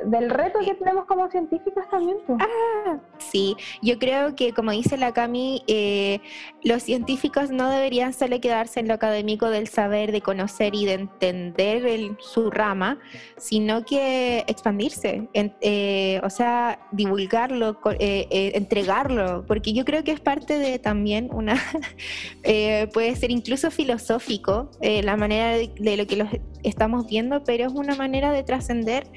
del 0.05 0.29
reto 0.29 0.59
que 0.59 0.75
tenemos 0.75 1.05
como 1.05 1.29
científicas 1.29 1.89
también. 1.89 2.17
Ah, 2.39 2.99
sí. 3.17 3.55
Yo 3.81 3.97
creo 3.97 4.35
que, 4.35 4.53
como 4.53 4.71
dice 4.71 4.95
la 4.95 5.11
Cami, 5.11 5.63
eh, 5.67 6.19
los 6.63 6.83
científicos 6.83 7.49
no 7.49 7.69
deberían 7.69 8.13
solo 8.13 8.39
quedarse 8.39 8.79
en 8.79 8.87
lo 8.87 8.93
académico 8.93 9.49
del 9.49 9.67
saber, 9.67 10.11
de 10.11 10.21
conocer 10.21 10.75
y 10.75 10.85
de 10.85 10.93
entender 10.93 12.15
su 12.19 12.51
rama, 12.51 12.99
sino 13.37 13.83
que 13.83 14.45
expandirse, 14.47 15.27
eh, 15.33 16.21
o 16.23 16.29
sea, 16.29 16.87
divulgarlo, 16.91 17.79
eh, 17.99 18.51
entregarlo, 18.53 19.45
porque 19.47 19.73
yo 19.73 19.83
creo 19.83 20.03
que 20.03 20.11
es 20.11 20.19
parte 20.19 20.59
de 20.59 20.77
también 20.77 21.29
una, 21.33 21.55
puede 22.93 23.15
ser 23.15 23.31
incluso 23.31 23.71
filosófico, 23.71 24.69
la 24.81 25.17
manera 25.17 25.57
de, 25.57 25.71
de 25.79 25.97
lo 25.97 26.05
que 26.05 26.17
los 26.17 26.29
estamos 26.63 27.07
viendo, 27.07 27.43
pero 27.43 27.65
es 27.65 27.73
una 27.73 27.95
manera 27.95 28.10
de 28.11 28.43
trascender 28.43 29.07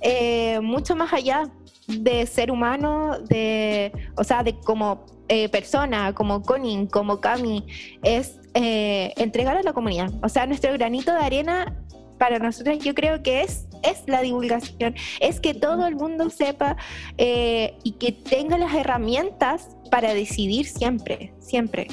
eh, 0.00 0.60
mucho 0.60 0.94
más 0.94 1.12
allá 1.12 1.50
de 1.88 2.26
ser 2.26 2.50
humano, 2.50 3.18
de, 3.28 3.92
o 4.16 4.24
sea, 4.24 4.42
de 4.42 4.58
como 4.60 5.04
eh, 5.28 5.48
persona, 5.48 6.14
como 6.14 6.42
Conin, 6.42 6.86
como 6.86 7.20
Cami, 7.20 7.66
es 8.02 8.38
eh, 8.54 9.12
entregar 9.16 9.56
a 9.56 9.62
la 9.62 9.72
comunidad. 9.72 10.12
O 10.22 10.28
sea, 10.28 10.46
nuestro 10.46 10.72
granito 10.74 11.12
de 11.12 11.18
arena 11.18 11.76
para 12.18 12.38
nosotros 12.38 12.78
yo 12.78 12.94
creo 12.94 13.22
que 13.22 13.42
es, 13.42 13.66
es 13.82 14.04
la 14.06 14.22
divulgación, 14.22 14.94
es 15.20 15.40
que 15.40 15.52
todo 15.52 15.86
el 15.86 15.96
mundo 15.96 16.30
sepa 16.30 16.76
y 17.18 17.92
que 17.98 18.12
tenga 18.12 18.56
las 18.56 18.74
herramientas 18.74 19.76
para 19.90 20.14
decidir 20.14 20.66
siempre, 20.66 21.34
siempre. 21.40 21.88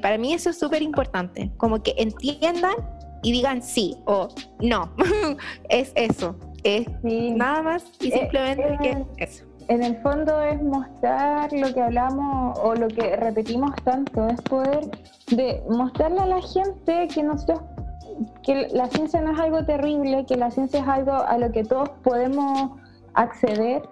para 0.00 0.18
mí 0.18 0.34
eso 0.34 0.50
es 0.50 0.58
súper 0.58 0.82
importante, 0.82 1.50
como 1.56 1.82
que 1.82 1.94
entiendan 1.98 2.76
y 3.22 3.32
digan 3.32 3.62
sí 3.62 3.96
o 4.06 4.28
no. 4.60 4.90
es 5.68 5.92
eso. 5.94 6.36
Es 6.64 6.86
nada 7.02 7.62
más 7.62 7.84
y 8.00 8.08
eh, 8.08 8.18
simplemente 8.18 8.74
eh, 8.74 8.78
que 8.82 9.24
eso. 9.24 9.44
En 9.68 9.82
el 9.82 10.00
fondo 10.00 10.40
es 10.40 10.62
mostrar 10.62 11.52
lo 11.52 11.72
que 11.74 11.82
hablamos 11.82 12.58
o 12.58 12.74
lo 12.74 12.88
que 12.88 13.16
repetimos 13.16 13.70
tanto, 13.84 14.26
es 14.28 14.40
poder 14.42 14.90
de 15.30 15.62
mostrarle 15.68 16.20
a 16.20 16.26
la 16.26 16.40
gente 16.40 17.06
que 17.08 17.22
nosotros 17.22 17.60
que 18.42 18.68
la 18.72 18.88
ciencia 18.88 19.20
no 19.20 19.32
es 19.32 19.38
algo 19.38 19.64
terrible, 19.64 20.24
que 20.26 20.36
la 20.36 20.50
ciencia 20.50 20.80
es 20.80 20.88
algo 20.88 21.12
a 21.12 21.38
lo 21.38 21.52
que 21.52 21.64
todos 21.64 21.90
podemos 22.02 22.70
acceder. 23.14 23.82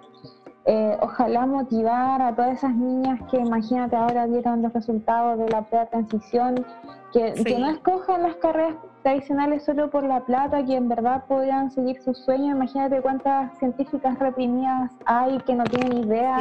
Eh, 0.65 0.97
ojalá 0.99 1.45
motivar 1.45 2.21
a 2.21 2.35
todas 2.35 2.57
esas 2.57 2.75
niñas 2.75 3.21
que 3.31 3.37
imagínate 3.37 3.95
ahora 3.95 4.25
vieron 4.25 4.61
los 4.61 4.73
resultados 4.73 5.39
de 5.39 5.47
la 5.47 5.61
prueba 5.61 5.85
de 5.85 5.91
transición, 5.91 6.65
que, 7.13 7.33
que 7.33 7.57
no 7.57 7.69
escojan 7.69 8.23
las 8.23 8.35
carreras 8.35 8.75
tradicionales 9.07 9.63
solo 9.63 9.89
por 9.89 10.03
la 10.03 10.19
plata, 10.25 10.65
que 10.65 10.75
en 10.75 10.89
verdad 10.89 11.23
podrían 11.29 11.71
seguir 11.71 12.01
sus 12.01 12.17
sueños. 12.25 12.57
Imagínate 12.57 13.01
cuántas 13.01 13.57
científicas 13.57 14.19
reprimidas 14.19 14.91
hay 15.05 15.37
que 15.45 15.55
no 15.55 15.63
tienen 15.63 15.99
idea. 15.99 16.39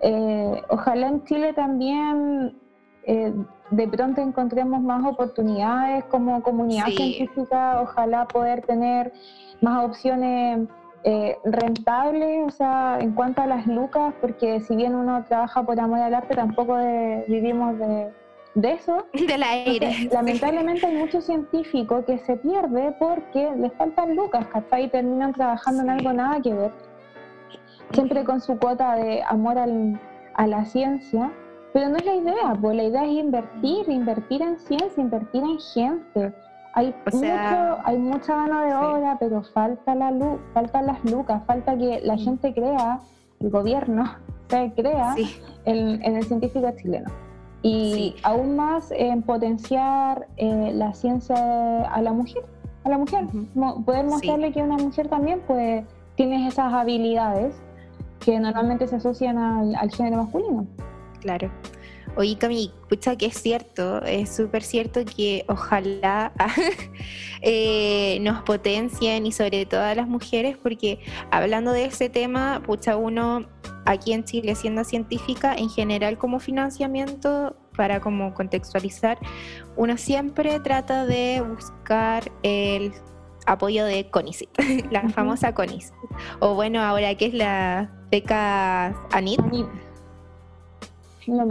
Eh, 0.00 0.62
ojalá 0.70 1.06
en 1.06 1.24
Chile 1.24 1.52
también 1.52 2.58
eh, 3.04 3.32
de 3.70 3.88
pronto 3.88 4.20
encontremos 4.20 4.80
más 4.80 5.04
oportunidades 5.06 6.04
como 6.06 6.42
comunidad 6.42 6.86
científica, 6.86 7.80
ojalá 7.80 8.26
poder 8.26 8.62
tener 8.62 9.12
más 9.60 9.84
opciones 9.84 10.68
eh, 11.04 11.36
rentables, 11.44 12.44
o 12.44 12.50
sea, 12.50 12.98
en 13.00 13.12
cuanto 13.12 13.40
a 13.40 13.46
las 13.46 13.68
lucas, 13.68 14.14
porque 14.20 14.58
si 14.62 14.74
bien 14.74 14.96
uno 14.96 15.24
trabaja 15.28 15.62
por 15.62 15.78
amor 15.78 16.00
al 16.00 16.14
arte, 16.14 16.34
tampoco 16.34 16.76
vivimos 17.28 17.78
de 17.78 18.10
de 18.54 18.72
eso. 18.72 19.06
Del 19.12 19.42
aire. 19.42 20.08
lamentablemente 20.12 20.86
hay 20.86 20.96
muchos 20.96 21.24
científicos 21.24 22.04
que 22.04 22.18
se 22.18 22.36
pierde 22.36 22.94
porque 22.98 23.52
les 23.56 23.72
faltan 23.74 24.16
lucas, 24.16 24.46
¿cachai? 24.48 24.84
Y 24.84 24.88
terminan 24.88 25.32
trabajando 25.32 25.82
en 25.82 25.90
algo 25.90 26.12
nada 26.12 26.40
que 26.40 26.54
ver. 26.54 26.72
Siempre 27.92 28.24
con 28.24 28.40
su 28.40 28.58
cuota 28.58 28.96
de 28.96 29.22
amor 29.22 29.56
a 29.58 30.46
la 30.46 30.64
ciencia. 30.66 31.32
Pero 31.72 31.90
no 31.90 31.96
es 31.96 32.04
la 32.04 32.14
idea, 32.14 32.56
pues 32.60 32.76
la 32.76 32.84
idea 32.84 33.04
es 33.04 33.10
invertir, 33.10 33.88
invertir 33.88 34.42
en 34.42 34.58
ciencia, 34.58 35.02
invertir 35.02 35.42
en 35.42 35.58
gente. 35.60 36.34
Hay, 36.74 36.94
hay 37.84 37.98
mucha 37.98 38.34
mano 38.34 38.62
de 38.62 38.74
obra, 38.74 39.16
pero 39.20 39.42
falta 39.42 39.94
la 39.94 40.10
luz, 40.10 40.40
faltan 40.54 40.86
las 40.86 41.04
lucas, 41.04 41.42
falta 41.46 41.76
que 41.76 42.00
la 42.04 42.16
gente 42.16 42.54
crea, 42.54 43.00
el 43.40 43.50
gobierno 43.50 44.04
se 44.48 44.72
crea 44.76 45.14
en 45.66 46.16
el 46.16 46.24
científico 46.24 46.70
chileno 46.76 47.27
y 47.62 48.14
aún 48.22 48.56
más 48.56 48.92
en 48.92 49.22
potenciar 49.22 50.28
eh, 50.36 50.70
la 50.74 50.94
ciencia 50.94 51.82
a 51.84 52.00
la 52.02 52.12
mujer, 52.12 52.44
a 52.84 52.90
la 52.90 52.98
mujer, 52.98 53.26
poder 53.84 54.06
mostrarle 54.06 54.52
que 54.52 54.62
una 54.62 54.76
mujer 54.76 55.08
también 55.08 55.42
pues 55.46 55.84
tiene 56.14 56.46
esas 56.48 56.72
habilidades 56.72 57.54
que 58.20 58.38
normalmente 58.38 58.86
se 58.86 58.96
asocian 58.96 59.38
al, 59.38 59.90
género 59.92 60.24
masculino. 60.24 60.66
Claro. 61.20 61.50
Oye, 62.16 62.36
Cami, 62.36 62.72
pucha 62.88 63.16
que 63.16 63.26
es 63.26 63.40
cierto, 63.40 64.02
es 64.02 64.34
súper 64.34 64.62
cierto 64.62 65.04
que 65.04 65.44
ojalá 65.48 66.32
eh, 67.42 68.18
nos 68.22 68.42
potencien 68.42 69.26
y 69.26 69.32
sobre 69.32 69.66
todo 69.66 69.82
a 69.82 69.94
las 69.94 70.08
mujeres, 70.08 70.56
porque 70.56 70.98
hablando 71.30 71.70
de 71.70 71.84
ese 71.84 72.08
tema, 72.08 72.60
pucha, 72.66 72.96
uno 72.96 73.46
aquí 73.88 74.12
en 74.12 74.24
Chile 74.24 74.54
siendo 74.54 74.84
científica, 74.84 75.54
en 75.54 75.70
general 75.70 76.18
como 76.18 76.40
financiamiento, 76.40 77.56
para 77.74 78.00
como 78.00 78.34
contextualizar, 78.34 79.18
uno 79.76 79.96
siempre 79.96 80.60
trata 80.60 81.06
de 81.06 81.42
buscar 81.42 82.30
el 82.42 82.92
apoyo 83.46 83.86
de 83.86 84.10
CONICIT, 84.10 84.50
la 84.90 85.08
famosa 85.08 85.54
CONICIT. 85.54 85.94
O 86.40 86.54
bueno, 86.54 86.82
ahora 86.82 87.14
que 87.14 87.26
es 87.26 87.34
la 87.34 87.90
beca 88.10 88.94
ANIT. 89.10 89.40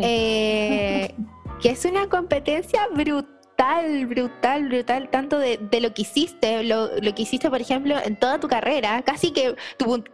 eh, 0.01 1.15
que 1.61 1.69
es 1.71 1.85
una 1.85 2.07
competencia 2.07 2.87
brutal, 2.93 3.36
brutal, 4.07 4.67
brutal, 4.67 5.09
tanto 5.09 5.39
de, 5.39 5.57
lo 5.81 5.93
que 5.93 6.03
hiciste, 6.03 6.63
lo, 6.63 6.89
que 7.15 7.21
hiciste, 7.23 7.49
por 7.49 7.61
ejemplo, 7.61 7.95
en 8.03 8.15
toda 8.15 8.39
tu 8.39 8.47
carrera, 8.47 9.01
casi 9.01 9.31
que 9.31 9.55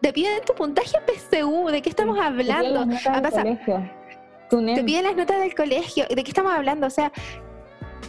te 0.02 0.14
piden 0.14 0.42
tu 0.46 0.54
puntaje 0.54 0.98
PSU, 1.06 1.68
¿de 1.70 1.82
qué 1.82 1.90
estamos 1.90 2.18
hablando? 2.20 2.86
Te 4.50 4.84
piden 4.84 5.04
las 5.04 5.16
notas 5.16 5.40
del 5.40 5.56
colegio, 5.56 6.06
¿de 6.08 6.24
qué 6.24 6.30
estamos 6.30 6.54
hablando? 6.54 6.88
O 6.88 6.90
sea, 6.90 7.12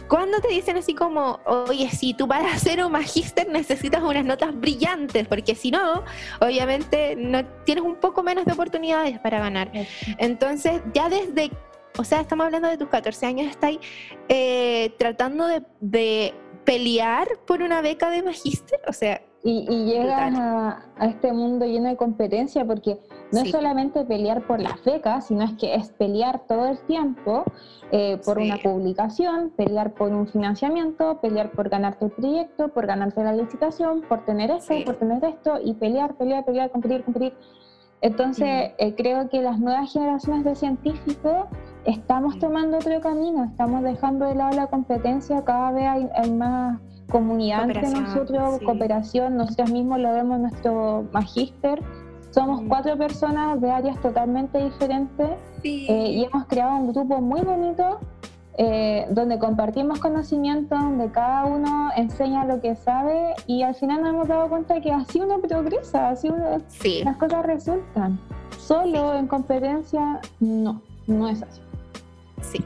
cuando 0.07 0.39
te 0.39 0.49
dicen 0.49 0.77
así 0.77 0.93
como, 0.93 1.39
oye, 1.45 1.89
si 1.89 2.13
tú 2.13 2.27
para 2.27 2.47
hacer 2.53 2.83
un 2.83 2.91
magíster 2.91 3.47
necesitas 3.49 4.03
unas 4.03 4.25
notas 4.25 4.57
brillantes, 4.57 5.27
porque 5.27 5.55
si 5.55 5.71
no, 5.71 6.03
obviamente 6.39 7.15
no 7.17 7.45
tienes 7.65 7.83
un 7.83 7.95
poco 7.95 8.23
menos 8.23 8.45
de 8.45 8.53
oportunidades 8.53 9.19
para 9.19 9.39
ganar. 9.39 9.71
Entonces, 10.17 10.81
ya 10.93 11.09
desde, 11.09 11.51
o 11.97 12.03
sea, 12.03 12.21
estamos 12.21 12.45
hablando 12.45 12.67
de 12.67 12.77
tus 12.77 12.89
14 12.89 13.25
años, 13.25 13.47
estás 13.47 13.77
eh, 14.29 14.93
tratando 14.97 15.47
de, 15.47 16.33
pelear 16.65 17.27
por 17.45 17.61
una 17.61 17.81
beca 17.81 18.09
de 18.09 18.23
magíster, 18.23 18.79
o 18.87 18.93
sea... 18.93 19.21
Y, 19.43 19.85
llegas 19.85 20.33
a, 20.35 20.83
este 21.01 21.31
mundo 21.31 21.67
lleno 21.67 21.87
de 21.89 21.95
competencia 21.95 22.65
porque 22.65 22.97
no 23.31 23.41
es 23.41 23.51
solamente 23.51 24.03
pelear 24.03 24.47
por 24.47 24.59
las 24.59 24.83
becas, 24.83 25.27
sino 25.27 25.43
es 25.43 25.53
que 25.53 25.75
es 25.75 25.89
pelear 25.89 26.47
todo 26.47 26.69
el 26.69 26.79
tiempo 26.87 27.43
eh, 27.91 28.19
por 28.25 28.39
una 28.39 28.57
publicación, 28.57 29.51
pelear 29.55 29.93
por 29.93 30.11
un 30.11 30.27
financiamiento, 30.27 31.19
pelear 31.21 31.51
por 31.51 31.69
ganarte 31.69 32.05
el 32.05 32.11
proyecto, 32.11 32.69
por 32.69 32.87
ganarte 32.87 33.23
la 33.23 33.33
licitación, 33.33 34.01
por 34.01 34.25
tener 34.25 34.49
esto, 34.49 34.73
por 34.83 34.95
tener 34.95 35.23
esto, 35.23 35.59
y 35.63 35.75
pelear, 35.75 36.15
pelear, 36.15 36.43
pelear, 36.43 36.71
competir, 36.71 37.03
competir. 37.03 37.33
Entonces, 38.05 38.73
eh, 38.77 38.93
creo 38.95 39.29
que 39.29 39.41
las 39.41 39.57
nuevas 39.57 39.91
generaciones 39.91 40.43
de 40.43 40.53
científicos 40.53 41.47
estamos 41.85 42.37
tomando 42.37 42.77
otro 42.77 43.01
camino, 43.01 43.45
estamos 43.45 43.81
dejando 43.81 44.27
de 44.27 44.35
lado 44.35 44.55
la 44.55 44.67
competencia, 44.67 45.43
cada 45.43 45.71
vez 45.71 45.87
hay, 46.13 46.31
más 46.31 46.79
comunidad 47.09 47.63
entre 47.63 47.89
nosotros, 47.89 48.59
cooperación, 48.63 49.37
nosotros 49.37 49.71
mismos 49.71 49.97
lo 50.01 50.13
vemos 50.13 50.35
en 50.35 50.41
nuestro 50.43 51.07
magíster, 51.13 51.81
somos 52.29 52.61
cuatro 52.67 52.95
personas 52.95 53.59
de 53.59 53.71
áreas 53.71 53.99
totalmente 54.01 54.63
diferentes 54.63 55.31
eh, 55.63 56.11
y 56.11 56.25
hemos 56.25 56.45
creado 56.45 56.75
un 56.75 56.93
grupo 56.93 57.19
muy 57.21 57.41
bonito 57.41 57.99
eh, 58.57 59.05
donde 59.09 59.37
compartimos 59.37 59.99
conocimiento, 59.99 60.75
donde 60.75 61.11
cada 61.11 61.45
uno 61.45 61.89
enseña 61.97 62.45
lo 62.45 62.61
que 62.61 62.75
sabe 62.75 63.33
y 63.47 63.63
al 63.63 63.75
final 63.75 64.01
nos 64.01 64.09
hemos 64.09 64.27
dado 64.27 64.47
cuenta 64.47 64.79
que 64.79 64.91
así 64.91 65.19
uno 65.19 65.39
progresa, 65.39 66.09
así 66.09 66.29
uno, 66.29 66.61
las 67.03 67.17
cosas 67.17 67.45
resultan. 67.45 68.19
Solo 68.57 69.13
en 69.15 69.27
competencia, 69.27 70.21
no, 70.39 70.81
no 71.07 71.27
es 71.27 71.41
así. 71.43 71.61
Sí. 72.41 72.63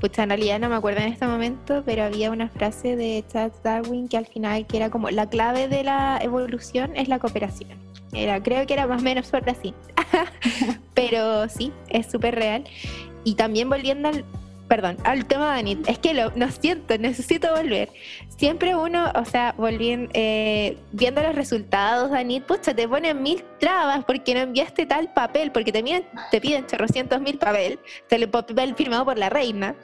Pues 0.00 0.18
en 0.18 0.30
realidad 0.30 0.58
no 0.58 0.68
me 0.68 0.76
acuerdo 0.76 1.00
en 1.00 1.12
este 1.12 1.26
momento, 1.26 1.82
pero 1.84 2.04
había 2.04 2.30
una 2.30 2.48
frase 2.48 2.96
de 2.96 3.22
Charles 3.28 3.62
Darwin 3.62 4.08
que 4.08 4.16
al 4.16 4.26
final 4.26 4.66
que 4.66 4.78
era 4.78 4.90
como 4.90 5.10
la 5.10 5.28
clave 5.28 5.68
de 5.68 5.84
la 5.84 6.18
evolución 6.22 6.96
es 6.96 7.08
la 7.08 7.18
cooperación. 7.18 7.78
Era, 8.12 8.42
creo 8.42 8.66
que 8.66 8.72
era 8.74 8.86
más 8.86 9.02
o 9.02 9.04
menos 9.04 9.26
suerte 9.26 9.50
así. 9.50 9.74
Pero 10.94 11.48
sí, 11.48 11.72
es 11.88 12.10
súper 12.10 12.34
real. 12.34 12.64
Y 13.22 13.34
también 13.34 13.68
volviendo 13.68 14.08
al, 14.08 14.24
perdón, 14.70 14.98
al 15.02 15.26
tema 15.26 15.52
de 15.54 15.58
Anit, 15.58 15.88
es 15.88 15.98
que 15.98 16.14
lo, 16.14 16.30
no 16.36 16.48
siento, 16.52 16.96
necesito 16.96 17.52
volver. 17.52 17.88
Siempre 18.28 18.76
uno, 18.76 19.10
o 19.16 19.24
sea, 19.24 19.52
volviendo, 19.58 20.08
eh, 20.14 20.76
viendo 20.92 21.20
los 21.24 21.34
resultados 21.34 22.12
de 22.12 22.20
Anit, 22.20 22.44
pucha, 22.44 22.72
te 22.72 22.86
ponen 22.86 23.20
mil 23.20 23.42
trabas 23.58 24.04
porque 24.04 24.32
no 24.32 24.42
enviaste 24.42 24.86
tal 24.86 25.12
papel, 25.12 25.50
porque 25.50 25.72
te 25.72 25.82
te 26.30 26.40
piden 26.40 26.68
chorrocientos 26.68 27.20
mil 27.20 27.36
papel, 27.36 27.80
el 28.10 28.30
papel 28.30 28.76
firmado 28.76 29.04
por 29.04 29.18
la 29.18 29.28
reina 29.28 29.74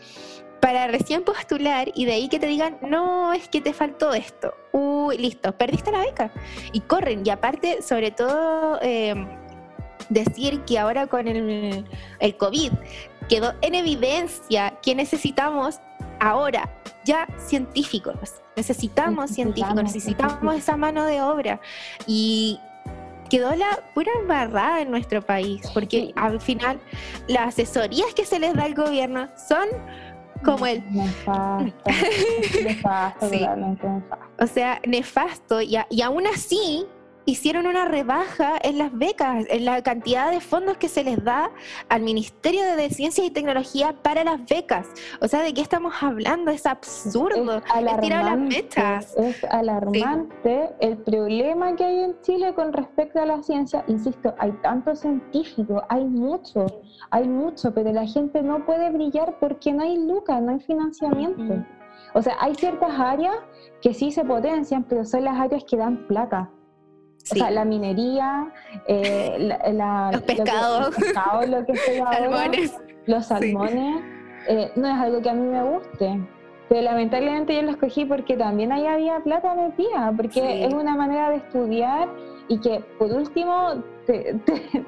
para 0.61 0.87
recién 0.87 1.25
postular 1.25 1.91
y 1.93 2.05
de 2.05 2.13
ahí 2.13 2.29
que 2.29 2.39
te 2.39 2.47
digan, 2.47 2.79
no, 2.81 3.33
es 3.33 3.49
que 3.49 3.61
te 3.61 3.73
faltó 3.73 4.15
esto. 4.15 4.55
Uy, 4.71 5.19
listo, 5.19 5.51
perdiste 5.51 5.91
la 5.91 5.99
beca. 5.99 6.33
Y 6.71 6.81
corren. 6.81 7.23
Y 7.25 7.31
aparte, 7.31 7.83
sobre 7.83 8.13
todo, 8.13 8.79
em, 8.83 9.27
decir 10.11 10.61
que 10.61 10.79
ahora 10.79 11.09
con 11.09 11.27
el, 11.27 11.85
el 12.21 12.37
COVID 12.37 12.73
quedó 13.29 13.55
en 13.61 13.75
evidencia 13.75 14.79
que 14.83 14.95
necesitamos 14.95 15.81
ahora 16.21 16.71
ya 17.05 17.27
científicos. 17.39 18.15
Necesitamos, 18.57 19.31
científicos, 19.31 19.83
necesitamos 19.83 20.55
esa 20.57 20.77
mano 20.77 21.05
de 21.05 21.21
obra. 21.23 21.61
Y 22.07 22.59
quedó 23.29 23.55
la 23.55 23.79
pura 23.95 24.11
embarrada 24.21 24.81
en 24.81 24.91
nuestro 24.91 25.23
país, 25.23 25.63
porque 25.75 26.13
al 26.17 26.41
final 26.41 26.81
las 27.29 27.49
asesorías 27.49 28.15
que 28.15 28.25
se 28.25 28.39
les 28.39 28.55
da 28.55 28.65
al 28.65 28.75
gobierno 28.75 29.29
son 29.49 29.69
como 30.45 30.67
el... 30.67 30.83
Nefasto, 30.93 31.73
nefasto, 32.65 33.29
nefasto. 33.29 34.19
O 34.39 34.47
sea, 34.47 34.81
nefasto. 34.87 35.63
Y, 35.63 35.77
y 35.91 36.03
aún 36.03 36.27
así, 36.27 36.87
hicieron 37.27 37.67
una 37.67 37.85
rebaja 37.85 38.55
en 38.63 38.79
las 38.79 38.97
becas, 38.97 39.45
en 39.51 39.65
la 39.65 39.83
cantidad 39.83 40.31
de 40.31 40.41
fondos 40.41 40.79
que 40.79 40.89
se 40.89 41.05
les 41.05 41.23
da 41.23 41.51
al 41.89 42.03
Ministerio 42.03 42.77
de 42.77 42.89
Ciencia 42.91 43.25
y 43.25 43.31
Tecnología 43.31 43.95
para 44.03 44.25
las 44.25 44.47
becas. 44.49 44.89
O 45.21 45.29
sea, 45.29 45.43
¿de 45.43 45.53
qué 45.53 45.61
estamos 45.61 45.95
hablando? 46.03 46.51
Es 46.51 46.67
absurdo. 46.67 47.59
Es 47.59 47.71
alarmante, 47.71 48.75
es 49.19 49.45
alarmante 49.45 50.71
el 50.81 50.99
problema 50.99 51.75
que 51.75 51.85
hay 51.85 52.05
en 52.05 52.21
Chile 52.23 52.55
con 52.55 52.73
respecto 52.73 53.21
a 53.21 53.27
la 53.27 53.43
ciencia. 53.43 53.85
Insisto, 53.89 54.35
hay 54.39 54.53
tantos 54.63 55.01
científicos, 55.01 55.83
hay 55.89 56.05
mucho, 56.05 56.67
hay 57.11 57.29
mucho, 57.29 57.75
pero 57.75 57.93
la 57.93 58.07
gente 58.07 58.43
no 58.43 58.65
puede 58.65 58.91
brillar 58.91 59.39
porque 59.41 59.73
no 59.73 59.83
hay 59.83 59.99
lucas, 59.99 60.41
no 60.41 60.53
hay 60.53 60.61
financiamiento. 60.61 61.65
O 62.15 62.23
sea, 62.23 62.37
hay 62.41 62.55
ciertas 62.55 62.99
áreas 62.99 63.37
que 63.83 63.93
sí 63.93 64.13
se 64.13 64.25
potencian, 64.25 64.85
pero 64.85 65.05
son 65.05 65.25
las 65.25 65.39
áreas 65.39 65.65
que 65.65 65.77
dan 65.77 66.07
plata. 66.07 66.51
O 67.31 67.35
sea, 67.35 67.51
la 67.51 67.65
minería, 67.65 68.53
eh, 68.87 69.37
los 70.13 70.23
pescados, 70.23 70.95
lo 71.49 71.67
que, 71.67 71.77
salmones. 71.99 72.75
los 73.07 73.27
salmones, 73.27 74.03
eh, 74.49 74.71
no 74.77 74.89
es 74.89 74.95
algo 74.95 75.21
que 75.21 75.31
a 75.31 75.35
mí 75.35 75.47
me 75.47 75.63
guste. 75.63 76.21
Pero 76.69 76.83
lamentablemente 76.83 77.55
yo 77.55 77.63
lo 77.63 77.71
escogí 77.71 78.05
porque 78.05 78.37
también 78.37 78.73
ahí 78.73 78.87
había 78.87 79.21
plata 79.21 79.55
metida, 79.55 80.13
porque 80.17 80.65
es 80.65 80.75
una 80.75 80.97
manera 80.97 81.31
de 81.31 81.37
estudiar 81.37 82.09
y 82.49 82.59
que 82.59 82.81
por 82.99 83.13
último 83.13 83.83
te, 84.07 84.37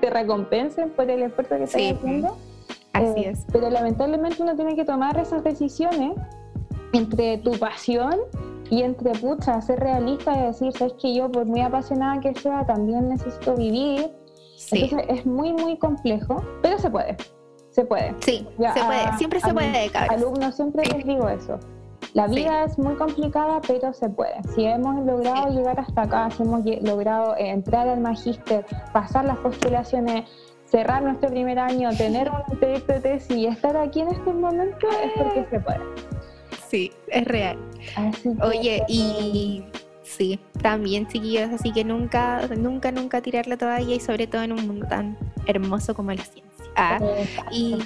recompensen 0.10 0.90
por 0.90 1.08
el 1.10 1.22
esfuerzo 1.22 1.56
que 1.56 1.64
estás 1.64 1.82
haciendo. 1.82 2.36
Así 2.92 3.20
eh, 3.20 3.30
es. 3.30 3.46
Pero 3.52 3.70
lamentablemente 3.70 4.42
uno 4.42 4.56
tiene 4.56 4.74
que 4.74 4.84
tomar 4.84 5.18
esas 5.18 5.44
decisiones 5.44 6.16
entre 6.92 7.38
tu 7.38 7.52
pasión 7.52 8.16
y 8.70 8.82
entre 8.82 9.12
pucha, 9.12 9.60
ser 9.60 9.80
realista 9.80 10.36
y 10.36 10.46
decir, 10.46 10.72
sabes 10.72 10.94
que 11.00 11.14
yo 11.14 11.30
por 11.30 11.46
muy 11.46 11.60
apasionada 11.60 12.20
que 12.20 12.34
sea, 12.34 12.66
también 12.66 13.08
necesito 13.08 13.54
vivir. 13.54 14.10
Entonces 14.70 15.06
es 15.08 15.26
muy, 15.26 15.52
muy 15.52 15.76
complejo, 15.78 16.42
pero 16.62 16.78
se 16.78 16.90
puede. 16.90 17.16
Se 17.70 17.84
puede. 17.84 18.14
Sí, 18.20 18.46
se 18.56 18.84
puede. 18.84 19.18
Siempre 19.18 19.40
se 19.40 19.54
puede. 19.54 19.90
Alumnos 20.10 20.56
siempre 20.56 20.84
les 20.86 21.06
digo 21.06 21.28
eso. 21.28 21.58
La 22.14 22.26
vida 22.26 22.64
es 22.64 22.78
muy 22.78 22.94
complicada, 22.94 23.60
pero 23.66 23.92
se 23.92 24.08
puede. 24.08 24.42
Si 24.54 24.64
hemos 24.64 25.04
logrado 25.04 25.50
llegar 25.50 25.78
hasta 25.78 26.02
acá, 26.02 26.30
si 26.30 26.42
hemos 26.42 26.64
logrado 26.82 27.36
entrar 27.36 27.88
al 27.88 28.00
magíster, 28.00 28.64
pasar 28.92 29.26
las 29.26 29.36
postulaciones, 29.38 30.24
cerrar 30.64 31.02
nuestro 31.02 31.28
primer 31.28 31.58
año, 31.58 31.90
tener 31.96 32.30
un 32.30 32.58
proyecto 32.58 32.94
de 32.94 33.00
tesis 33.00 33.36
y 33.36 33.46
estar 33.46 33.76
aquí 33.76 34.00
en 34.00 34.08
estos 34.08 34.34
momentos, 34.34 34.90
es 35.04 35.12
porque 35.16 35.46
se 35.50 35.60
puede. 35.60 35.80
Sí, 36.68 36.92
es 37.08 37.24
real. 37.26 37.58
Oye, 38.42 38.82
y 38.88 39.62
sí, 40.02 40.38
también 40.62 41.06
chiquillos, 41.06 41.50
así 41.50 41.72
que 41.72 41.84
nunca, 41.84 42.46
nunca, 42.56 42.92
nunca 42.92 43.20
tirar 43.20 43.46
la 43.46 43.56
toalla 43.56 43.94
y 43.94 44.00
sobre 44.00 44.26
todo 44.26 44.42
en 44.42 44.52
un 44.52 44.66
mundo 44.66 44.86
tan 44.86 45.16
hermoso 45.46 45.94
como 45.94 46.12
la 46.12 46.22
ciencia. 46.24 46.64
Ah, 46.76 46.98
y 47.50 47.76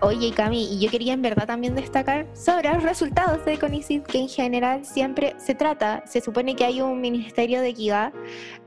Oye, 0.00 0.32
Cami, 0.32 0.64
y 0.64 0.80
yo 0.80 0.90
quería 0.90 1.12
en 1.12 1.22
verdad 1.22 1.46
también 1.46 1.74
destacar 1.74 2.26
sobre 2.34 2.70
los 2.72 2.82
resultados 2.82 3.44
de 3.44 3.58
CONICIT, 3.58 4.04
que 4.04 4.18
en 4.18 4.28
general 4.28 4.84
siempre 4.84 5.34
se 5.38 5.54
trata, 5.54 6.04
se 6.06 6.20
supone 6.20 6.54
que 6.56 6.64
hay 6.64 6.80
un 6.80 7.00
Ministerio 7.00 7.60
de 7.60 7.68
Equidad, 7.68 8.12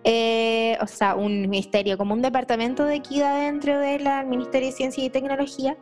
eh, 0.03 0.77
o 0.81 0.87
sea, 0.87 1.15
un 1.15 1.41
ministerio, 1.41 1.97
como 1.97 2.13
un 2.13 2.21
departamento 2.21 2.85
de 2.85 2.95
equidad 2.95 3.39
dentro 3.39 3.77
del 3.79 4.07
Ministerio 4.25 4.69
de 4.69 4.73
Ciencia 4.73 5.03
y 5.03 5.09
Tecnología, 5.09 5.77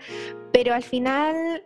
pero 0.51 0.73
al 0.73 0.83
final 0.83 1.63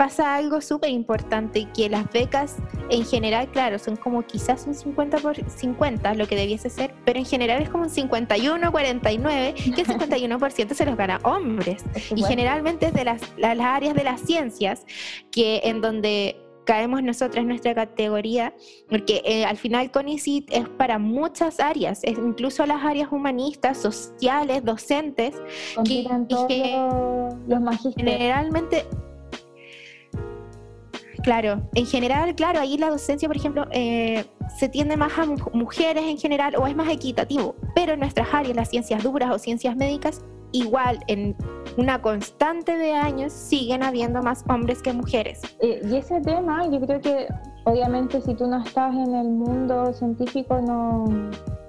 pasa 0.00 0.34
algo 0.34 0.62
súper 0.62 0.88
importante, 0.88 1.68
que 1.76 1.90
las 1.90 2.10
becas 2.10 2.56
en 2.88 3.04
general, 3.04 3.48
claro, 3.48 3.78
son 3.78 3.96
como 3.96 4.22
quizás 4.22 4.66
un 4.66 4.74
50 4.74 5.18
por 5.18 5.36
50, 5.36 6.14
lo 6.14 6.26
que 6.26 6.36
debiese 6.36 6.70
ser, 6.70 6.94
pero 7.04 7.18
en 7.18 7.26
general 7.26 7.60
es 7.60 7.68
como 7.68 7.84
un 7.84 7.90
51, 7.90 8.72
49, 8.72 9.54
que 9.54 9.82
el 9.82 9.86
51% 9.86 10.72
se 10.72 10.86
los 10.86 10.96
gana 10.96 11.20
hombres. 11.22 11.84
Y 12.16 12.22
generalmente 12.22 12.86
es 12.86 12.94
de 12.94 13.04
las, 13.04 13.20
las 13.36 13.60
áreas 13.60 13.94
de 13.94 14.04
las 14.04 14.22
ciencias, 14.22 14.86
que 15.30 15.60
en 15.64 15.82
donde 15.82 16.40
caemos 16.64 17.02
nosotras 17.02 17.44
nuestra 17.44 17.74
categoría, 17.74 18.54
porque 18.88 19.20
eh, 19.26 19.44
al 19.44 19.58
final 19.58 19.90
CONICIT 19.90 20.50
es 20.50 20.66
para 20.66 20.98
muchas 20.98 21.60
áreas, 21.60 22.00
es 22.04 22.16
incluso 22.16 22.64
las 22.64 22.82
áreas 22.82 23.12
humanistas, 23.12 23.76
sociales, 23.76 24.64
docentes, 24.64 25.34
que, 25.84 26.06
todos 26.26 27.34
los 27.46 27.60
magísteres. 27.60 28.14
Generalmente 28.14 28.86
Claro, 31.22 31.60
en 31.74 31.86
general, 31.86 32.34
claro, 32.34 32.60
ahí 32.60 32.78
la 32.78 32.90
docencia, 32.90 33.28
por 33.28 33.36
ejemplo, 33.36 33.66
eh, 33.72 34.24
se 34.58 34.68
tiende 34.68 34.96
más 34.96 35.12
a 35.18 35.26
mujeres 35.52 36.04
en 36.04 36.18
general 36.18 36.54
o 36.56 36.66
es 36.66 36.74
más 36.74 36.88
equitativo, 36.88 37.54
pero 37.74 37.92
en 37.92 38.00
nuestras 38.00 38.32
áreas, 38.32 38.56
las 38.56 38.70
ciencias 38.70 39.02
duras 39.02 39.30
o 39.30 39.38
ciencias 39.38 39.76
médicas, 39.76 40.24
igual 40.52 41.00
en 41.06 41.36
una 41.76 42.02
constante 42.02 42.76
de 42.76 42.92
años 42.92 43.32
siguen 43.32 43.82
habiendo 43.82 44.22
más 44.22 44.44
hombres 44.48 44.82
que 44.82 44.92
mujeres. 44.92 45.42
Eh, 45.60 45.80
y 45.88 45.96
ese 45.96 46.20
tema, 46.20 46.66
yo 46.68 46.80
creo 46.80 47.00
que 47.00 47.28
obviamente 47.64 48.20
si 48.20 48.34
tú 48.34 48.46
no 48.46 48.62
estás 48.62 48.94
en 48.94 49.14
el 49.14 49.28
mundo 49.28 49.92
científico 49.92 50.60
no 50.60 51.04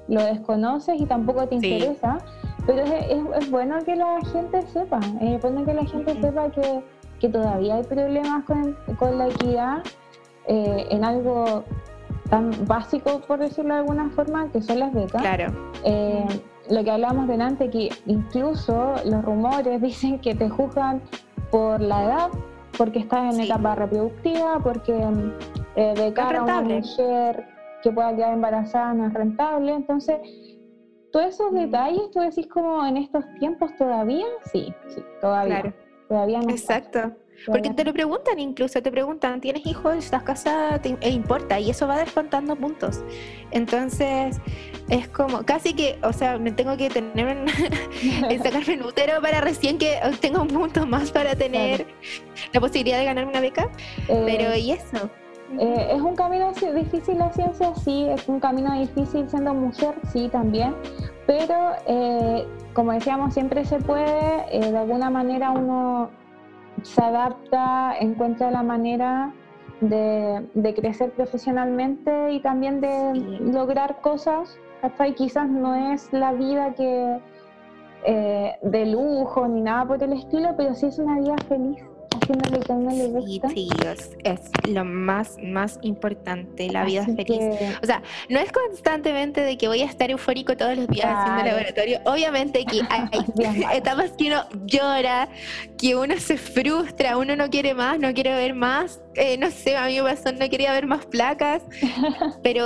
lo 0.07 0.23
desconoces 0.23 0.99
y 0.99 1.05
tampoco 1.05 1.47
te 1.47 1.55
interesa, 1.55 2.17
pero 2.65 2.83
es, 2.83 3.49
bueno 3.49 3.79
que 3.85 3.95
la 3.95 4.19
gente 4.31 4.61
sepa, 4.67 4.99
es 5.21 5.41
bueno 5.41 5.65
que 5.65 5.73
la 5.73 5.85
gente 5.85 6.19
sepa 6.19 6.49
que 6.51 6.83
que 7.21 7.29
todavía 7.29 7.75
hay 7.75 7.83
problemas 7.83 8.43
con, 8.45 8.75
con 8.97 9.17
la 9.19 9.27
equidad 9.27 9.83
eh, 10.47 10.87
en 10.89 11.05
algo 11.05 11.63
tan 12.29 12.51
básico, 12.65 13.21
por 13.27 13.39
decirlo 13.39 13.75
de 13.75 13.81
alguna 13.81 14.09
forma, 14.09 14.49
que 14.51 14.61
son 14.61 14.79
las 14.79 14.91
becas. 14.91 15.21
Claro. 15.21 15.53
Eh, 15.85 16.25
lo 16.69 16.83
que 16.83 16.89
hablábamos 16.89 17.27
delante, 17.27 17.69
que 17.69 17.89
incluso 18.07 18.95
los 19.05 19.23
rumores 19.23 19.81
dicen 19.89 20.19
que 20.19 20.33
te 20.33 20.49
juzgan 20.49 21.01
por 21.51 21.79
la 21.79 22.05
edad, 22.05 22.29
porque 22.77 22.99
estás 22.99 23.35
en 23.35 23.41
etapa 23.41 23.75
reproductiva, 23.75 24.59
porque 24.63 24.97
eh, 25.75 25.93
becar 25.95 26.37
a 26.37 26.43
una 26.43 26.61
mujer 26.61 27.45
que 27.83 27.91
pueda 27.91 28.15
quedar 28.15 28.33
embarazada 28.33 28.93
no 28.93 29.07
es 29.07 29.13
rentable. 29.13 29.73
Entonces, 29.73 30.17
todos 31.11 31.27
esos 31.27 31.51
mm. 31.51 31.55
detalles, 31.55 32.11
tú 32.11 32.19
decís 32.19 32.47
como 32.47 32.83
en 32.85 32.97
estos 32.97 33.25
tiempos 33.39 33.75
todavía, 33.77 34.25
sí, 34.51 34.73
sí, 34.87 35.03
todavía. 35.19 35.61
Claro. 35.61 35.80
Todavía 36.11 36.41
no. 36.41 36.49
Exacto. 36.49 37.15
Porque 37.45 37.69
te 37.69 37.85
lo 37.85 37.93
preguntan 37.93 38.37
incluso, 38.37 38.81
te 38.81 38.91
preguntan, 38.91 39.39
¿tienes 39.39 39.65
hijos? 39.65 39.95
¿Estás 39.95 40.23
casada? 40.23 40.81
¿Te 40.81 40.97
e 40.99 41.09
importa? 41.09 41.57
Y 41.57 41.69
eso 41.69 41.87
va 41.87 41.99
descontando 41.99 42.57
puntos. 42.57 43.01
Entonces, 43.51 44.41
es 44.89 45.07
como, 45.07 45.43
casi 45.43 45.73
que, 45.73 45.97
o 46.03 46.11
sea, 46.11 46.37
me 46.37 46.51
tengo 46.51 46.75
que 46.75 46.89
tener 46.89 47.37
un, 47.37 47.47
sacarme 48.43 48.73
el 48.73 48.81
útero 48.81 49.21
para 49.21 49.39
recién 49.39 49.77
que 49.77 50.01
tenga 50.19 50.41
un 50.41 50.49
punto 50.49 50.85
más 50.85 51.11
para 51.11 51.33
tener 51.33 51.87
la 52.51 52.59
posibilidad 52.59 52.99
de 52.99 53.05
ganar 53.05 53.25
una 53.25 53.39
beca. 53.39 53.71
Pero, 54.07 54.51
eh, 54.51 54.59
¿y 54.59 54.71
eso? 54.73 55.09
Eh, 55.59 55.87
es 55.95 56.01
un 56.01 56.15
camino 56.15 56.51
difícil 56.51 57.17
la 57.17 57.31
ciencia, 57.31 57.75
sí, 57.75 58.05
es 58.07 58.27
un 58.29 58.39
camino 58.39 58.73
difícil 58.73 59.29
siendo 59.29 59.53
mujer, 59.53 59.95
sí, 60.11 60.29
también, 60.29 60.73
pero 61.27 61.73
eh, 61.87 62.47
como 62.73 62.93
decíamos, 62.93 63.33
siempre 63.33 63.65
se 63.65 63.79
puede, 63.79 64.45
eh, 64.49 64.71
de 64.71 64.77
alguna 64.77 65.09
manera 65.09 65.51
uno 65.51 66.09
se 66.83 67.01
adapta, 67.01 67.95
encuentra 67.99 68.49
la 68.49 68.63
manera 68.63 69.33
de, 69.81 70.73
crecer 70.75 71.11
profesionalmente 71.11 72.31
y 72.31 72.39
también 72.39 72.79
de 72.79 73.13
lograr 73.51 73.99
cosas. 73.99 74.57
Hasta 74.81 75.03
ahí 75.03 75.13
quizás 75.13 75.49
no 75.49 75.75
es 75.75 76.11
la 76.13 76.31
vida 76.31 76.73
que 76.73 77.19
de 78.63 78.85
lujo 78.87 79.47
ni 79.47 79.61
nada 79.61 79.85
por 79.85 80.01
el 80.01 80.13
estilo, 80.13 80.55
pero 80.57 80.73
sí 80.73 80.87
es 80.87 80.97
una 80.97 81.19
vida 81.19 81.35
feliz 81.47 81.83
Sí, 83.49 83.69
es, 84.23 84.51
lo 84.67 84.85
más, 84.85 85.37
más 85.43 85.79
importante, 85.81 86.69
la 86.69 86.85
vida 86.85 87.05
feliz. 87.05 87.39
O 87.81 87.85
sea, 87.85 88.01
no 88.29 88.39
es 88.39 88.51
constantemente 88.51 89.41
de 89.41 89.57
que 89.57 89.67
voy 89.67 89.81
a 89.81 89.85
estar 89.85 90.09
eufórico 90.09 90.55
todos 90.55 90.77
los 90.77 90.87
días 90.87 91.07
haciendo 91.07 91.45
laboratorio. 91.45 91.99
Obviamente 92.05 92.65
que 92.65 92.81
hay 92.89 93.07
etapas 93.73 94.11
que 94.17 94.27
uno 94.27 94.43
llora, 94.65 95.29
que 95.77 95.95
uno 95.95 96.17
se 96.17 96.37
frustra, 96.37 97.17
uno 97.17 97.35
no 97.35 97.49
quiere 97.49 97.73
más, 97.73 97.99
no 97.99 98.13
quiere 98.13 98.33
ver 98.33 98.53
más. 98.53 99.01
Eh, 99.15 99.37
no 99.37 99.51
sé, 99.51 99.75
a 99.75 99.87
mí 99.87 99.97
me 99.97 100.03
pasó, 100.03 100.31
no 100.31 100.49
quería 100.49 100.71
ver 100.71 100.87
más 100.87 101.05
placas, 101.05 101.63
pero 102.43 102.65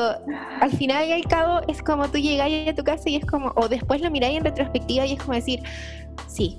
al 0.62 0.72
final 0.72 1.08
y 1.08 1.12
al 1.12 1.24
cabo 1.24 1.62
es 1.68 1.82
como 1.82 2.10
tú 2.10 2.20
llegáis 2.20 2.68
a 2.70 2.76
tu 2.76 2.84
casa 2.84 3.10
y 3.10 3.16
es 3.16 3.26
como, 3.26 3.52
o 3.56 3.68
después 3.68 4.02
lo 4.02 4.12
miráis 4.12 4.38
en 4.38 4.44
retrospectiva 4.44 5.06
y 5.06 5.14
es 5.14 5.20
como 5.20 5.34
decir, 5.34 5.62
sí, 6.28 6.58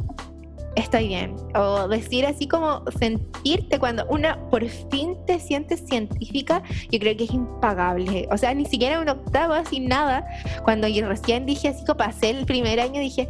estoy 0.77 1.09
bien. 1.09 1.35
O 1.55 1.89
decir 1.89 2.25
así 2.27 2.47
como 2.47 2.83
sentirte 2.99 3.79
cuando 3.79 4.07
una 4.07 4.39
por 4.51 4.67
fin 4.69 5.17
te 5.27 5.41
sientes 5.41 5.85
científica, 5.87 6.63
yo 6.91 6.99
creo 6.99 7.17
que 7.17 7.25
es 7.25 7.33
impagable. 7.33 8.29
O 8.31 8.39
sea, 8.39 8.55
ni 8.55 8.67
siquiera 8.67 9.01
un 9.01 9.09
octavo, 9.09 9.55
sin 9.69 9.89
nada. 9.89 10.27
Cuando 10.65 10.87
yo 10.87 11.09
recién 11.09 11.47
dije 11.47 11.69
así 11.69 11.85
como 11.85 11.99
pasé 11.99 12.31
el 12.31 12.47
primer 12.47 12.79
año, 12.79 13.01
dije, 13.01 13.29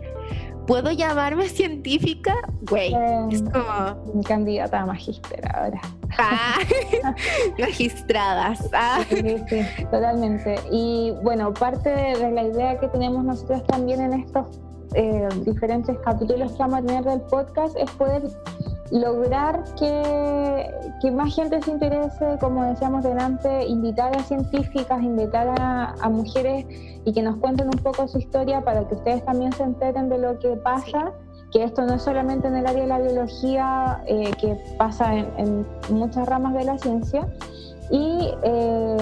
¿puedo 0.67 0.91
llamarme 0.91 1.49
científica? 1.49 2.35
Güey, 2.69 2.93
es 3.31 3.41
em, 3.41 3.51
como... 3.51 4.23
Candidata 4.25 4.81
a 4.81 4.87
magíster 4.87 5.41
ahora. 5.55 5.81
Ah, 6.19 6.59
magistradas. 7.59 8.69
Ah. 8.73 9.05
Sí, 9.09 9.37
sí, 9.49 9.61
totalmente. 9.91 10.57
Y 10.71 11.13
bueno, 11.23 11.55
parte 11.55 11.91
de 11.91 12.31
la 12.33 12.43
idea 12.43 12.79
que 12.79 12.89
tenemos 12.89 13.25
nosotros 13.25 13.65
también 13.65 14.01
en 14.01 14.13
estos 14.15 14.66
eh, 14.95 15.29
diferentes 15.45 15.97
capítulos 15.99 16.53
que 16.53 16.59
vamos 16.59 16.79
a 16.79 16.83
tener 16.83 17.05
del 17.05 17.21
podcast 17.23 17.77
es 17.77 17.91
poder 17.93 18.23
lograr 18.91 19.65
que, 19.79 20.71
que, 21.01 21.11
más 21.11 21.35
gente 21.35 21.61
se 21.63 21.71
interese, 21.71 22.37
como 22.41 22.65
decíamos 22.65 23.03
delante, 23.03 23.67
invitar 23.67 24.17
a 24.17 24.23
científicas, 24.23 25.03
invitar 25.03 25.55
a, 25.61 26.09
mujeres 26.09 26.65
y 27.05 27.13
que 27.13 27.23
nos 27.23 27.37
cuenten 27.37 27.67
un 27.67 27.83
poco 27.83 28.07
su 28.07 28.19
historia 28.19 28.63
para 28.63 28.87
que 28.87 28.95
ustedes 28.95 29.25
también 29.25 29.53
se 29.53 29.65
enteren 29.65 30.09
de 30.09 30.19
lo 30.19 30.39
que 30.39 30.57
pasa. 30.57 31.13
que 31.53 31.63
esto 31.65 31.83
no 31.83 31.95
es 31.95 32.03
solamente 32.03 32.49
en 32.49 32.57
el 32.57 32.67
área 32.67 32.83
de 32.83 32.89
la 32.89 32.99
biología, 32.99 34.03
eh, 34.07 34.31
que 34.41 34.57
pasa 34.79 35.15
en, 35.15 35.27
en, 35.39 35.67
muchas 35.91 36.29
ramas 36.29 36.55
de 36.55 36.65
la 36.65 36.79
ciencia, 36.79 37.27
y 37.91 38.31
eh, 38.43 38.97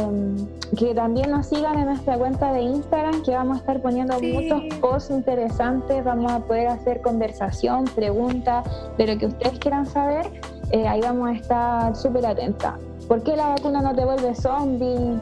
que 0.77 0.95
también 0.95 1.31
nos 1.31 1.47
sigan 1.47 1.79
en 1.79 1.87
nuestra 1.87 2.19
cuenta 2.19 2.53
de 2.53 2.63
Instagram, 2.63 3.23
que 3.23 3.33
vamos 3.33 3.59
a 3.59 3.61
estar 3.61 3.81
poniendo 3.81 4.15
muchos 4.21 4.79
posts 4.81 5.11
interesantes, 5.11 6.05
vamos 6.05 6.33
a 6.33 6.41
poder 6.41 6.69
hacer 6.69 7.01
conversación, 7.01 7.85
preguntas 7.95 8.67
de 8.99 9.07
lo 9.07 9.19
que 9.19 9.27
ustedes 9.27 9.59
quieran 9.59 9.87
saber, 9.87 10.27
eh, 10.71 10.87
ahí 10.87 11.01
vamos 11.01 11.29
a 11.29 11.33
estar 11.33 11.97
súper 11.97 12.27
atentas. 12.27 12.75
¿Por 13.09 13.23
qué 13.23 13.37
la 13.37 13.49
vacuna 13.49 13.81
no 13.81 13.95
te 13.95 14.05
vuelve 14.05 14.35
zombie? 14.35 15.19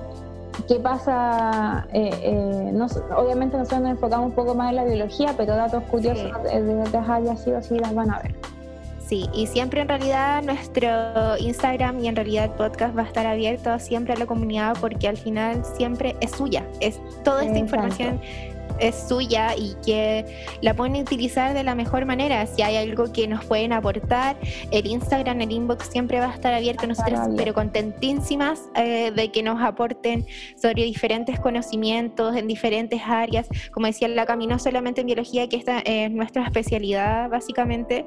¿Qué 0.69 0.77
pasa? 0.77 1.87
Eh, 1.93 2.73
obviamente 3.17 3.57
nosotros 3.57 3.81
nos 3.81 3.91
enfocamos 3.93 4.27
un 4.27 4.33
poco 4.33 4.55
más 4.55 4.71
en 4.71 4.77
la 4.77 4.85
biología, 4.85 5.35
pero 5.37 5.57
datos 5.57 5.83
curiosos 5.85 6.31
de 6.45 6.83
otras 6.87 7.09
áreas 7.09 7.43
sí 7.43 7.51
o 7.51 7.63
sí 7.63 7.79
las 7.79 7.95
van 7.95 8.11
a 8.11 8.21
ver. 8.21 8.51
Sí, 9.13 9.29
y 9.35 9.47
siempre 9.47 9.83
en 9.83 9.89
realidad 9.89 10.43
nuestro 10.43 11.37
Instagram 11.37 12.03
y 12.03 12.09
en 12.09 12.17
realidad 12.17 12.47
el 12.47 12.53
podcast 12.53 12.97
va 12.97 13.03
a 13.03 13.05
estar 13.05 13.27
abierto 13.27 13.79
siempre 13.79 14.15
a 14.15 14.17
la 14.17 14.25
comunidad 14.25 14.75
porque 14.81 15.07
al 15.07 15.19
final 15.19 15.63
siempre 15.77 16.17
es 16.23 16.31
suya, 16.31 16.67
es 16.81 16.99
toda 17.23 17.45
esta 17.45 17.59
información 17.59 18.23
es 18.83 19.09
suya 19.09 19.55
y 19.57 19.74
que 19.85 20.24
la 20.61 20.74
pueden 20.74 20.97
utilizar 20.97 21.55
de 21.55 21.62
la 21.62 21.74
mejor 21.74 22.05
manera. 22.05 22.47
Si 22.47 22.62
hay 22.62 22.76
algo 22.76 23.12
que 23.12 23.28
nos 23.28 23.45
pueden 23.45 23.72
aportar, 23.72 24.37
el 24.70 24.87
Instagram, 24.87 25.41
el 25.41 25.53
inbox 25.53 25.87
siempre 25.87 26.18
va 26.18 26.30
a 26.30 26.35
estar 26.35 26.53
abierto. 26.53 26.87
Nosotros, 26.87 27.20
pero 27.37 27.55
contentísimas 27.55 28.61
eh, 28.74 29.12
de 29.14 29.30
que 29.30 29.43
nos 29.43 29.62
aporten 29.62 30.26
sobre 30.61 30.83
diferentes 30.83 31.39
conocimientos 31.39 32.35
en 32.35 32.49
diferentes 32.49 33.01
áreas. 33.07 33.47
Como 33.70 33.87
decía 33.87 34.09
la 34.09 34.26
Cami, 34.26 34.47
no 34.47 34.59
solamente 34.59 35.03
en 35.03 35.07
biología, 35.07 35.49
que 35.49 35.57
esta 35.57 35.78
es 35.80 36.11
nuestra 36.11 36.45
especialidad 36.45 37.30
básicamente, 37.30 38.05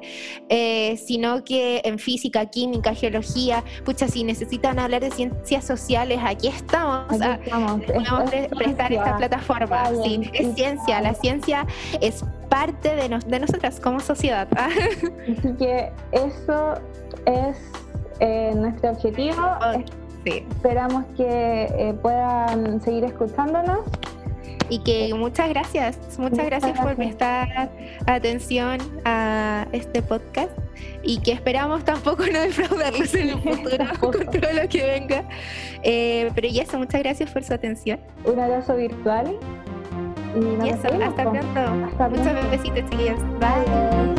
eh, 0.48 0.96
sino 0.98 1.42
que 1.42 1.80
en 1.84 1.98
física, 1.98 2.46
química, 2.46 2.94
geología. 2.94 3.64
Pucha, 3.84 4.08
si 4.08 4.24
necesitan 4.24 4.78
hablar 4.78 5.00
de 5.00 5.10
ciencias 5.10 5.64
sociales, 5.64 6.20
aquí 6.22 6.48
estamos. 6.48 7.12
Aquí 7.12 7.22
ah, 7.22 7.38
estamos. 7.42 7.82
Vamos 7.86 8.32
a 8.32 8.56
prestar 8.56 8.92
esta 8.92 9.16
plataforma. 9.16 9.90
Sí, 10.04 10.30
es 10.32 10.54
ciencia, 10.66 11.00
la 11.00 11.14
ciencia 11.14 11.66
es 12.00 12.24
parte 12.48 12.94
de, 12.94 13.18
de 13.26 13.40
nosotras 13.40 13.80
como 13.80 14.00
sociedad. 14.00 14.48
Así 14.56 15.52
que 15.58 15.92
eso 16.12 16.74
es 17.26 17.56
eh, 18.20 18.52
nuestro 18.54 18.90
objetivo. 18.90 19.42
Oh, 19.60 19.82
esperamos 20.24 21.04
que 21.16 21.64
eh, 21.64 21.94
puedan 22.02 22.80
seguir 22.80 23.04
escuchándonos. 23.04 23.80
Y 24.68 24.80
que 24.80 25.14
muchas 25.14 25.48
gracias, 25.48 25.96
muchas, 26.18 26.44
gracias, 26.46 26.80
por 26.80 26.96
prestar 26.96 27.70
atención 28.06 28.78
a 29.04 29.68
este 29.70 30.02
podcast 30.02 30.50
y 31.04 31.20
que 31.20 31.30
esperamos 31.30 31.84
tampoco 31.84 32.24
no 32.26 32.40
defraudarlos 32.40 33.14
en 33.14 33.30
el 33.30 33.40
futuro 33.40 33.84
con 34.00 34.12
todo 34.12 34.52
lo 34.60 34.68
que 34.68 34.84
venga. 34.84 35.24
Eh, 35.84 36.32
pero 36.34 36.48
ya 36.48 36.64
eso, 36.64 36.78
muchas 36.78 37.00
gracias 37.00 37.30
por 37.30 37.44
su 37.44 37.54
atención. 37.54 38.00
Un 38.24 38.40
abrazo 38.40 38.74
virtual 38.74 39.38
y, 40.36 40.68
eso, 40.68 40.88
hasta 41.02 41.22
pronto. 41.30 41.60
Hasta 41.86 42.08
Muchos 42.08 42.50
besitos, 42.50 42.90
chiquillos. 42.90 43.20
Bye. 43.40 44.15